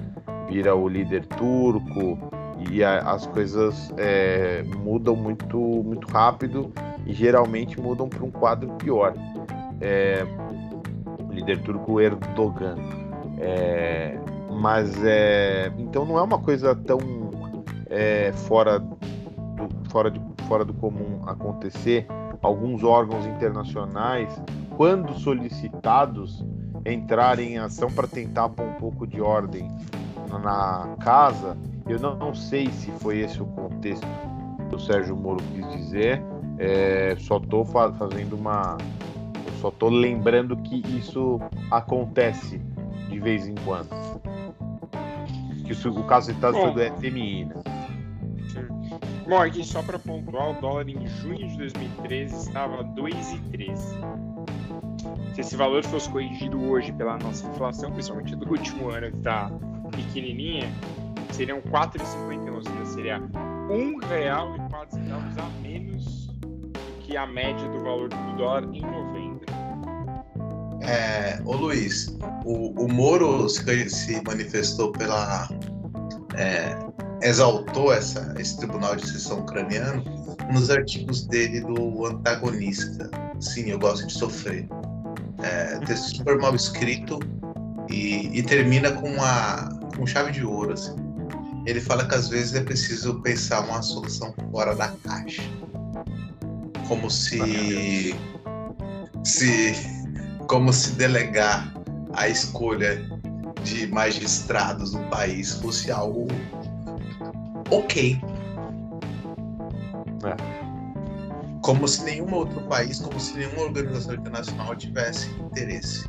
vira 0.49 0.75
o 0.75 0.87
líder 0.87 1.25
turco 1.25 2.17
e 2.71 2.83
a, 2.83 2.99
as 3.11 3.27
coisas 3.27 3.93
é, 3.97 4.63
mudam 4.83 5.15
muito, 5.15 5.57
muito 5.57 6.07
rápido 6.07 6.71
e 7.05 7.13
geralmente 7.13 7.79
mudam 7.79 8.09
para 8.09 8.23
um 8.23 8.31
quadro 8.31 8.69
pior. 8.73 9.13
É, 9.81 10.25
o 11.19 11.31
líder 11.31 11.61
turco 11.61 11.99
Erdogan. 11.99 12.77
É, 13.37 14.17
mas 14.49 15.03
é, 15.03 15.71
então 15.77 16.05
não 16.05 16.17
é 16.17 16.21
uma 16.21 16.39
coisa 16.39 16.73
tão 16.73 16.99
é, 17.89 18.31
fora, 18.31 18.79
do, 18.79 19.89
fora, 19.89 20.09
de, 20.09 20.21
fora 20.47 20.63
do 20.63 20.73
comum 20.73 21.21
acontecer 21.27 22.07
alguns 22.45 22.83
órgãos 22.83 23.25
internacionais, 23.25 24.29
quando 24.77 25.13
solicitados, 25.13 26.45
entrarem 26.85 27.53
em 27.53 27.57
ação 27.57 27.91
para 27.91 28.07
tentar 28.07 28.49
pôr 28.49 28.65
um 28.65 28.73
pouco 28.73 29.07
de 29.07 29.19
ordem 29.19 29.67
na 30.43 30.95
casa. 30.99 31.57
Eu 31.87 31.99
não, 31.99 32.15
não 32.15 32.35
sei 32.35 32.67
se 32.71 32.91
foi 32.91 33.19
esse 33.19 33.41
o 33.41 33.45
contexto 33.47 34.05
que 34.69 34.75
o 34.75 34.79
Sérgio 34.79 35.15
Moro 35.15 35.43
quis 35.53 35.67
dizer. 35.71 36.21
É, 36.57 37.15
só 37.19 37.37
estou 37.37 37.65
fa 37.65 37.91
fazendo 37.93 38.35
uma. 38.35 38.77
Só 39.59 39.69
estou 39.69 39.89
lembrando 39.89 40.55
que 40.57 40.83
isso 40.95 41.39
acontece 41.71 42.61
de 43.09 43.19
vez 43.19 43.47
em 43.47 43.55
quando. 43.65 43.89
Que 45.65 45.87
o, 45.87 46.03
caso 46.03 46.31
citado 46.31 46.57
foi 46.57 46.71
do 46.71 46.95
FMI, 46.99 47.45
né? 47.45 47.55
Aqui 49.33 49.63
só 49.63 49.81
para 49.81 49.97
pontuar, 49.97 50.51
o 50.51 50.61
dólar 50.61 50.87
em 50.87 51.07
junho 51.07 51.47
de 51.47 51.57
2013 51.57 52.35
estava 52.47 52.83
2,13. 52.83 53.75
Se 55.33 55.41
esse 55.41 55.55
valor 55.55 55.83
fosse 55.83 56.09
corrigido 56.09 56.61
hoje 56.69 56.91
pela 56.93 57.17
nossa 57.17 57.45
inflação, 57.47 57.91
principalmente 57.91 58.35
do 58.35 58.47
último 58.49 58.89
ano 58.89 59.11
que 59.11 59.17
está 59.17 59.51
pequenininha, 59.91 60.71
seriam 61.31 61.59
4,51, 61.61 62.53
ou 62.53 62.63
seja, 62.63 62.85
seria 62.85 63.17
R$ 63.17 63.23
1,04 63.69 65.39
a 65.39 65.61
menos 65.61 66.27
do 66.27 66.79
que 67.01 67.17
a 67.17 67.25
média 67.25 67.67
do 67.69 67.83
valor 67.83 68.09
do 68.09 68.37
dólar 68.37 68.63
em 68.73 68.81
novembro. 68.81 69.45
É, 70.81 71.41
ô 71.43 71.55
Luiz, 71.55 72.15
o, 72.45 72.79
o 72.79 72.87
Moro 72.87 73.49
se, 73.49 73.89
se 73.89 74.21
manifestou 74.23 74.91
pela 74.91 75.49
é, 76.35 76.77
exaltou 77.21 77.93
essa, 77.93 78.33
esse 78.39 78.57
tribunal 78.57 78.95
de 78.95 79.07
sessão 79.07 79.39
ucraniano 79.39 80.03
nos 80.51 80.69
artigos 80.69 81.25
dele 81.25 81.61
do 81.61 82.05
antagonista. 82.05 83.09
Sim, 83.39 83.69
eu 83.69 83.79
gosto 83.79 84.07
de 84.07 84.13
sofrer. 84.13 84.67
É, 85.43 85.79
texto 85.79 86.17
super 86.17 86.37
mal 86.37 86.55
escrito 86.55 87.19
e, 87.89 88.37
e 88.37 88.43
termina 88.43 88.91
com 88.91 89.09
uma 89.09 89.69
com 89.95 90.05
chave 90.05 90.31
de 90.31 90.43
ouro. 90.43 90.73
Assim. 90.73 90.95
Ele 91.65 91.81
fala 91.81 92.07
que 92.07 92.15
às 92.15 92.29
vezes 92.29 92.55
é 92.55 92.61
preciso 92.61 93.21
pensar 93.21 93.61
uma 93.61 93.81
solução 93.81 94.33
fora 94.51 94.75
da 94.75 94.89
caixa, 95.03 95.43
como 96.87 97.09
se 97.09 98.15
se 99.23 99.73
como 100.47 100.71
se 100.71 100.91
delegar 100.91 101.73
a 102.13 102.29
escolha 102.29 103.03
de 103.63 103.87
magistrados 103.87 104.93
no 104.93 105.03
país 105.09 105.53
fosse 105.53 105.91
algo 105.91 106.27
ok. 107.71 108.21
É. 110.23 110.35
Como 111.61 111.87
se 111.87 112.03
nenhum 112.03 112.33
outro 112.33 112.61
país, 112.61 112.99
como 112.99 113.19
se 113.19 113.37
nenhuma 113.37 113.63
organização 113.63 114.15
internacional 114.15 114.75
tivesse 114.75 115.29
interesse. 115.39 116.07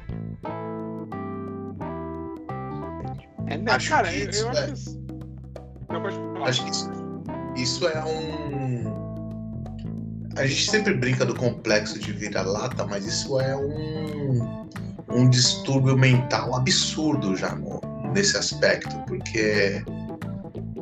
É, 3.47 3.57
né, 3.57 3.73
acho 3.73 3.89
cara, 3.89 4.09
que 4.09 4.23
eu, 4.23 4.33
eu 4.43 4.53
é... 4.53 4.73
acho, 4.73 6.45
acho 6.45 6.65
que 6.65 6.71
isso, 6.71 6.91
isso 7.57 7.89
é 7.89 8.05
um 8.05 9.07
a 10.37 10.47
gente 10.47 10.71
sempre 10.71 10.95
brinca 10.95 11.25
do 11.25 11.35
complexo 11.35 11.99
de 11.99 12.13
vira-lata, 12.13 12.85
mas 12.85 13.07
isso 13.07 13.41
é 13.41 13.57
um, 13.57 14.69
um 15.11 15.31
distúrbio 15.31 15.97
mental 15.97 16.55
absurdo 16.55 17.35
já 17.35 17.55
no, 17.55 17.81
nesse 18.13 18.37
aspecto, 18.37 18.95
porque 19.07 19.83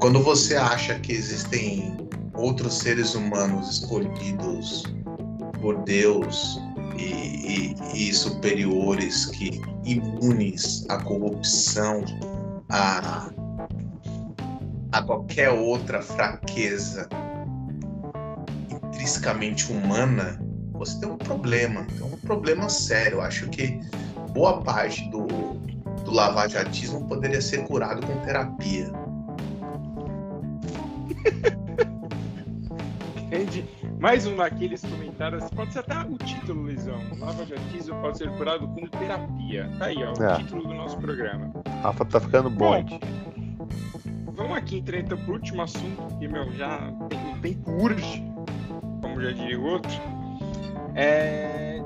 quando 0.05 0.21
você 0.21 0.55
acha 0.55 0.99
que 0.99 1.13
existem 1.13 1.97
outros 2.35 2.75
seres 2.75 3.15
humanos 3.15 3.71
escolhidos 3.71 4.83
por 5.63 5.83
Deus 5.85 6.61
e, 6.99 7.73
e, 7.95 8.11
e 8.11 8.13
superiores 8.13 9.25
que 9.25 9.63
imunes 9.83 10.85
à 10.91 10.99
corrupção, 10.99 12.05
a, 12.69 13.31
a 14.93 15.03
qualquer 15.05 15.49
outra 15.49 16.03
fraqueza 16.03 17.09
intrinsecamente 18.69 19.73
humana, 19.73 20.39
você 20.75 21.01
tem 21.01 21.09
um 21.09 21.17
problema, 21.17 21.87
tem 21.97 22.03
um 22.03 22.19
problema 22.19 22.69
sério. 22.69 23.15
Eu 23.15 23.23
acho 23.23 23.49
que 23.49 23.81
boa 24.35 24.61
parte 24.61 25.09
do, 25.09 25.27
do 26.05 26.11
lavajatismo 26.11 27.09
poderia 27.09 27.41
ser 27.41 27.65
curado 27.67 28.07
com 28.07 28.21
terapia. 28.21 28.93
Entende? 33.23 33.65
Mais 33.99 34.27
um 34.27 34.37
daqueles 34.37 34.83
comentários. 34.83 35.49
Pode 35.51 35.73
ser 35.73 35.81
até 35.81 35.99
o 36.01 36.17
título, 36.19 36.63
Luizão. 36.63 37.01
Lavajatismo 37.19 38.01
pode 38.01 38.19
ser 38.19 38.31
curado 38.37 38.69
com 38.69 38.87
terapia. 38.87 39.71
Tá 39.79 39.87
aí, 39.87 39.97
ó. 39.97 40.13
É. 40.23 40.35
O 40.35 40.39
título 40.39 40.63
do 40.63 40.75
nosso 40.75 40.97
programa. 40.99 41.53
Rafa 41.83 42.05
tá 42.05 42.21
ficando 42.21 42.51
bom. 42.51 42.83
bom 42.83 43.01
vamos 44.27 44.57
aqui 44.57 44.79
entrar 44.79 44.99
então 44.99 45.17
pro 45.19 45.35
último 45.35 45.63
assunto, 45.63 46.19
que, 46.19 46.27
meu, 46.27 46.53
já 46.53 46.93
tem, 47.09 47.35
o 47.35 47.39
tempo 47.41 47.71
urge 47.71 48.23
como 49.01 49.21
já 49.23 49.31
diria 49.31 49.61
o 49.61 49.65
outro. 49.65 49.93
É, 50.95 51.81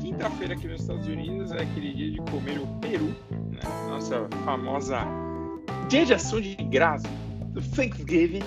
Quinta-feira 0.00 0.54
aqui 0.54 0.66
nos 0.66 0.80
Estados 0.80 1.06
Unidos 1.06 1.52
é 1.52 1.62
aquele 1.62 1.92
dia 1.92 2.10
de 2.12 2.18
comer 2.30 2.58
o 2.58 2.66
peru, 2.80 3.14
né? 3.30 3.60
nossa 3.88 4.26
famosa 4.44 5.06
dia 5.88 6.06
de 6.06 6.14
ação 6.14 6.40
de 6.40 6.54
graça, 6.54 7.06
do 7.48 7.60
Thanksgiving, 7.60 8.42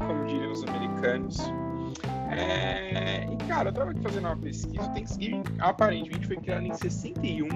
como 0.00 0.24
diriam 0.26 0.52
os 0.52 0.64
americanos. 0.64 1.38
É, 2.30 3.26
e 3.30 3.36
cara, 3.48 3.70
eu 3.70 3.72
tava 3.72 3.90
aqui 3.90 4.02
fazendo 4.02 4.26
uma 4.26 4.36
pesquisa. 4.36 4.82
O 4.82 4.94
Thanksgiving 4.94 5.42
aparentemente 5.58 6.26
foi 6.26 6.36
criado 6.36 6.64
em 6.64 6.74
61 6.74 7.48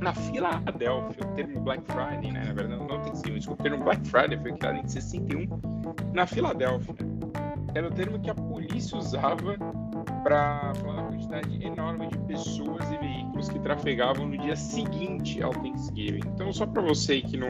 na 0.00 0.14
Filadélfia. 0.14 1.26
O 1.26 1.34
termo 1.34 1.60
Black 1.60 1.82
Friday, 1.86 2.32
né? 2.32 2.44
Na 2.46 2.52
verdade, 2.52 2.84
não 2.84 3.00
Thanksgiving, 3.00 3.38
desculpa. 3.38 3.62
O 3.62 3.64
termo 3.64 3.84
Black 3.84 4.08
Friday 4.08 4.38
foi 4.38 4.52
criado 4.52 4.76
em 4.76 4.88
61 4.88 5.48
na 6.12 6.26
Filadélfia 6.26 6.94
era 7.76 7.88
o 7.88 7.90
termo 7.90 8.18
que 8.18 8.30
a 8.30 8.34
polícia 8.34 8.96
usava 8.96 9.58
para 10.22 10.72
falar 10.76 11.02
da 11.02 11.08
quantidade 11.08 11.62
enorme 11.64 12.08
de 12.08 12.18
pessoas 12.20 12.90
e 12.90 12.96
veículos 12.96 13.50
que 13.50 13.58
trafegavam 13.58 14.26
no 14.26 14.38
dia 14.38 14.56
seguinte 14.56 15.42
ao 15.42 15.52
Thanksgiving. 15.52 16.22
Então, 16.26 16.50
só 16.54 16.64
para 16.66 16.80
você 16.80 17.20
que 17.20 17.36
não, 17.36 17.48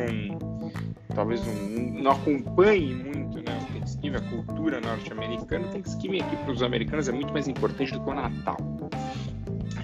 talvez 1.15 1.47
não, 1.47 2.03
não 2.03 2.11
acompanhe 2.11 2.93
muito 2.93 3.39
né, 3.39 3.57
a 4.15 4.21
cultura 4.21 4.81
norte-americana, 4.81 5.69
Thanksgiving 5.69 6.21
aqui 6.21 6.37
para 6.37 6.53
os 6.53 6.63
americanos 6.63 7.09
é 7.09 7.13
muito 7.13 7.33
mais 7.33 7.49
importante 7.49 7.93
do 7.93 8.01
que 8.01 8.11
o 8.11 8.15
Natal. 8.15 8.57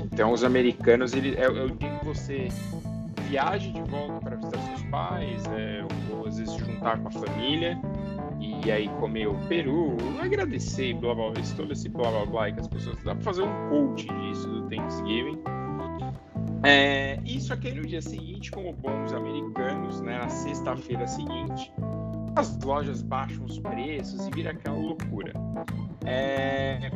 Então, 0.04 0.32
os 0.32 0.44
americanos, 0.44 1.14
ele, 1.14 1.34
é, 1.36 1.48
o 1.48 1.70
dia 1.70 1.90
que 1.98 2.04
você 2.04 2.48
viaja 3.28 3.70
de 3.70 3.80
volta 3.90 4.20
para 4.20 4.36
visitar 4.36 4.60
seus 4.60 4.82
pais, 4.90 5.42
é, 5.46 5.84
ou 6.12 6.26
às 6.26 6.38
vezes 6.38 6.54
juntar 6.54 6.98
com 6.98 7.08
a 7.08 7.10
família 7.10 7.80
e 8.38 8.70
aí 8.70 8.88
comer 9.00 9.26
o 9.26 9.34
peru, 9.48 9.96
agradecer, 10.20 10.94
blá 10.94 11.14
blá 11.14 11.30
blá, 11.30 11.42
todo 11.56 11.72
esse 11.72 11.88
blá 11.88 12.10
blá 12.10 12.26
blá 12.26 12.52
que 12.52 12.60
as 12.60 12.68
pessoas. 12.68 12.96
Dá 13.04 13.14
pra 13.14 13.24
fazer 13.24 13.42
um 13.42 13.68
coach 13.70 14.06
disso 14.06 14.48
do 14.48 14.68
Thanksgiving. 14.68 15.42
É, 16.64 17.18
isso 17.24 17.52
aqui 17.52 17.72
no 17.72 17.82
dia 17.82 18.02
seguinte, 18.02 18.50
como 18.50 18.72
bons 18.72 19.12
americanos, 19.12 20.00
né, 20.00 20.18
na 20.18 20.28
sexta-feira 20.28 21.06
seguinte, 21.06 21.72
as 22.36 22.58
lojas 22.62 23.02
baixam 23.02 23.44
os 23.44 23.58
preços 23.58 24.26
e 24.26 24.30
vira 24.30 24.50
aquela 24.50 24.76
loucura. 24.76 25.32
É, 26.04 26.90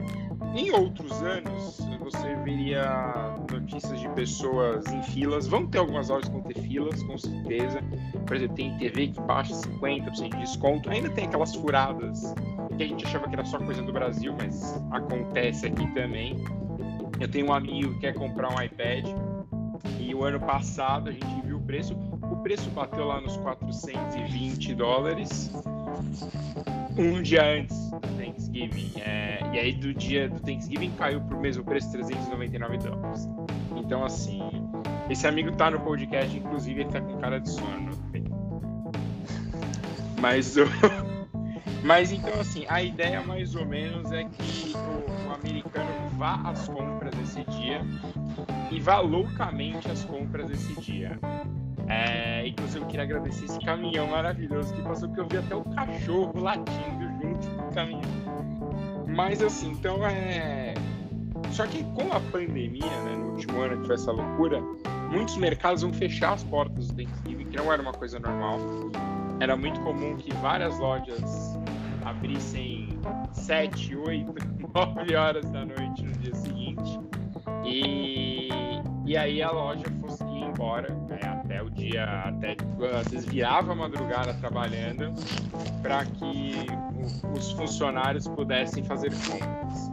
em 0.55 0.71
outros 0.71 1.13
anos, 1.23 1.81
você 2.01 2.35
veria 2.37 3.35
notícias 3.51 4.01
de 4.01 4.09
pessoas 4.11 4.87
em 4.87 5.03
filas. 5.03 5.47
Vão 5.47 5.67
ter 5.67 5.79
algumas 5.79 6.09
lojas 6.09 6.29
vão 6.29 6.41
ter 6.43 6.61
filas, 6.63 7.03
com 7.03 7.19
certeza. 7.19 7.81
Por 8.27 8.37
exemplo, 8.37 8.57
tem 8.57 8.77
TV 8.79 9.09
que 9.09 9.21
baixa 9.21 9.55
50% 9.55 10.31
de 10.31 10.39
desconto. 10.39 10.91
Ainda 10.91 11.11
tem 11.11 11.27
aquelas 11.27 11.55
furadas 11.55 12.35
que 12.77 12.83
a 12.83 12.87
gente 12.87 13.05
achava 13.05 13.29
que 13.29 13.35
era 13.35 13.45
só 13.45 13.59
coisa 13.59 13.83
do 13.83 13.93
Brasil, 13.93 14.35
mas 14.39 14.83
acontece 14.91 15.67
aqui 15.67 15.87
também. 15.95 16.37
Eu 17.21 17.29
tenho 17.29 17.49
um 17.49 17.53
amigo 17.53 17.93
que 17.95 18.01
quer 18.01 18.15
comprar 18.15 18.51
um 18.51 18.63
iPad 18.63 19.07
e 19.99 20.15
o 20.15 20.25
ano 20.25 20.41
passado 20.41 21.11
a 21.11 21.13
gente 21.13 21.43
viu 21.45 21.59
o 21.59 21.63
preço. 21.63 21.95
O 22.47 22.49
preço 22.49 22.71
bateu 22.71 23.05
lá 23.05 23.21
nos 23.21 23.37
420 23.39 24.77
dólares 24.77 25.51
um 26.97 27.21
dia 27.21 27.45
antes 27.45 27.91
do 27.91 28.01
Thanksgiving. 28.17 28.93
É, 29.01 29.41
e 29.53 29.59
aí 29.59 29.73
do 29.73 29.93
dia 29.93 30.29
do 30.29 30.39
Thanksgiving 30.39 30.93
caiu 30.93 31.21
pro 31.23 31.41
mesmo 31.41 31.65
preço, 31.65 31.91
399 31.91 32.79
dólares. 32.79 33.29
Então, 33.75 34.05
assim, 34.05 34.41
esse 35.11 35.27
amigo 35.27 35.51
tá 35.57 35.73
no 35.73 35.81
podcast, 35.81 36.39
inclusive 36.39 36.83
ele 36.83 36.91
tá 36.93 37.01
com 37.01 37.19
cara 37.19 37.41
de 37.41 37.51
sono. 37.51 37.91
Mas 40.21 40.57
o. 40.57 40.67
Mas 41.83 42.13
então, 42.13 42.41
assim, 42.41 42.65
a 42.69 42.81
ideia 42.81 43.25
mais 43.25 43.57
ou 43.57 43.67
menos 43.67 44.13
é 44.13 44.23
que 44.23 44.73
o, 44.73 45.29
o 45.29 45.35
americano 45.35 45.91
vá 46.17 46.41
às 46.45 46.69
compras 46.69 47.13
esse 47.25 47.43
dia 47.59 47.81
e 48.71 48.79
vá 48.79 49.01
loucamente 49.01 49.91
às 49.91 50.05
compras 50.05 50.49
esse 50.49 50.81
dia. 50.81 51.19
É, 51.89 52.47
inclusive, 52.47 52.85
eu 52.85 52.87
queria 52.89 53.05
agradecer 53.05 53.45
esse 53.45 53.61
caminhão 53.61 54.09
maravilhoso 54.09 54.75
que 54.75 54.83
passou, 54.83 55.09
porque 55.09 55.21
eu 55.21 55.29
vi 55.29 55.39
até 55.39 55.55
o 55.55 55.65
cachorro 55.65 56.41
latindo 56.41 57.07
junto 57.23 57.49
com 57.51 57.69
o 57.69 57.75
caminhão. 57.75 59.07
Mas, 59.09 59.43
assim, 59.43 59.71
então 59.71 60.05
é. 60.07 60.75
Só 61.51 61.67
que 61.67 61.85
com 61.85 62.13
a 62.13 62.21
pandemia, 62.21 63.01
né, 63.05 63.17
no 63.17 63.31
último 63.31 63.61
ano 63.61 63.81
que 63.81 63.87
foi 63.87 63.95
essa 63.95 64.11
loucura, 64.11 64.61
muitos 65.11 65.37
mercados 65.37 65.83
vão 65.83 65.93
fechar 65.93 66.33
as 66.33 66.43
portas 66.45 66.89
do 66.89 66.97
Thanksgiving, 66.97 67.47
que 67.47 67.57
não 67.57 67.73
era 67.73 67.81
uma 67.81 67.93
coisa 67.93 68.19
normal. 68.19 68.59
Era 69.39 69.57
muito 69.57 69.81
comum 69.81 70.17
que 70.17 70.33
várias 70.35 70.79
lojas 70.79 71.59
abrissem 72.05 72.89
7, 73.33 73.97
8, 73.97 74.35
9 74.75 75.15
horas 75.15 75.51
da 75.51 75.65
noite 75.65 76.03
no 76.03 76.13
dia 76.15 76.35
seguinte. 76.35 76.99
E, 77.65 78.49
e 79.05 79.17
aí 79.17 79.43
a 79.43 79.51
loja 79.51 79.85
fosse 80.01 80.25
ir 80.25 80.45
embora, 80.45 80.93
né, 81.09 81.19
dia, 81.77 82.05
até 82.05 82.57
às 82.99 83.09
vezes 83.09 83.27
virava 83.27 83.73
a 83.73 83.75
madrugada 83.75 84.35
trabalhando 84.35 85.13
para 85.83 86.05
que 86.05 86.55
os 87.37 87.53
funcionários 87.53 88.27
pudessem 88.29 88.83
fazer 88.85 89.13
compras. 89.13 89.91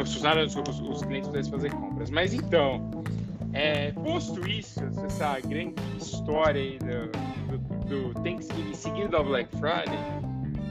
Os 0.00 0.14
funcionários, 0.14 0.56
os, 0.56 0.80
os 0.80 1.02
clientes 1.02 1.28
pudessem 1.28 1.52
fazer 1.52 1.70
compras. 1.72 2.10
Mas 2.10 2.32
então, 2.32 2.90
é, 3.52 3.92
posto 3.92 4.48
isso, 4.48 4.80
essa 5.04 5.38
grande 5.40 5.74
história 5.98 6.78
do, 6.78 7.58
do, 7.58 8.12
do 8.12 8.22
Thanksgiving 8.22 8.74
seguido 8.74 9.10
da 9.10 9.22
Black 9.22 9.54
Friday, 9.56 9.98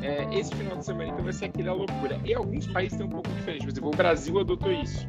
é, 0.01 0.28
esse 0.34 0.53
final 0.55 0.78
de 0.78 0.86
semana 0.86 1.09
então 1.09 1.24
vai 1.24 1.34
ser 1.34 1.45
aquela 1.45 1.74
loucura. 1.74 2.20
E 2.26 2.34
alguns 2.34 2.66
países 2.68 2.97
têm 2.97 3.05
um 3.05 3.09
pouco 3.09 3.30
diferente. 3.30 3.66
Por 3.66 3.72
exemplo, 3.72 3.89
o 3.89 3.95
Brasil 3.95 4.39
adotou 4.39 4.72
isso. 4.72 5.07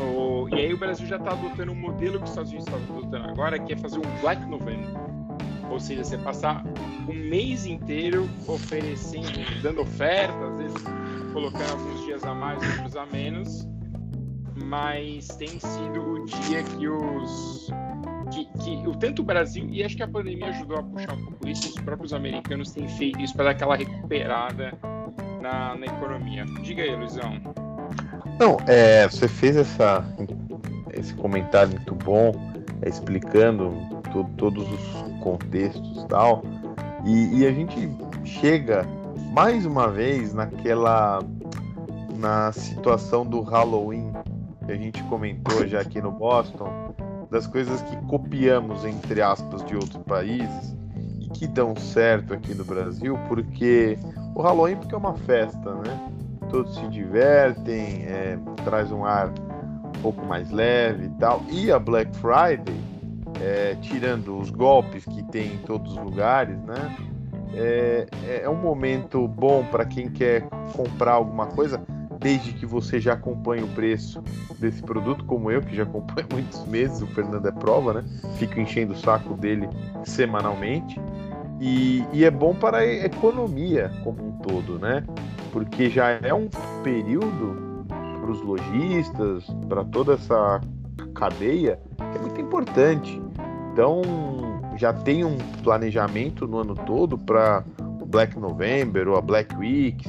O, 0.00 0.48
e 0.50 0.54
aí 0.54 0.72
o 0.72 0.78
Brasil 0.78 1.06
já 1.06 1.16
está 1.16 1.32
adotando 1.32 1.72
um 1.72 1.74
modelo 1.74 2.18
que 2.18 2.24
os 2.24 2.30
Estados 2.30 2.50
Unidos 2.52 2.68
estão 2.72 2.96
adotando 2.96 3.28
agora, 3.30 3.58
que 3.58 3.72
é 3.72 3.76
fazer 3.76 3.98
um 3.98 4.20
Black 4.20 4.44
November. 4.46 4.88
Ou 5.70 5.78
seja, 5.78 6.04
você 6.04 6.16
passar 6.18 6.64
um 7.08 7.12
mês 7.12 7.66
inteiro 7.66 8.28
oferecendo, 8.46 9.62
dando 9.62 9.82
ofertas, 9.82 10.40
às 10.40 10.56
vezes 10.56 10.82
colocando 11.32 11.70
alguns 11.70 12.04
dias 12.04 12.24
a 12.24 12.34
mais, 12.34 12.62
outros 12.62 12.96
a 12.96 13.06
menos. 13.06 13.68
Mas 14.64 15.28
tem 15.36 15.58
sido 15.58 16.00
o 16.00 16.24
dia 16.24 16.62
que 16.62 16.88
os. 16.88 17.68
Que, 18.32 18.44
que 18.62 18.86
o 18.86 18.94
tanto 18.94 19.22
o 19.22 19.24
Brasil, 19.24 19.66
e 19.70 19.82
acho 19.82 19.96
que 19.96 20.02
a 20.02 20.08
pandemia 20.08 20.48
ajudou 20.48 20.78
a 20.78 20.82
puxar 20.82 21.14
um 21.14 21.24
pouco 21.24 21.48
isso, 21.48 21.68
os 21.68 21.76
próprios 21.76 22.12
americanos 22.12 22.72
têm 22.72 22.86
feito 22.86 23.18
isso 23.20 23.34
para 23.34 23.46
dar 23.46 23.50
aquela 23.52 23.74
recuperada 23.74 24.78
na, 25.40 25.74
na 25.74 25.86
economia. 25.86 26.44
Diga 26.62 26.82
aí, 26.82 26.94
Luizão. 26.94 27.67
Não, 28.38 28.56
é, 28.66 29.08
você 29.08 29.26
fez 29.26 29.56
essa, 29.56 30.04
esse 30.92 31.12
comentário 31.14 31.72
muito 31.72 31.94
bom, 31.94 32.32
é, 32.82 32.88
explicando 32.88 33.74
to, 34.12 34.24
todos 34.36 34.64
os 34.70 35.20
contextos 35.20 36.04
tal, 36.08 36.42
e, 37.04 37.40
e 37.40 37.46
a 37.46 37.50
gente 37.50 37.90
chega 38.24 38.86
mais 39.32 39.66
uma 39.66 39.88
vez 39.88 40.32
naquela 40.32 41.20
na 42.16 42.50
situação 42.50 43.24
do 43.24 43.40
Halloween 43.42 44.12
que 44.66 44.72
a 44.72 44.76
gente 44.76 45.02
comentou 45.04 45.66
já 45.66 45.80
aqui 45.80 46.00
no 46.00 46.10
Boston, 46.10 46.94
das 47.30 47.46
coisas 47.46 47.80
que 47.82 47.96
copiamos 48.06 48.84
entre 48.84 49.22
aspas 49.22 49.64
de 49.64 49.74
outros 49.74 50.02
países 50.04 50.76
e 51.20 51.28
que 51.30 51.46
dão 51.46 51.74
certo 51.76 52.34
aqui 52.34 52.54
no 52.54 52.64
Brasil, 52.64 53.18
porque 53.28 53.98
o 54.34 54.42
Halloween 54.42 54.76
porque 54.76 54.94
é 54.94 54.98
uma 54.98 55.14
festa, 55.14 55.74
né? 55.74 56.07
Todos 56.48 56.74
se 56.74 56.86
divertem, 56.88 58.04
é, 58.06 58.38
traz 58.64 58.90
um 58.90 59.04
ar 59.04 59.28
um 59.28 60.00
pouco 60.02 60.24
mais 60.24 60.50
leve 60.50 61.06
e 61.06 61.10
tal. 61.10 61.42
E 61.50 61.70
a 61.70 61.78
Black 61.78 62.14
Friday, 62.16 62.74
é, 63.40 63.76
tirando 63.80 64.38
os 64.38 64.50
golpes 64.50 65.04
que 65.04 65.22
tem 65.24 65.54
em 65.54 65.58
todos 65.58 65.92
os 65.92 65.98
lugares, 65.98 66.58
né? 66.62 66.96
É, 67.54 68.06
é 68.44 68.48
um 68.48 68.56
momento 68.56 69.26
bom 69.26 69.64
para 69.64 69.84
quem 69.84 70.10
quer 70.10 70.46
comprar 70.76 71.12
alguma 71.12 71.46
coisa, 71.46 71.80
desde 72.20 72.52
que 72.52 72.66
você 72.66 73.00
já 73.00 73.14
acompanhe 73.14 73.62
o 73.62 73.68
preço 73.68 74.22
desse 74.58 74.82
produto, 74.82 75.24
como 75.24 75.50
eu, 75.50 75.62
que 75.62 75.74
já 75.74 75.84
acompanho 75.84 76.26
muitos 76.32 76.64
meses, 76.66 77.00
o 77.00 77.06
Fernando 77.06 77.46
é 77.46 77.52
prova, 77.52 77.94
né? 77.94 78.04
Fico 78.36 78.60
enchendo 78.60 78.92
o 78.92 78.96
saco 78.96 79.34
dele 79.34 79.68
semanalmente. 80.04 81.00
E, 81.60 82.04
e 82.12 82.24
é 82.24 82.30
bom 82.30 82.54
para 82.54 82.78
a 82.78 82.86
economia 82.86 83.90
como 84.04 84.28
um 84.28 84.32
todo, 84.38 84.78
né? 84.78 85.04
Porque 85.52 85.88
já 85.90 86.10
é 86.10 86.32
um 86.32 86.48
período 86.82 87.84
para 88.20 88.30
os 88.30 88.40
lojistas, 88.42 89.44
para 89.68 89.84
toda 89.84 90.14
essa 90.14 90.60
cadeia, 91.14 91.80
é 92.14 92.18
muito 92.18 92.40
importante. 92.40 93.20
Então, 93.72 94.02
já 94.76 94.92
tem 94.92 95.24
um 95.24 95.36
planejamento 95.62 96.46
no 96.46 96.58
ano 96.58 96.74
todo 96.74 97.16
para 97.16 97.64
o 98.00 98.06
Black 98.06 98.38
November 98.38 99.08
ou 99.08 99.16
a 99.16 99.20
Black 99.20 99.54
Week, 99.56 100.04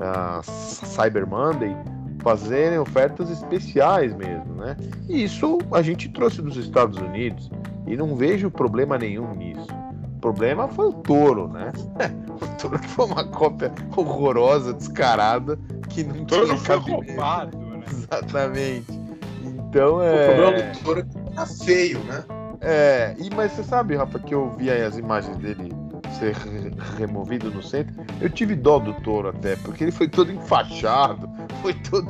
a 0.00 0.40
Cyber 0.42 1.26
Monday, 1.26 1.74
fazerem 2.20 2.78
ofertas 2.78 3.30
especiais 3.30 4.14
mesmo, 4.14 4.54
né? 4.56 4.76
E 5.08 5.22
isso 5.24 5.58
a 5.72 5.80
gente 5.82 6.08
trouxe 6.08 6.42
dos 6.42 6.56
Estados 6.56 6.98
Unidos 6.98 7.50
e 7.86 7.96
não 7.96 8.16
vejo 8.16 8.50
problema 8.50 8.98
nenhum 8.98 9.32
nisso. 9.34 9.68
O 10.16 10.20
problema 10.20 10.66
foi 10.66 10.86
o 10.86 10.92
touro, 10.92 11.48
né? 11.48 11.72
o 12.44 12.56
touro 12.58 12.78
foi 12.88 13.06
uma 13.06 13.24
cópia 13.24 13.72
horrorosa, 13.96 14.72
descarada, 14.72 15.58
que 15.88 16.04
não 16.04 16.22
o 16.22 16.26
touro 16.26 16.46
tinha 16.46 16.58
foi 16.58 16.76
roubado, 16.78 17.58
né? 17.58 17.84
Exatamente. 17.90 19.00
Então 19.42 19.96
O 19.96 20.02
é. 20.02 20.26
problema 20.26 20.72
do 20.72 20.78
touro 20.82 21.00
é 21.00 21.02
que 21.02 21.34
tá 21.34 21.46
feio, 21.46 21.98
né? 22.04 22.24
É, 22.60 23.14
e, 23.18 23.28
mas 23.34 23.52
você 23.52 23.62
sabe, 23.62 23.94
Rafa, 23.96 24.18
que 24.18 24.34
eu 24.34 24.50
vi 24.56 24.70
aí 24.70 24.82
as 24.82 24.96
imagens 24.96 25.36
dele 25.36 25.70
ser 26.18 26.34
re- 26.34 26.72
removido 26.98 27.50
no 27.50 27.62
centro. 27.62 27.94
Eu 28.20 28.30
tive 28.30 28.54
dó 28.56 28.78
do 28.78 28.94
touro 29.02 29.28
até, 29.28 29.56
porque 29.56 29.84
ele 29.84 29.92
foi 29.92 30.08
todo 30.08 30.32
enfaixado, 30.32 31.28
foi 31.60 31.74
todo. 31.74 32.06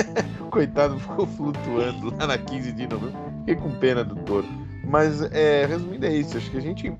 Coitado, 0.50 0.98
ficou 1.00 1.26
flutuando 1.26 2.14
lá 2.18 2.26
na 2.26 2.38
15 2.38 2.72
de 2.72 2.86
novembro. 2.86 3.14
Fiquei 3.40 3.56
com 3.56 3.70
pena 3.78 4.04
do 4.04 4.16
touro. 4.16 4.46
Mas, 4.84 5.22
é, 5.32 5.66
resumindo, 5.66 6.06
é 6.06 6.12
isso. 6.12 6.36
Acho 6.36 6.50
que 6.50 6.58
a 6.58 6.62
gente 6.62 6.92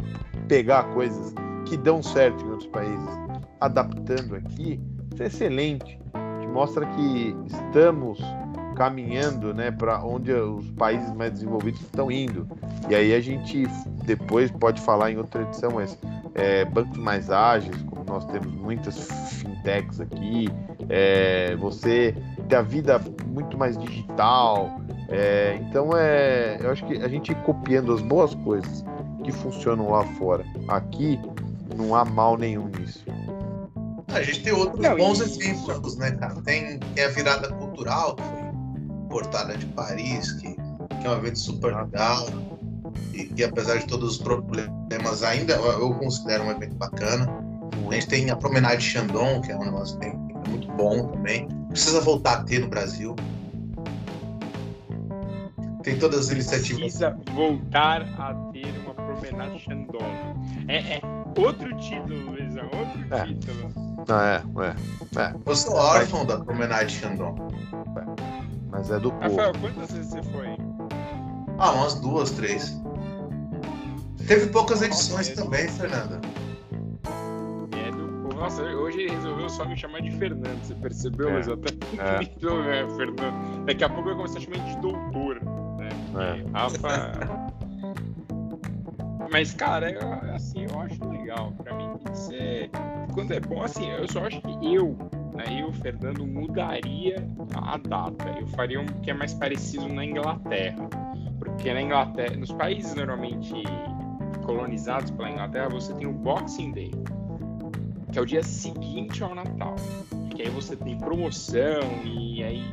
pegar 0.49 0.85
coisas 0.95 1.35
que 1.69 1.77
dão 1.77 2.03
certo 2.03 2.45
em 2.45 2.51
outros 2.51 2.69
países, 2.71 3.09
adaptando 3.61 4.35
aqui, 4.35 4.81
isso 5.13 5.23
é 5.23 5.27
excelente. 5.27 5.99
Que 6.41 6.47
mostra 6.47 6.87
que 6.87 7.37
estamos 7.47 8.19
caminhando 8.75 9.53
né, 9.53 9.71
para 9.73 10.03
onde 10.05 10.33
os 10.33 10.71
países 10.73 11.13
mais 11.13 11.33
desenvolvidos 11.33 11.81
estão 11.81 12.11
indo. 12.11 12.49
E 12.89 12.95
aí 12.95 13.13
a 13.13 13.21
gente 13.21 13.67
depois 14.05 14.51
pode 14.53 14.81
falar 14.81 15.11
em 15.11 15.19
outra 15.19 15.43
edição, 15.43 15.73
mas 15.73 15.99
é, 16.35 16.65
bancos 16.65 16.97
mais 16.97 17.29
ágeis, 17.31 17.77
como 17.83 18.05
nós 18.05 18.25
temos 18.27 18.53
muitas 18.53 19.11
fintechs 19.33 20.01
aqui, 20.01 20.49
é, 20.89 21.57
você 21.57 22.15
ter 22.49 22.57
a 22.57 22.63
vida 22.63 23.01
muito 23.27 23.59
mais 23.59 23.77
digital. 23.77 24.81
é, 25.09 25.59
então 25.61 25.91
é, 25.95 26.59
eu 26.61 26.71
acho 26.71 26.87
que 26.87 26.97
a 26.99 27.09
gente 27.09 27.35
copiando 27.35 27.93
as 27.93 28.01
boas 28.01 28.35
coisas 28.37 28.85
que 29.25 29.33
funcionam 29.33 29.91
lá 29.91 30.05
fora. 30.05 30.45
Aqui 30.69 31.19
não 31.77 31.95
há 31.95 32.05
mal 32.05 32.37
nenhum 32.37 32.69
nisso. 32.69 33.05
A 34.13 34.23
gente 34.23 34.43
tem 34.43 34.53
outros 34.53 34.81
Não, 34.81 34.97
bons 34.97 35.21
e- 35.21 35.25
exemplos, 35.25 35.97
né, 35.97 36.11
cara? 36.13 36.41
Tem, 36.43 36.79
tem 36.79 37.05
a 37.05 37.09
virada 37.09 37.53
cultural, 37.53 38.17
que 38.17 38.23
foi 38.23 38.39
Portada 39.09 39.57
de 39.57 39.67
Paris, 39.67 40.33
que, 40.33 40.55
que 40.55 41.07
é 41.07 41.11
um 41.11 41.15
evento 41.15 41.39
super 41.39 41.75
legal. 41.75 42.27
E 43.13 43.25
que 43.25 43.45
apesar 43.45 43.79
de 43.79 43.87
todos 43.87 44.13
os 44.13 44.19
problemas, 44.19 45.23
ainda 45.23 45.55
eu 45.55 45.95
considero 45.95 46.45
um 46.45 46.51
evento 46.51 46.75
bacana. 46.77 47.29
A 47.89 47.95
gente 47.95 48.07
tem 48.07 48.31
a 48.31 48.37
Promenade 48.37 48.83
Chandon, 48.83 49.41
que 49.41 49.51
é 49.51 49.57
um 49.57 49.65
negócio 49.65 49.99
que 49.99 50.07
é 50.07 50.13
muito 50.49 50.69
bom 50.73 51.09
também. 51.09 51.49
Precisa 51.69 52.01
voltar 52.01 52.39
a 52.39 52.45
ter 52.45 52.61
no 52.61 52.69
Brasil. 52.69 53.15
Tem 55.83 55.99
todas 55.99 56.27
as 56.27 56.31
iniciativas. 56.31 56.81
Precisa 56.81 57.17
voltar 57.35 58.03
a 58.19 58.35
ter 58.53 58.67
uma 58.85 58.95
promenade 59.31 59.59
Shandong. 59.61 60.05
É, 60.69 60.77
é 60.77 61.01
outro 61.39 61.77
título, 61.77 62.31
Luizão, 62.31 62.65
outro 62.65 63.15
É. 63.15 63.25
título. 63.27 63.69
Ah, 64.09 64.43
é, 64.43 65.21
é, 65.21 65.35
Eu 65.45 65.57
sou 65.57 65.75
órfão 65.75 66.25
da 66.25 66.39
Promenade 66.41 66.95
Chandon. 66.95 67.37
mas 68.71 68.91
é 68.91 68.99
do 68.99 69.11
povo. 69.13 69.37
Rafael, 69.37 69.53
quantas 69.61 69.93
vezes 69.93 70.11
você 70.13 70.23
foi? 70.25 70.49
Ah, 71.59 71.73
umas 71.73 71.95
duas, 72.01 72.31
três. 72.33 72.81
Teve 74.27 74.47
poucas 74.49 74.83
edições 74.83 75.29
Nossa, 75.31 75.43
também, 75.43 75.69
Fernanda. 75.69 76.21
É 77.77 77.91
do 77.91 78.29
povo. 78.29 78.35
Nossa, 78.41 78.63
hoje 78.63 79.01
ele 79.03 79.11
resolveu 79.15 79.49
só 79.49 79.65
me 79.65 79.77
chamar 79.77 80.01
de 80.03 80.11
Fernando, 80.13 80.63
você 80.63 80.75
percebeu? 80.75 81.31
É. 81.31 81.33
Mas 81.35 81.49
até 81.49 81.69
É. 81.99 82.23
então, 82.37 82.63
é, 82.65 82.89
Fernando. 82.97 83.65
Daqui 83.65 83.85
a 83.85 83.89
pouco 83.89 84.09
eu 84.11 84.17
vou 84.17 84.27
começar 84.27 84.39
a 84.39 84.43
chamar 84.43 84.65
de 84.69 84.81
doutor. 84.81 85.41
Né? 85.79 85.89
É. 86.45 86.51
Rafa. 86.53 87.58
Mas, 89.31 89.53
cara, 89.53 89.91
eu, 89.91 90.35
assim, 90.35 90.67
eu 90.71 90.81
acho 90.81 91.09
legal. 91.09 91.53
Pra 91.53 91.75
mim 91.75 91.97
tem 91.99 92.13
que 92.13 92.19
ser. 92.19 92.71
Quando 93.13 93.33
é 93.33 93.41
bom, 93.41 93.63
assim, 93.63 93.91
eu 93.91 94.09
só 94.09 94.27
acho 94.27 94.41
que 94.41 94.75
eu, 94.75 94.97
né, 95.35 95.63
eu, 95.63 95.73
Fernando, 95.73 96.27
mudaria 96.27 97.17
a 97.55 97.77
data. 97.77 98.29
Eu 98.39 98.47
faria 98.49 98.81
um 98.81 98.87
que 98.87 99.11
é 99.11 99.15
mais 99.15 99.35
parecido 99.35 99.89
na 99.89 100.05
Inglaterra. 100.05 100.89
Porque 101.39 101.73
na 101.73 101.83
Inglaterra, 101.83 102.37
nos 102.37 102.53
países 102.53 102.95
normalmente 102.95 103.63
colonizados 104.45 105.11
pela 105.11 105.31
Inglaterra, 105.31 105.69
você 105.69 105.93
tem 105.95 106.07
o 106.07 106.13
Boxing 106.13 106.73
Day, 106.73 106.91
que 108.11 108.19
é 108.19 108.23
o 108.23 108.27
dia 108.27 108.43
seguinte 108.43 109.23
ao 109.23 109.35
Natal. 109.35 109.77
Que 110.35 110.43
aí 110.43 110.51
você 110.51 110.77
tem 110.77 110.97
promoção 110.97 111.81
e 112.05 112.43
aí 112.43 112.65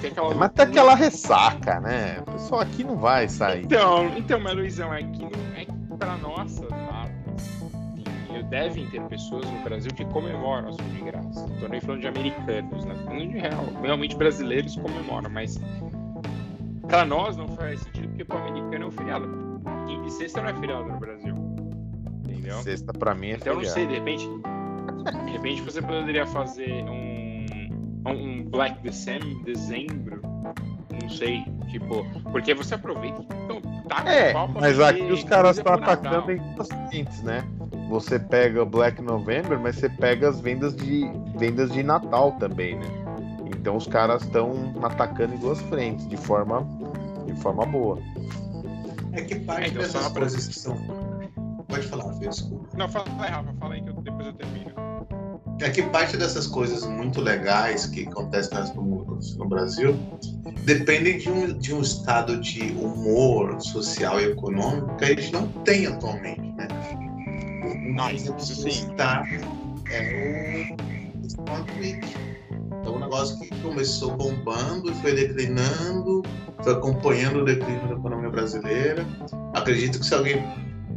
tem 0.00 0.10
aquela. 0.10 0.34
Mas 0.34 0.52
tem 0.52 0.66
aquela 0.66 0.94
ressaca, 0.94 1.80
né? 1.80 2.20
O 2.20 2.32
pessoal 2.32 2.60
aqui 2.60 2.84
não 2.84 2.96
vai 2.96 3.28
sair. 3.28 3.64
Então, 3.64 4.16
então, 4.16 4.38
mas 4.38 4.54
Luizão, 4.54 4.92
é 4.92 5.02
que, 5.02 5.22
não, 5.22 5.30
é 5.56 5.57
para 5.98 6.16
nossas 6.18 6.68
datas, 6.68 7.62
e 8.34 8.42
devem 8.44 8.86
ter 8.90 9.02
pessoas 9.08 9.50
no 9.50 9.58
Brasil 9.62 9.90
que 9.94 10.04
comemoram 10.06 10.68
a 10.68 10.70
ação 10.70 10.86
de 10.90 11.00
graça. 11.02 11.46
Não 11.46 11.56
tô 11.56 11.68
nem 11.68 11.80
falando 11.80 12.00
de 12.00 12.08
americanos, 12.08 12.84
né? 12.84 12.94
Falando 13.04 13.28
de 13.28 13.38
real. 13.38 13.64
Realmente 13.82 14.16
brasileiros 14.16 14.76
comemoram, 14.76 15.30
mas 15.30 15.58
para 16.86 17.04
nós 17.04 17.36
não 17.36 17.48
faz 17.48 17.80
sentido 17.80 18.08
porque 18.08 18.24
pro 18.24 18.38
americano 18.38 18.84
é 18.84 18.86
um 18.86 18.90
feriado. 18.90 19.48
E 20.06 20.10
sexta 20.10 20.40
não 20.42 20.50
é 20.50 20.54
feriado 20.54 20.84
no 20.84 20.98
Brasil. 20.98 21.34
Entendeu? 22.24 22.58
Sexta 22.58 22.92
pra 22.92 23.14
mim 23.14 23.28
é 23.28 23.34
Então, 23.34 23.54
eu 23.54 23.60
não 23.60 23.64
feriado. 23.64 23.74
sei, 23.74 23.86
de 23.86 23.94
repente, 23.94 24.28
de 25.24 25.30
repente 25.32 25.62
você 25.62 25.82
poderia 25.82 26.26
fazer 26.26 26.84
um, 26.84 27.46
um 28.10 28.44
Black 28.44 28.82
December, 28.82 29.42
dezembro, 29.44 30.20
não 31.02 31.08
sei, 31.10 31.44
tipo, 31.68 32.04
porque 32.30 32.54
você 32.54 32.74
aproveita, 32.74 33.22
então, 33.44 33.60
tá 33.88 34.02
com 34.02 34.08
É, 34.08 34.32
pau 34.32 34.48
pra 34.48 34.60
mas 34.60 34.80
aqui 34.80 35.02
os 35.02 35.24
caras 35.24 35.58
estão 35.58 35.74
atacando 35.74 36.32
em 36.32 36.38
duas 36.54 36.68
frentes, 36.68 37.22
né? 37.22 37.44
Você 37.88 38.18
pega 38.18 38.62
o 38.62 38.66
Black 38.66 39.00
November, 39.00 39.58
mas 39.58 39.76
você 39.76 39.88
pega 39.88 40.28
as 40.28 40.40
vendas 40.40 40.74
de 40.76 41.10
vendas 41.36 41.72
de 41.72 41.82
Natal 41.82 42.32
também, 42.32 42.76
né? 42.78 42.86
Então 43.46 43.76
os 43.76 43.86
caras 43.86 44.22
estão 44.22 44.74
atacando 44.82 45.34
em 45.34 45.38
duas 45.38 45.60
frentes, 45.62 46.06
de 46.08 46.16
forma 46.16 46.66
de 47.26 47.34
forma 47.40 47.64
boa. 47.66 47.98
É 49.12 49.22
que 49.22 49.34
É, 49.34 49.40
parte 49.40 49.70
então, 49.70 49.82
dessas 49.82 50.08
coisas 50.08 50.46
que 50.46 50.54
são. 50.58 50.76
Pode 51.66 51.86
falar, 51.88 52.12
Fê, 52.14 52.28
desculpa. 52.28 52.66
Não, 52.76 52.88
fala 52.88 53.06
aí, 53.20 53.30
Rafa, 53.30 53.52
fala 53.58 53.74
aí 53.74 53.82
que 53.82 53.88
eu- 53.90 53.94
depois 53.94 54.26
eu 54.26 54.32
termino. 54.32 54.67
É 55.60 55.70
que 55.70 55.82
parte 55.82 56.16
dessas 56.16 56.46
coisas 56.46 56.86
muito 56.86 57.20
legais 57.20 57.86
que 57.86 58.06
acontecem 58.06 58.56
no, 58.74 59.18
no 59.36 59.48
Brasil 59.48 59.98
dependem 60.64 61.18
de 61.18 61.30
um, 61.30 61.58
de 61.58 61.74
um 61.74 61.80
estado 61.80 62.38
de 62.40 62.70
humor 62.72 63.60
social 63.60 64.20
e 64.20 64.26
econômico 64.26 64.96
que 64.96 65.04
a 65.04 65.08
gente 65.08 65.32
não 65.32 65.48
tem 65.64 65.86
atualmente, 65.86 66.52
né? 66.52 66.68
Sim. 68.38 68.68
está 68.68 69.24
é 69.90 70.74
o. 71.36 72.28
É 72.84 72.90
um 72.90 72.98
negócio 72.98 73.38
que 73.38 73.48
começou 73.60 74.16
bombando 74.16 74.90
e 74.90 74.94
foi 74.96 75.14
declinando, 75.14 76.22
foi 76.62 76.72
acompanhando 76.72 77.40
o 77.40 77.44
declínio 77.44 77.88
da 77.88 77.94
economia 77.94 78.30
brasileira. 78.30 79.04
Acredito 79.54 79.98
que 79.98 80.06
se 80.06 80.14
alguém 80.14 80.42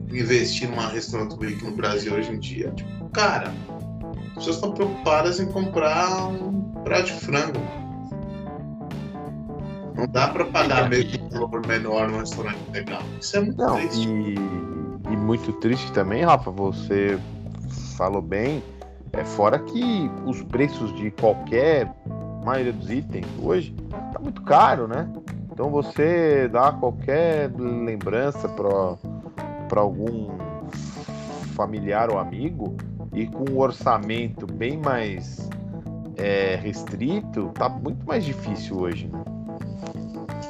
investir 0.09 0.69
numa 0.69 0.87
restaurante 0.87 1.35
Week 1.39 1.63
no 1.63 1.71
Brasil 1.71 2.13
hoje 2.13 2.31
em 2.31 2.39
dia, 2.39 2.71
tipo, 2.71 3.09
cara, 3.09 3.53
pessoas 4.41 4.55
estão 4.57 4.71
preocupadas 4.71 5.39
em 5.39 5.45
comprar 5.51 6.27
um 6.27 6.61
prato 6.83 7.05
de 7.05 7.13
frango. 7.13 7.59
Não 9.95 10.07
dá 10.07 10.29
para 10.29 10.45
pagar 10.45 10.89
mesmo 10.89 11.25
um 11.25 11.29
valor 11.29 11.67
menor 11.67 12.09
num 12.09 12.19
restaurante 12.19 12.57
legal. 12.71 13.01
Isso 13.19 13.37
é 13.37 13.41
muito 13.41 13.57
Não, 13.57 13.75
triste. 13.75 14.07
e, 14.09 14.35
e 15.13 15.17
muito 15.17 15.53
triste 15.53 15.91
também, 15.91 16.23
Rafa, 16.23 16.49
você 16.49 17.19
falou 17.95 18.21
bem, 18.21 18.63
É 19.13 19.23
fora 19.25 19.59
que 19.59 20.09
os 20.25 20.41
preços 20.43 20.95
de 20.95 21.11
qualquer 21.11 21.93
maioria 22.43 22.73
dos 22.73 22.89
itens 22.89 23.27
hoje 23.43 23.75
tá 24.13 24.19
muito 24.19 24.41
caro, 24.41 24.87
né? 24.87 25.07
Então 25.51 25.69
você 25.69 26.47
dá 26.47 26.71
qualquer 26.71 27.51
lembrança 27.57 28.47
para 28.47 29.81
algum 29.81 30.29
familiar 31.55 32.09
ou 32.09 32.17
amigo 32.17 32.75
e 33.13 33.27
com 33.27 33.49
um 33.49 33.59
orçamento 33.59 34.47
bem 34.47 34.77
mais 34.77 35.49
é, 36.17 36.55
restrito, 36.55 37.51
tá 37.55 37.67
muito 37.67 38.05
mais 38.05 38.23
difícil 38.23 38.79
hoje, 38.79 39.07
né? 39.07 39.21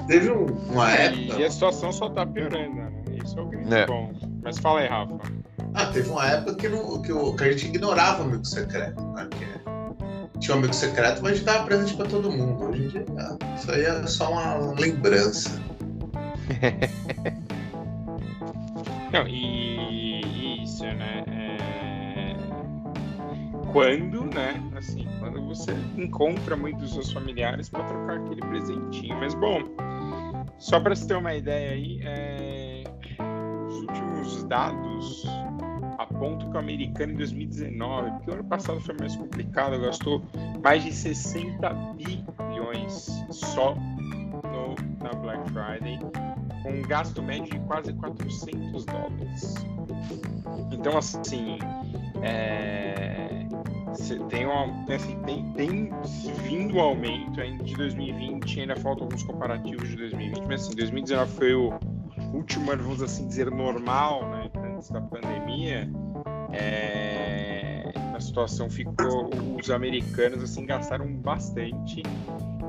Teve 0.07 0.30
uma 0.30 0.91
época. 0.91 1.39
E 1.39 1.45
a 1.45 1.51
situação 1.51 1.91
só 1.91 2.09
tá 2.09 2.26
piorando, 2.26 2.76
né? 2.76 2.91
Isso 3.24 3.38
é 3.38 3.41
o 3.41 3.45
grande 3.45 3.74
é. 3.74 3.86
bom. 3.86 4.12
Mas 4.43 4.57
fala 4.57 4.82
aí, 4.82 4.88
Rafa. 4.88 5.18
Ah, 5.74 5.86
teve 5.86 6.09
uma 6.09 6.28
época 6.28 6.55
que, 6.55 6.68
não, 6.68 7.01
que, 7.01 7.14
o, 7.14 7.34
que 7.34 7.43
a 7.43 7.51
gente 7.51 7.68
ignorava 7.68 8.24
o 8.24 8.26
amigo 8.26 8.45
secreto, 8.45 9.01
né? 9.14 9.28
Que 9.32 10.39
tinha 10.39 10.55
um 10.55 10.59
amigo 10.59 10.74
secreto, 10.74 11.22
mas 11.22 11.32
a 11.32 11.36
gente 11.36 11.45
dava 11.45 11.66
presente 11.66 11.95
pra 11.95 12.07
todo 12.07 12.32
mundo. 12.32 12.66
Hoje 12.66 12.84
em 12.84 12.88
dia, 12.88 13.05
isso 13.55 13.72
aí 13.72 13.84
é 13.84 14.07
só 14.07 14.32
uma 14.32 14.74
lembrança. 14.80 15.62
não, 19.14 19.28
e 19.28 20.64
isso, 20.64 20.84
né? 20.84 21.24
Quando, 23.72 24.26
né? 24.26 24.61
Assim, 24.76 25.07
quando 25.19 25.45
você 25.45 25.72
encontra 25.97 26.55
muitos 26.57 26.82
dos 26.82 26.93
seus 26.93 27.11
familiares 27.11 27.69
para 27.69 27.84
trocar 27.86 28.17
aquele 28.17 28.41
presentinho. 28.41 29.17
Mas, 29.17 29.34
bom, 29.34 29.61
só 30.57 30.80
para 30.80 30.95
você 30.95 31.07
ter 31.07 31.15
uma 31.15 31.34
ideia 31.34 31.72
aí, 31.72 31.99
é... 32.03 32.84
os 33.67 33.76
últimos 33.76 34.43
dados 34.43 35.26
apontam 35.97 36.49
que 36.49 36.57
o 36.57 36.59
americano 36.59 37.13
em 37.13 37.15
2019, 37.15 38.11
porque 38.11 38.32
o 38.32 38.34
ano 38.34 38.43
passado 38.43 38.80
foi 38.82 38.95
mais 38.99 39.15
complicado, 39.15 39.80
gastou 39.80 40.22
mais 40.63 40.84
de 40.84 40.91
60 40.91 41.69
bilhões 41.95 43.24
só 43.30 43.76
no, 43.76 44.76
na 45.01 45.13
Black 45.13 45.49
Friday, 45.51 45.99
com 46.63 46.69
um 46.69 46.82
gasto 46.84 47.22
médio 47.22 47.51
de 47.51 47.59
quase 47.61 47.93
400 47.93 48.86
dólares. 48.86 49.55
Então, 50.72 50.97
assim, 50.97 51.57
é, 52.22 53.41
tem, 54.30 54.46
uma, 54.46 54.66
assim, 54.94 55.18
tem, 55.26 55.52
tem 55.54 55.89
vindo 56.44 56.76
um 56.76 56.82
aumento 56.82 57.39
ainda 57.39 57.64
de 57.64 57.74
2020, 57.76 58.62
ainda 58.62 58.76
faltam 58.78 59.06
alguns 59.06 59.24
comparativos 59.24 59.89
de 59.89 59.96
2020, 59.96 60.46
mas 60.48 60.66
assim, 60.66 60.76
2019 60.76 61.32
foi 61.32 61.54
o 61.54 61.80
último 62.34 62.72
ano, 62.72 62.84
vamos 62.84 63.02
assim 63.02 63.28
dizer, 63.28 63.50
normal, 63.52 64.28
né, 64.30 64.50
antes 64.56 64.89
da 64.89 65.02
pandemia, 65.02 65.89
é, 66.54 67.92
a 68.16 68.20
situação 68.20 68.70
ficou, 68.70 69.30
os 69.60 69.70
americanos 69.70 70.44
assim 70.44 70.66
gastaram 70.66 71.12
bastante 71.14 72.04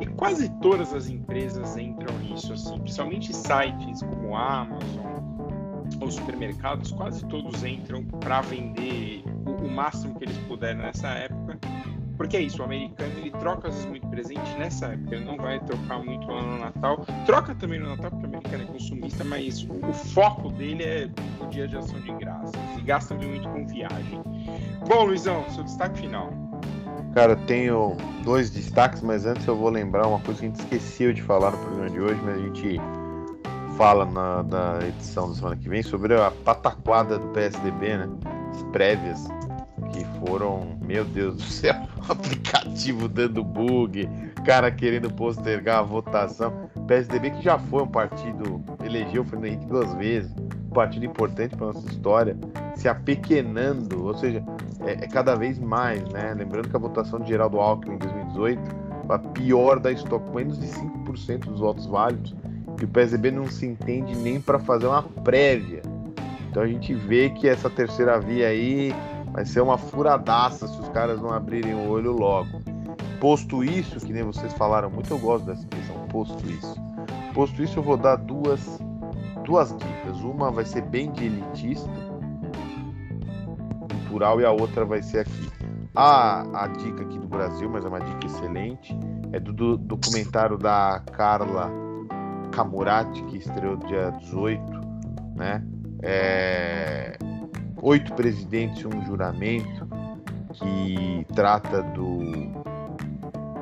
e 0.00 0.06
quase 0.06 0.48
todas 0.60 0.92
as 0.92 1.08
empresas 1.08 1.76
entram 1.76 2.18
nisso, 2.18 2.52
assim, 2.52 2.78
principalmente 2.80 3.34
sites 3.34 4.02
como 4.02 4.36
Amazon 4.36 5.21
ou 6.02 6.10
supermercados, 6.10 6.90
quase 6.92 7.24
todos 7.26 7.64
entram 7.64 8.04
para 8.04 8.40
vender 8.40 9.22
o, 9.46 9.50
o, 9.50 9.70
máximo 9.70 10.14
que 10.18 10.24
eles 10.24 10.36
puderem 10.48 10.82
nessa 10.82 11.08
época. 11.08 11.58
Porque 12.16 12.36
é 12.36 12.40
isso, 12.40 12.60
o 12.60 12.64
americano 12.64 13.12
ele 13.18 13.30
troca 13.30 13.68
às 13.68 13.74
vezes 13.74 13.88
muito 13.88 14.06
presente 14.08 14.58
nessa 14.58 14.86
época, 14.86 15.16
ele 15.16 15.24
não 15.24 15.36
vai 15.36 15.58
trocar 15.60 15.98
muito 15.98 16.26
lá 16.26 16.42
no 16.42 16.58
Natal. 16.58 17.06
Troca 17.24 17.54
também 17.54 17.80
no 17.80 17.88
Natal, 17.88 18.10
porque 18.10 18.26
o 18.26 18.28
americano 18.28 18.64
é 18.64 18.66
consumista, 18.66 19.24
mas 19.24 19.62
o, 19.62 19.86
o 19.86 19.92
foco 19.92 20.50
dele 20.50 20.84
é 20.84 21.10
o 21.40 21.46
dia 21.48 21.66
de 21.66 21.76
ação 21.76 21.98
de 22.00 22.12
graças. 22.12 22.52
E 22.76 22.82
gasta 22.82 23.14
muito 23.14 23.48
com 23.48 23.66
viagem. 23.66 24.20
Bom, 24.86 25.04
Luizão, 25.04 25.44
seu 25.50 25.64
destaque 25.64 26.00
final. 26.00 26.32
Cara, 27.14 27.36
tenho 27.36 27.96
dois 28.24 28.50
destaques, 28.50 29.02
mas 29.02 29.26
antes 29.26 29.46
eu 29.46 29.56
vou 29.56 29.68
lembrar 29.68 30.06
uma 30.06 30.20
coisa 30.20 30.40
que 30.40 30.46
a 30.46 30.48
gente 30.48 30.60
esqueceu 30.60 31.12
de 31.12 31.22
falar 31.22 31.50
no 31.50 31.58
programa 31.58 31.90
de 31.90 32.00
hoje, 32.00 32.20
mas 32.24 32.36
a 32.36 32.40
gente 32.40 32.80
fala 33.82 34.04
na, 34.04 34.44
na 34.44 34.86
edição 34.86 35.28
da 35.28 35.34
semana 35.34 35.56
que 35.56 35.68
vem 35.68 35.82
sobre 35.82 36.14
a 36.14 36.30
pataquada 36.30 37.18
do 37.18 37.26
PSDB, 37.30 37.96
né? 37.96 38.08
As 38.52 38.62
prévias 38.70 39.26
que 39.92 40.04
foram, 40.20 40.78
meu 40.82 41.04
Deus 41.04 41.34
do 41.34 41.42
céu, 41.42 41.74
aplicativo 42.08 43.08
dando 43.08 43.42
bug, 43.42 44.08
cara 44.46 44.70
querendo 44.70 45.10
postergar 45.12 45.80
a 45.80 45.82
votação. 45.82 46.70
PSDB 46.86 47.32
que 47.32 47.42
já 47.42 47.58
foi 47.58 47.82
um 47.82 47.88
partido, 47.88 48.62
elegeu 48.84 49.22
o 49.22 49.24
Fernando 49.24 49.46
Henrique 49.46 49.66
duas 49.66 49.92
vezes, 49.94 50.32
um 50.64 50.72
partido 50.72 51.04
importante 51.04 51.56
para 51.56 51.66
nossa 51.66 51.88
história, 51.88 52.36
se 52.76 52.88
apequenando, 52.88 54.06
ou 54.06 54.14
seja, 54.14 54.44
é, 54.86 54.92
é, 54.92 55.08
cada 55.08 55.34
vez 55.34 55.58
mais, 55.58 56.00
né? 56.10 56.32
Lembrando 56.34 56.68
que 56.68 56.76
a 56.76 56.78
votação 56.78 57.18
de 57.18 57.30
Geraldo 57.30 57.58
Alckmin 57.58 57.96
em 57.96 57.98
2018 57.98 58.62
foi 59.08 59.16
a 59.16 59.18
pior 59.18 59.80
da 59.80 59.90
história, 59.90 60.24
com 60.24 60.36
menos 60.36 60.60
de 60.60 60.68
5% 60.68 61.46
dos 61.46 61.58
votos 61.58 61.86
válidos, 61.86 62.32
e 62.80 62.84
o 62.84 62.88
PSDB 62.88 63.30
não 63.30 63.48
se 63.48 63.66
entende 63.66 64.14
nem 64.16 64.40
para 64.40 64.58
fazer 64.58 64.86
uma 64.86 65.02
prévia. 65.02 65.82
Então 66.50 66.62
a 66.62 66.66
gente 66.66 66.94
vê 66.94 67.30
que 67.30 67.48
essa 67.48 67.70
terceira 67.70 68.20
via 68.20 68.48
aí 68.48 68.94
vai 69.32 69.44
ser 69.46 69.60
uma 69.60 69.78
furadaça 69.78 70.66
se 70.68 70.78
os 70.80 70.88
caras 70.90 71.20
não 71.20 71.30
abrirem 71.30 71.74
o 71.74 71.88
olho 71.88 72.12
logo. 72.12 72.60
Posto 73.20 73.64
isso, 73.64 73.98
que 74.00 74.12
nem 74.12 74.22
vocês 74.22 74.52
falaram 74.54 74.90
muito, 74.90 75.10
eu 75.10 75.18
gosto 75.18 75.46
dessa 75.46 75.60
expressão, 75.60 75.96
posto 76.08 76.44
isso. 76.50 76.74
Posto 77.32 77.62
isso, 77.62 77.78
eu 77.78 77.82
vou 77.82 77.96
dar 77.96 78.16
duas, 78.16 78.78
duas 79.44 79.74
dicas. 79.76 80.20
Uma 80.20 80.50
vai 80.50 80.64
ser 80.64 80.82
bem 80.82 81.10
de 81.10 81.24
elitista, 81.24 81.88
cultural, 83.88 84.40
e 84.40 84.44
a 84.44 84.50
outra 84.50 84.84
vai 84.84 85.02
ser 85.02 85.20
aqui. 85.20 85.48
A, 85.94 86.64
a 86.64 86.66
dica 86.66 87.02
aqui 87.02 87.18
do 87.18 87.26
Brasil, 87.26 87.70
mas 87.70 87.84
é 87.84 87.88
uma 87.88 88.00
dica 88.00 88.26
excelente, 88.26 88.98
é 89.32 89.38
do, 89.38 89.52
do 89.52 89.76
documentário 89.76 90.58
da 90.58 91.02
Carla 91.12 91.70
Camurati, 92.52 93.22
que 93.24 93.38
estreou 93.38 93.76
dia 93.76 94.10
18, 94.10 94.62
né? 95.34 95.64
É, 96.02 97.16
Oito 97.82 98.14
Presidentes 98.14 98.82
e 98.82 98.86
um 98.86 99.04
Juramento, 99.04 99.88
que 100.52 101.26
trata 101.34 101.82
do 101.82 102.62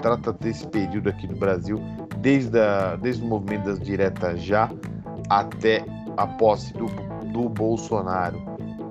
trata 0.02 0.32
desse 0.32 0.66
período 0.66 1.10
aqui 1.10 1.26
no 1.26 1.36
Brasil, 1.36 1.78
desde, 2.18 2.58
a, 2.58 2.96
desde 2.96 3.22
o 3.22 3.26
movimento 3.26 3.64
das 3.64 3.78
diretas 3.78 4.42
já 4.42 4.70
até 5.28 5.84
a 6.16 6.26
posse 6.26 6.72
do, 6.72 6.86
do 7.32 7.48
Bolsonaro. 7.48 8.40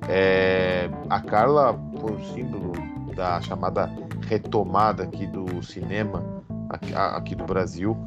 É, 0.08 0.90
a 1.10 1.20
Carla 1.20 1.80
foi 2.00 2.14
o 2.14 2.26
símbolo 2.34 2.74
da 3.16 3.42
chamada 3.42 3.90
retomada 4.28 5.04
aqui 5.04 5.26
do 5.28 5.62
cinema 5.64 6.24
aqui, 6.70 6.94
aqui 6.94 7.36
do 7.36 7.44
Brasil 7.44 7.98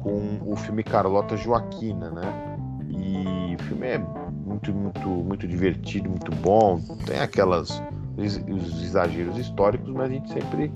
com 0.00 0.40
o 0.44 0.56
filme 0.56 0.82
Carlota 0.82 1.36
Joaquina, 1.36 2.10
né? 2.10 2.56
E 2.88 3.54
o 3.54 3.62
filme 3.64 3.86
é 3.86 3.98
muito, 3.98 4.74
muito, 4.74 5.08
muito 5.08 5.46
divertido, 5.46 6.08
muito 6.08 6.30
bom. 6.36 6.80
Tem 7.06 7.20
aquelas 7.20 7.82
os 8.16 8.82
exageros 8.82 9.38
históricos, 9.38 9.90
mas 9.92 10.10
a 10.10 10.12
gente 10.12 10.30
sempre 10.30 10.72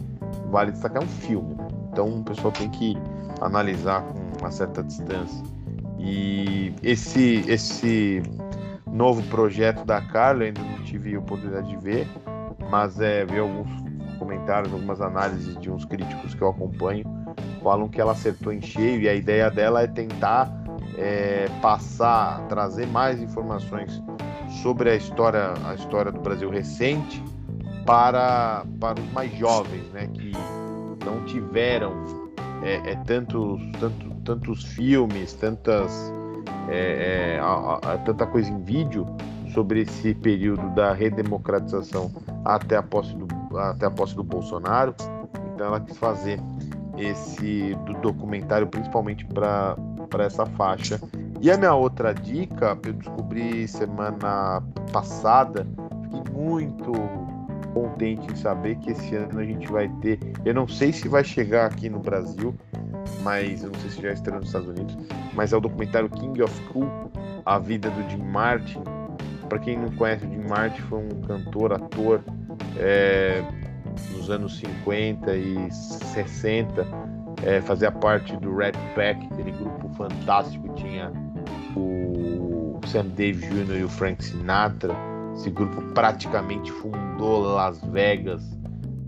vale 0.50 0.72
destacar 0.72 1.02
um 1.02 1.08
filme. 1.08 1.56
Então 1.92 2.20
o 2.20 2.24
pessoal 2.24 2.52
tem 2.52 2.70
que 2.70 2.96
analisar 3.40 4.02
com 4.02 4.38
uma 4.40 4.50
certa 4.50 4.82
distância. 4.82 5.42
E 5.98 6.74
esse 6.82 7.44
esse 7.48 8.22
novo 8.86 9.22
projeto 9.24 9.84
da 9.84 10.00
Carla 10.00 10.44
ainda 10.44 10.62
não 10.62 10.82
tive 10.84 11.16
oportunidade 11.16 11.68
de 11.68 11.76
ver, 11.76 12.08
mas 12.70 13.00
é 13.00 13.24
ver 13.24 13.40
alguns 13.40 13.68
comentários, 14.18 14.72
algumas 14.72 15.00
análises 15.00 15.56
de 15.58 15.70
uns 15.70 15.84
críticos 15.84 16.34
que 16.34 16.42
eu 16.42 16.48
acompanho 16.48 17.04
falam 17.62 17.88
que 17.88 18.00
ela 18.00 18.12
acertou 18.12 18.52
em 18.52 18.60
cheio 18.60 19.00
e 19.00 19.08
a 19.08 19.14
ideia 19.14 19.50
dela 19.50 19.82
é 19.82 19.86
tentar 19.86 20.52
é, 20.96 21.48
passar, 21.60 22.46
trazer 22.48 22.86
mais 22.86 23.20
informações 23.20 24.02
sobre 24.62 24.90
a 24.90 24.94
história, 24.94 25.54
a 25.66 25.74
história 25.74 26.12
do 26.12 26.20
Brasil 26.20 26.50
recente 26.50 27.22
para, 27.84 28.64
para 28.80 29.00
os 29.00 29.12
mais 29.12 29.32
jovens, 29.36 29.84
né, 29.92 30.06
que 30.06 30.32
não 31.04 31.24
tiveram 31.24 31.92
é, 32.62 32.92
é, 32.92 32.96
tantos, 33.04 33.60
tanto, 33.78 34.10
tantos 34.24 34.64
filmes, 34.64 35.34
tantas, 35.34 36.12
é, 36.68 37.36
é, 37.36 37.40
a, 37.40 37.92
a, 37.92 37.98
tanta 37.98 38.26
coisa 38.26 38.50
em 38.50 38.62
vídeo 38.62 39.06
sobre 39.52 39.82
esse 39.82 40.14
período 40.14 40.68
da 40.74 40.92
redemocratização 40.92 42.10
até 42.44 42.76
a 42.76 42.82
posse 42.82 43.14
do, 43.14 43.26
até 43.58 43.86
a 43.86 43.90
posse 43.90 44.16
do 44.16 44.24
Bolsonaro. 44.24 44.94
Então 45.54 45.66
ela 45.66 45.80
quis 45.80 45.96
fazer 45.96 46.40
esse 46.96 47.74
do 47.86 47.94
documentário 47.94 48.66
principalmente 48.66 49.24
para 49.24 49.76
essa 50.18 50.46
faixa. 50.46 51.00
E 51.40 51.50
a 51.50 51.56
minha 51.56 51.74
outra 51.74 52.14
dica, 52.14 52.78
eu 52.86 52.92
descobri 52.94 53.68
semana 53.68 54.62
passada, 54.92 55.66
fiquei 56.04 56.32
muito 56.32 56.92
contente 57.74 58.32
em 58.32 58.36
saber 58.36 58.76
que 58.76 58.92
esse 58.92 59.14
ano 59.16 59.40
a 59.40 59.44
gente 59.44 59.66
vai 59.70 59.88
ter, 60.00 60.18
eu 60.44 60.54
não 60.54 60.66
sei 60.68 60.92
se 60.92 61.08
vai 61.08 61.24
chegar 61.24 61.66
aqui 61.66 61.90
no 61.90 61.98
Brasil, 61.98 62.54
mas 63.22 63.64
eu 63.64 63.70
não 63.70 63.80
sei 63.80 63.90
se 63.90 64.00
já 64.00 64.12
estreou 64.12 64.38
nos 64.38 64.46
Estados 64.46 64.68
Unidos, 64.68 64.96
mas 65.34 65.52
é 65.52 65.56
o 65.56 65.60
documentário 65.60 66.08
King 66.08 66.40
of 66.42 66.62
Cool, 66.72 66.88
a 67.44 67.58
vida 67.58 67.90
do 67.90 68.08
Jim 68.08 68.22
Martin. 68.22 68.82
Para 69.48 69.58
quem 69.58 69.76
não 69.76 69.90
conhece, 69.96 70.24
o 70.24 70.30
Jim 70.30 70.48
Martin 70.48 70.80
foi 70.82 71.00
um 71.00 71.20
cantor, 71.22 71.72
ator, 71.72 72.20
é, 72.78 73.42
nos 74.12 74.30
anos 74.30 74.58
50 74.58 75.36
e 75.36 75.70
60, 75.72 76.86
é, 77.42 77.60
fazia 77.60 77.90
parte 77.90 78.36
do 78.36 78.54
Red 78.56 78.72
Pack, 78.94 79.26
aquele 79.30 79.52
grupo 79.52 79.88
fantástico 79.90 80.72
que 80.74 80.82
tinha 80.82 81.12
o 81.76 82.80
Sam 82.86 83.06
Dave 83.16 83.46
Jr. 83.46 83.80
e 83.80 83.84
o 83.84 83.88
Frank 83.88 84.24
Sinatra. 84.24 84.94
Esse 85.34 85.50
grupo 85.50 85.82
praticamente 85.92 86.70
fundou 86.70 87.42
Las 87.42 87.80
Vegas, 87.86 88.42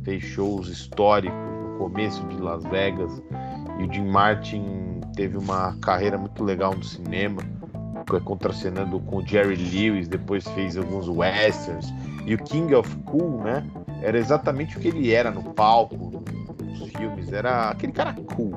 fez 0.03 0.23
shows 0.23 0.69
históricos 0.69 1.39
no 1.39 1.79
começo 1.79 2.23
de 2.27 2.37
Las 2.37 2.65
Vegas. 2.65 3.23
E 3.79 3.85
o 3.85 3.93
Jim 3.93 4.07
Martin 4.07 5.01
teve 5.15 5.39
uma 5.39 5.77
carreira 5.81 6.19
muito 6.19 6.43
legal 6.43 6.75
no 6.75 6.83
cinema, 6.83 7.43
contracenando 8.25 9.01
com 9.01 9.17
o 9.19 9.27
Jerry 9.27 9.57
Lewis, 9.57 10.09
depois 10.09 10.47
fez 10.49 10.77
alguns 10.77 11.09
westerns. 11.09 11.93
E 12.27 12.35
o 12.35 12.39
King 12.39 12.75
of 12.75 12.95
Cool, 13.05 13.43
né? 13.43 13.65
Era 14.03 14.19
exatamente 14.19 14.77
o 14.77 14.81
que 14.81 14.89
ele 14.89 15.13
era 15.13 15.31
no 15.31 15.43
palco, 15.43 16.23
nos 16.63 16.91
filmes. 16.91 17.33
Era 17.33 17.71
aquele 17.71 17.93
cara 17.93 18.15
cool. 18.35 18.53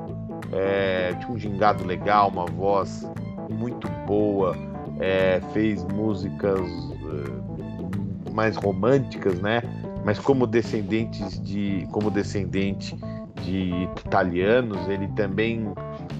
É, 0.52 1.14
tinha 1.14 1.30
um 1.30 1.38
gingado 1.38 1.84
legal, 1.84 2.28
uma 2.28 2.46
voz 2.46 3.08
muito 3.48 3.88
boa, 4.06 4.56
é, 4.98 5.40
fez 5.52 5.84
músicas 5.84 6.60
uh, 6.60 8.32
mais 8.32 8.56
românticas, 8.56 9.40
né? 9.40 9.62
Mas 10.04 10.18
como 10.18 10.46
descendentes 10.46 11.40
de, 11.42 11.86
como 11.92 12.10
descendente 12.10 12.96
de 13.42 13.70
italianos, 14.04 14.88
ele 14.88 15.08
também 15.08 15.72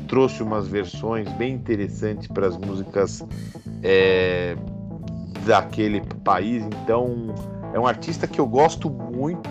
trouxe 0.06 0.42
umas 0.42 0.66
versões 0.68 1.30
bem 1.34 1.54
interessantes 1.54 2.26
para 2.26 2.46
as 2.48 2.56
músicas 2.56 3.24
é, 3.82 4.56
daquele 5.46 6.02
país. 6.24 6.64
Então 6.64 7.34
é 7.72 7.78
um 7.78 7.86
artista 7.86 8.26
que 8.26 8.40
eu 8.40 8.46
gosto 8.46 8.90
muito 8.90 9.50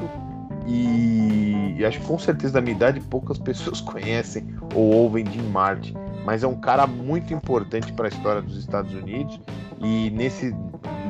e, 0.66 1.76
e 1.78 1.86
acho 1.86 2.00
que 2.00 2.06
com 2.06 2.20
certeza 2.20 2.54
da 2.54 2.62
minha 2.62 2.76
idade 2.76 3.00
poucas 3.02 3.38
pessoas 3.38 3.82
conhecem 3.82 4.56
ou 4.76 4.94
ouvem 4.94 5.26
Jim 5.26 5.50
Martin, 5.50 5.96
mas 6.26 6.44
é 6.44 6.48
um 6.48 6.60
cara 6.60 6.86
muito 6.86 7.34
importante 7.34 7.92
para 7.94 8.08
a 8.08 8.10
história 8.10 8.42
dos 8.42 8.58
Estados 8.58 8.94
Unidos 8.94 9.40
e 9.80 10.10
nesse 10.12 10.56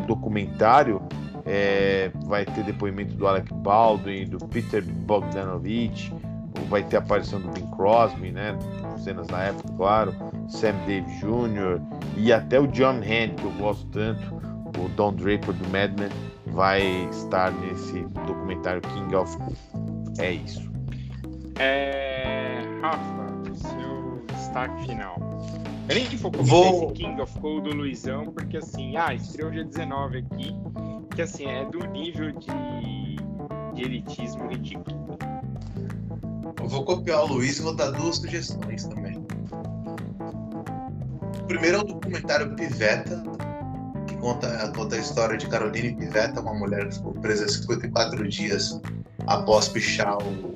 documentário 0.08 1.02
é, 1.46 2.12
vai 2.26 2.46
ter 2.46 2.64
depoimento 2.64 3.16
do 3.16 3.28
Alec 3.28 3.54
Baldwin, 3.54 4.26
do 4.26 4.38
Peter 4.48 4.84
Bogdanovich, 4.84 6.14
vai 6.70 6.84
ter 6.84 6.98
a 6.98 7.00
aparição 7.00 7.42
do 7.42 7.50
Bing 7.50 7.68
Crosby, 7.76 8.32
né? 8.32 8.58
Cenas 8.98 9.28
na 9.28 9.44
época, 9.44 9.74
claro, 9.76 10.16
Sam 10.48 10.76
Dave 10.86 11.10
Jr. 11.20 11.82
e 12.18 12.32
até 12.32 12.60
o 12.60 12.68
John 12.68 12.98
Hand, 12.98 13.36
que 13.38 13.46
eu 13.46 13.52
gosto 13.58 13.86
tanto, 13.88 14.36
o 14.78 14.90
Don 14.90 15.14
Draper 15.14 15.54
do 15.54 15.70
Mad 15.70 16.00
Men, 16.00 16.10
vai 16.52 17.08
estar 17.10 17.52
nesse 17.52 18.02
documentário 18.26 18.82
King 18.82 19.16
of. 19.16 19.38
É 20.18 20.32
isso. 20.32 20.70
É... 21.60 22.62
Rafa, 22.82 23.30
seu 23.56 24.24
destaque 24.28 24.86
final. 24.86 25.18
Eu 25.90 25.96
nem 25.96 26.06
vou 26.18 26.32
Vou... 26.32 26.86
esse 26.86 26.94
King 26.94 27.22
of 27.22 27.40
Cool 27.40 27.62
do 27.62 27.76
Luizão, 27.76 28.26
porque 28.26 28.58
assim, 28.58 28.96
ah, 28.96 29.14
estreou 29.14 29.50
dia 29.50 29.64
19 29.64 30.20
aqui, 30.20 30.56
que 31.16 31.22
assim, 31.22 31.46
é 31.46 31.66
do 31.66 31.80
nível 31.88 32.32
de, 32.32 33.16
de 33.74 33.82
elitismo 33.82 34.48
ridículo. 34.48 35.18
Eu 36.62 36.68
vou 36.68 36.86
copiar 36.86 37.24
o 37.24 37.28
Luiz 37.28 37.58
e 37.58 37.62
vou 37.64 37.76
dar 37.76 37.90
duas 37.92 38.18
sugestões 38.18 38.86
também. 38.86 39.18
O 41.40 41.44
primeiro 41.48 41.78
é 41.78 41.80
o 41.80 41.84
documentário 41.84 42.56
Piveta, 42.56 43.24
conta, 44.20 44.72
conta 44.76 44.96
a 44.96 45.00
história 45.00 45.38
de 45.38 45.48
Caroline 45.48 45.96
Piveta, 45.96 46.42
uma 46.42 46.54
mulher 46.54 46.88
que 46.88 46.96
ficou 46.96 47.14
presa 47.14 47.48
54 47.48 48.28
dias 48.28 48.80
após 49.28 49.68
pichar 49.68 50.18
o, 50.18 50.54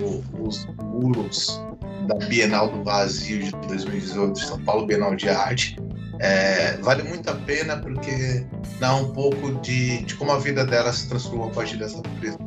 o, 0.00 0.46
os 0.46 0.66
muros 0.82 1.60
da 2.06 2.14
Bienal 2.26 2.68
do 2.68 2.82
Vazio 2.82 3.42
de 3.42 3.50
2018, 3.68 4.38
São 4.38 4.64
Paulo 4.64 4.86
Bienal 4.86 5.14
de 5.14 5.28
Arte. 5.28 5.76
É, 6.18 6.76
vale 6.78 7.02
muito 7.02 7.30
a 7.30 7.34
pena 7.34 7.78
porque 7.78 8.44
dá 8.78 8.94
um 8.94 9.12
pouco 9.12 9.52
de, 9.60 10.02
de 10.02 10.14
como 10.16 10.32
a 10.32 10.38
vida 10.38 10.66
dela 10.66 10.92
se 10.92 11.08
transformou 11.08 11.48
a 11.48 11.50
partir 11.50 11.78
dessa 11.78 12.00
prisão 12.20 12.38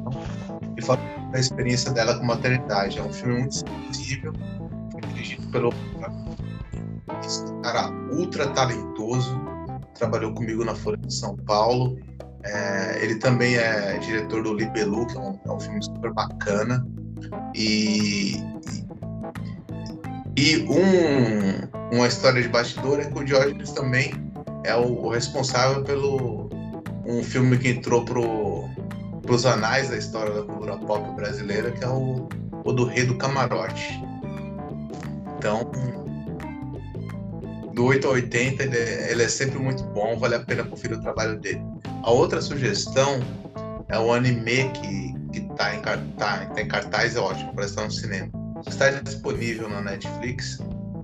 e 0.78 0.82
fala 0.82 1.00
da 1.32 1.39
experiência 1.39 1.91
dela 1.91 2.18
com 2.18 2.26
maternidade. 2.26 3.00
É 3.00 3.02
um 3.02 3.12
filme 3.12 3.39
muito 3.39 3.56
sensível, 3.56 4.34
dirigido 5.14 5.48
pelo 5.48 5.74
cara 7.64 7.89
ultra 8.12 8.48
talentoso, 8.50 9.43
trabalhou 10.04 10.34
comigo 10.34 10.66
na 10.66 10.76
Folha 10.76 10.97
de 10.97 11.14
São 11.14 11.36
Paulo. 11.38 11.97
É, 12.43 13.04
ele 13.04 13.16
também 13.16 13.56
é 13.56 13.97
diretor 13.99 14.43
do 14.43 14.54
Libelu, 14.54 15.08
que 15.08 15.16
é 15.16 15.20
um, 15.20 15.39
é 15.45 15.51
um 15.51 15.60
filme 15.60 15.82
super 15.82 16.12
bacana. 16.12 16.86
E, 17.56 18.36
e 20.36 20.58
um, 20.70 21.95
uma 21.95 22.08
história 22.08 22.41
de 22.41 22.49
bastidor 22.49 22.99
é 22.99 23.06
que 23.06 23.18
o 23.18 23.24
Diógenes 23.24 23.72
também 23.72 24.14
é 24.66 24.76
o, 24.76 25.06
o 25.06 25.10
responsável 25.10 25.84
pelo 25.84 26.49
um 27.06 27.24
filme 27.24 27.58
que 27.58 27.70
entrou 27.70 28.04
para 28.04 28.20
os 29.34 29.45
anais 29.45 29.89
da 29.89 29.97
história 29.97 30.34
da 30.34 30.43
cultura 30.43 30.78
pop 30.78 31.16
brasileira, 31.16 31.72
que 31.72 31.84
é 31.84 31.88
o, 31.88 32.28
o 32.66 32.74
do 32.74 32.86
Rei 32.86 33.06
do 33.06 33.16
Camarote. 33.16 34.01
Então, 35.38 35.72
do 37.74 37.86
8 37.86 38.07
ao 38.07 38.13
80, 38.13 38.63
ele 38.63 38.78
é, 38.78 39.11
ele 39.11 39.24
é, 39.24 39.28
sempre 39.28 39.59
muito 39.59 39.84
bom, 39.86 40.17
vale 40.17 40.36
a 40.36 40.39
pena 40.39 40.63
conferir 40.63 40.97
o 40.97 41.01
trabalho 41.01 41.39
dele. 41.39 41.61
A 42.03 42.11
outra 42.11 42.41
sugestão 42.41 43.19
é 43.89 43.97
o 43.97 44.13
anime 44.13 44.69
que, 44.71 45.13
que 45.32 45.41
tá, 45.55 45.76
em, 45.76 45.82
tá, 45.82 45.97
tá 46.45 46.61
em 46.61 46.67
cartaz, 46.67 47.15
é 47.15 47.19
ótimo, 47.19 47.53
para 47.53 47.65
estar 47.65 47.84
no 47.84 47.91
cinema. 47.91 48.30
Está 48.67 48.91
disponível 48.91 49.67
na 49.67 49.82
Netflix, 49.82 50.59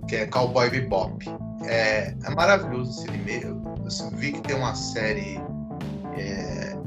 que 0.07 0.15
é 0.15 0.26
Cowboy 0.28 0.70
Bebop. 0.70 1.26
É, 1.63 2.13
é 2.24 2.30
maravilhoso 2.36 2.91
esse 2.91 3.09
anime. 3.09 3.43
Eu, 3.43 3.61
eu 3.78 4.17
vi 4.17 4.32
que 4.32 4.41
tem 4.41 4.55
uma 4.55 4.76
série 4.76 5.41
é, 6.15 6.78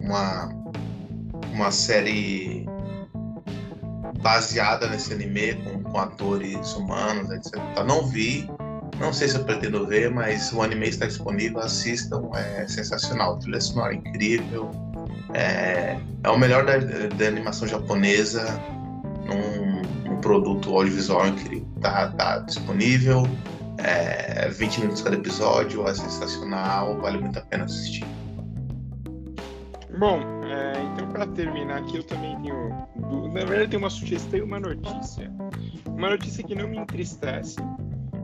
uma, 0.00 0.48
uma 1.52 1.70
série 1.70 2.66
baseada 4.20 4.88
nesse 4.88 5.12
anime 5.12 5.54
com, 5.54 5.82
com 5.84 5.98
atores 5.98 6.74
humanos, 6.74 7.30
etc. 7.30 7.54
Não 7.86 8.06
vi, 8.06 8.48
não 9.00 9.12
sei 9.12 9.28
se 9.28 9.36
eu 9.36 9.44
pretendo 9.44 9.86
ver, 9.86 10.10
mas 10.10 10.52
o 10.52 10.62
anime 10.62 10.88
está 10.88 11.06
disponível, 11.06 11.60
assistam, 11.60 12.30
é 12.34 12.68
sensacional, 12.68 13.38
trilha 13.38 13.60
sonora 13.60 13.94
incrível, 13.94 14.70
é, 15.32 15.98
é 16.22 16.28
o 16.28 16.38
melhor 16.38 16.64
da, 16.66 16.76
da 16.78 17.26
animação 17.26 17.66
japonesa 17.66 18.44
num, 19.26 19.80
produto 20.20 20.76
audiovisual 20.76 21.28
incrível. 21.28 21.66
Tá, 21.80 22.08
tá 22.08 22.38
disponível, 22.40 23.22
é, 23.78 24.50
20 24.50 24.80
minutos 24.80 25.00
cada 25.00 25.16
episódio, 25.16 25.88
é 25.88 25.94
sensacional, 25.94 27.00
vale 27.00 27.18
muito 27.18 27.38
a 27.38 27.42
pena 27.42 27.64
assistir. 27.64 28.04
Bom, 29.98 30.20
é, 30.44 30.72
então 30.92 31.08
para 31.08 31.26
terminar 31.28 31.78
aqui, 31.78 31.96
eu 31.96 32.02
também 32.04 32.38
tenho. 32.42 32.70
Na 33.32 33.44
verdade, 33.44 33.70
tem 33.70 33.78
uma 33.78 33.88
sugestão 33.88 34.38
e 34.38 34.42
uma 34.42 34.60
notícia. 34.60 35.32
Uma 35.86 36.10
notícia 36.10 36.44
que 36.44 36.54
não 36.54 36.68
me 36.68 36.76
entristece, 36.76 37.56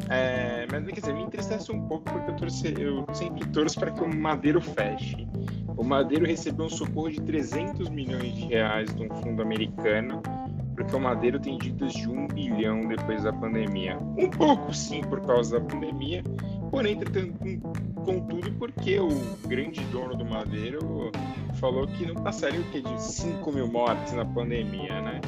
é, 0.08 0.66
mas 0.70 0.84
quer 0.86 1.00
dizer, 1.00 1.14
me 1.14 1.22
entristece 1.22 1.72
um 1.72 1.86
pouco 1.86 2.04
porque 2.04 2.30
eu, 2.30 2.36
torce, 2.36 2.74
eu 2.78 3.06
sempre 3.12 3.46
torço 3.48 3.78
para 3.78 3.90
que 3.90 4.02
o 4.02 4.14
Madeiro 4.14 4.60
feche. 4.60 5.26
O 5.76 5.84
Madeiro 5.84 6.24
recebeu 6.24 6.66
um 6.66 6.70
socorro 6.70 7.10
de 7.10 7.20
300 7.20 7.88
milhões 7.88 8.34
de 8.34 8.46
reais 8.46 8.94
de 8.94 9.04
um 9.04 9.14
fundo 9.16 9.42
americano, 9.42 10.22
porque 10.74 10.94
o 10.94 11.00
Madeiro 11.00 11.40
tem 11.40 11.58
dívidas 11.58 11.92
de 11.92 12.08
um 12.08 12.26
bilhão 12.28 12.86
depois 12.86 13.24
da 13.24 13.32
pandemia. 13.32 13.98
Um 14.16 14.30
pouco 14.30 14.72
sim 14.72 15.02
por 15.02 15.20
causa 15.22 15.58
da 15.58 15.64
pandemia, 15.64 16.22
porém, 16.70 16.98
contudo, 18.04 18.52
porque 18.52 19.00
o 19.00 19.08
grande 19.48 19.80
dono 19.86 20.16
do 20.16 20.24
Madeiro 20.24 21.10
falou 21.54 21.86
que 21.86 22.06
não 22.06 22.14
passaria 22.14 22.60
o 22.60 22.64
que 22.64 22.80
de 22.80 23.02
5 23.02 23.52
mil 23.52 23.66
mortes 23.66 24.12
na 24.12 24.24
pandemia, 24.24 25.00
né? 25.00 25.20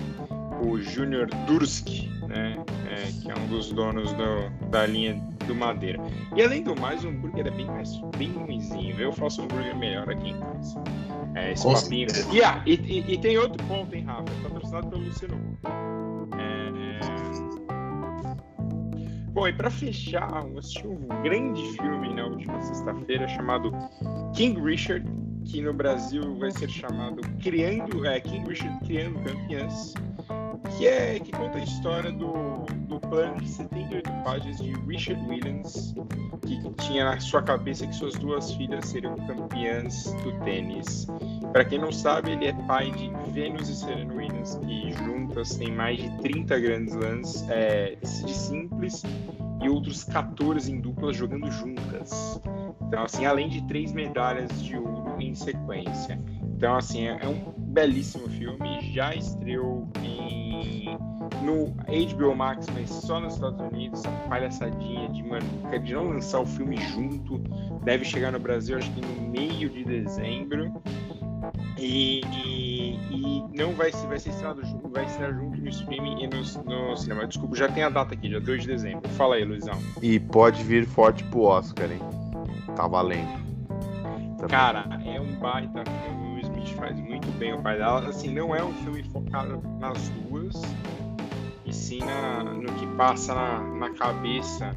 O 0.62 0.78
Júnior 0.78 1.28
Durski, 1.46 2.08
né? 2.28 2.56
É, 2.98 3.12
que 3.22 3.30
é 3.30 3.34
um 3.34 3.46
dos 3.46 3.72
donos 3.72 4.12
do, 4.12 4.68
da 4.70 4.86
linha 4.86 5.14
do 5.46 5.54
Madeira. 5.54 6.00
E 6.34 6.42
além 6.42 6.62
do 6.62 6.74
mais, 6.80 7.04
o 7.04 7.08
hambúrguer 7.08 7.46
é 7.46 7.50
bem 7.50 7.66
mais 7.66 8.00
bem 8.16 8.32
ruimzinho. 8.32 9.00
Eu 9.00 9.12
faço 9.12 9.40
um 9.40 9.44
hambúrguer 9.44 9.76
melhor 9.76 10.10
aqui 10.10 10.30
em 10.30 10.40
casa. 10.40 10.82
É, 11.34 11.52
esse 11.52 11.64
papinho. 11.64 12.08
E, 12.32 12.42
ah, 12.42 12.62
e, 12.66 12.74
e, 12.74 13.14
e, 13.14 13.18
tem 13.18 13.38
outro 13.38 13.64
ponto, 13.66 13.94
hein, 13.94 14.04
Rafa? 14.04 14.24
Patrocinado 14.42 14.88
pelo 14.88 15.04
Luciano. 15.04 15.58
É, 16.36 16.68
Bom, 19.38 19.46
e 19.46 19.52
para 19.52 19.70
fechar, 19.70 20.44
eu 20.48 20.58
assisti 20.58 20.84
um 20.84 21.06
grande 21.22 21.62
filme 21.76 22.12
na 22.12 22.26
última 22.26 22.60
sexta-feira 22.60 23.28
chamado 23.28 23.70
King 24.34 24.60
Richard, 24.60 25.08
que 25.44 25.62
no 25.62 25.72
Brasil 25.72 26.36
vai 26.38 26.50
ser 26.50 26.68
chamado 26.68 27.20
Criando, 27.40 28.04
é, 28.04 28.18
King 28.20 28.48
Richard 28.48 28.84
Criando 28.84 29.20
Campeãs. 29.20 29.94
Que 30.78 30.86
é 30.86 31.18
que 31.18 31.32
conta 31.32 31.58
a 31.58 31.62
história 31.64 32.12
do, 32.12 32.64
do 32.86 33.00
plano 33.00 33.40
de 33.40 33.48
78 33.48 34.10
páginas 34.22 34.58
de 34.58 34.72
Richard 34.86 35.20
Williams, 35.28 35.92
que 36.46 36.84
tinha 36.84 37.04
na 37.04 37.18
sua 37.18 37.42
cabeça 37.42 37.84
que 37.84 37.94
suas 37.96 38.14
duas 38.14 38.52
filhas 38.54 38.86
seriam 38.86 39.16
campeãs 39.26 40.12
do 40.22 40.32
tênis. 40.44 41.08
Para 41.52 41.64
quem 41.64 41.80
não 41.80 41.90
sabe, 41.90 42.30
ele 42.30 42.46
é 42.46 42.52
pai 42.68 42.92
de 42.92 43.10
Venus 43.32 43.68
e 43.68 43.74
Serena 43.74 44.14
Williams, 44.14 44.54
que 44.64 44.92
juntas 44.92 45.56
têm 45.56 45.72
mais 45.72 45.98
de 45.98 46.16
30 46.18 46.60
grandes 46.60 46.94
lãs 46.94 47.48
é, 47.50 47.96
de 47.96 48.32
simples 48.32 49.02
e 49.60 49.68
outros 49.68 50.04
14 50.04 50.70
em 50.70 50.80
duplas 50.80 51.16
jogando 51.16 51.50
juntas. 51.50 52.40
Então, 52.86 53.02
assim, 53.02 53.26
além 53.26 53.48
de 53.48 53.66
três 53.66 53.92
medalhas 53.92 54.62
de 54.62 54.76
ouro 54.76 55.20
em 55.20 55.34
sequência. 55.34 56.20
Então, 56.58 56.74
assim, 56.74 57.06
é, 57.06 57.16
é 57.22 57.28
um 57.28 57.54
belíssimo 57.56 58.28
filme. 58.30 58.92
Já 58.92 59.14
estreou 59.14 59.88
em, 60.02 60.86
no 61.44 61.66
HBO 61.68 62.34
Max, 62.34 62.66
mas 62.74 62.90
só 62.90 63.20
nos 63.20 63.34
Estados 63.34 63.60
Unidos. 63.60 64.00
Essa 64.00 64.10
palhaçadinha 64.28 65.08
de, 65.08 65.22
mano, 65.22 65.46
de 65.84 65.94
não 65.94 66.08
lançar 66.08 66.40
o 66.40 66.46
filme 66.46 66.76
junto. 66.76 67.38
Deve 67.84 68.04
chegar 68.04 68.32
no 68.32 68.40
Brasil, 68.40 68.76
acho 68.76 68.90
que 68.90 69.00
no 69.00 69.30
meio 69.30 69.70
de 69.70 69.84
dezembro. 69.84 70.82
E, 71.78 72.22
e, 72.22 72.98
e, 73.08 73.44
não 73.56 73.72
vai 73.74 73.92
ser, 73.92 74.08
vai 74.08 74.18
ser 74.18 74.30
estreado 74.30 74.66
junto, 74.66 74.88
vai 74.88 75.04
estrear 75.04 75.32
junto 75.32 75.60
no 75.60 75.68
streaming 75.68 76.24
e 76.24 76.26
no, 76.26 76.90
no, 76.90 76.96
cinema. 76.96 77.24
Desculpa, 77.24 77.54
já 77.54 77.68
tem 77.68 77.84
a 77.84 77.88
data 77.88 78.14
aqui, 78.14 78.32
já 78.32 78.40
2 78.40 78.62
de 78.62 78.66
dezembro. 78.66 79.08
Fala 79.10 79.36
aí, 79.36 79.44
Luizão. 79.44 79.78
E 80.02 80.18
pode 80.18 80.60
vir 80.64 80.86
forte 80.86 81.22
pro 81.22 81.42
Oscar, 81.42 81.88
hein? 81.88 82.00
Tá 82.74 82.88
valendo. 82.88 83.46
Também. 84.38 84.48
Cara, 84.48 84.88
é 85.06 85.20
um 85.20 85.38
baita 85.38 85.84
filme. 85.84 86.27
Faz 86.74 86.98
muito 86.98 87.30
bem 87.38 87.52
o 87.54 87.62
pai 87.62 87.78
dela. 87.78 88.08
Assim, 88.08 88.32
não 88.32 88.54
é 88.54 88.62
um 88.62 88.72
filme 88.74 89.02
focado 89.04 89.62
nas 89.78 90.08
duas, 90.10 90.60
e 91.64 91.72
sim 91.72 91.98
na, 92.00 92.44
no 92.44 92.72
que 92.74 92.86
passa 92.96 93.34
na, 93.34 93.60
na 93.60 93.90
cabeça 93.90 94.76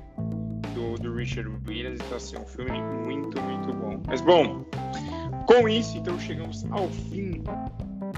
do, 0.73 0.95
do 0.95 1.15
Richard 1.15 1.49
Williams. 1.67 1.99
Então, 2.05 2.17
assim, 2.17 2.37
um 2.37 2.45
filme 2.45 2.81
muito, 2.81 3.41
muito 3.41 3.73
bom. 3.73 4.01
Mas, 4.07 4.21
bom, 4.21 4.65
com 5.45 5.67
isso, 5.67 5.97
então, 5.97 6.19
chegamos 6.19 6.65
ao 6.71 6.87
fim 6.87 7.43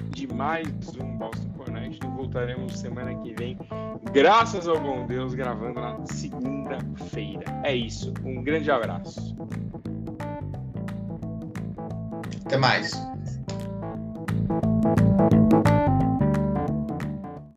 de 0.09 0.27
mais 0.33 0.67
um 0.99 1.17
Boston 1.17 1.49
Connection. 1.57 2.09
Voltaremos 2.15 2.79
semana 2.79 3.13
que 3.15 3.33
vem, 3.33 3.57
graças 4.11 4.67
ao 4.67 4.79
bom 4.79 5.05
Deus, 5.05 5.33
gravando 5.33 5.79
na 5.79 6.05
segunda-feira. 6.05 7.43
É 7.63 7.75
isso. 7.75 8.13
Um 8.23 8.43
grande 8.43 8.69
abraço. 8.71 9.35
Até 12.45 12.57
mais. 12.57 12.91
you 14.97 15.42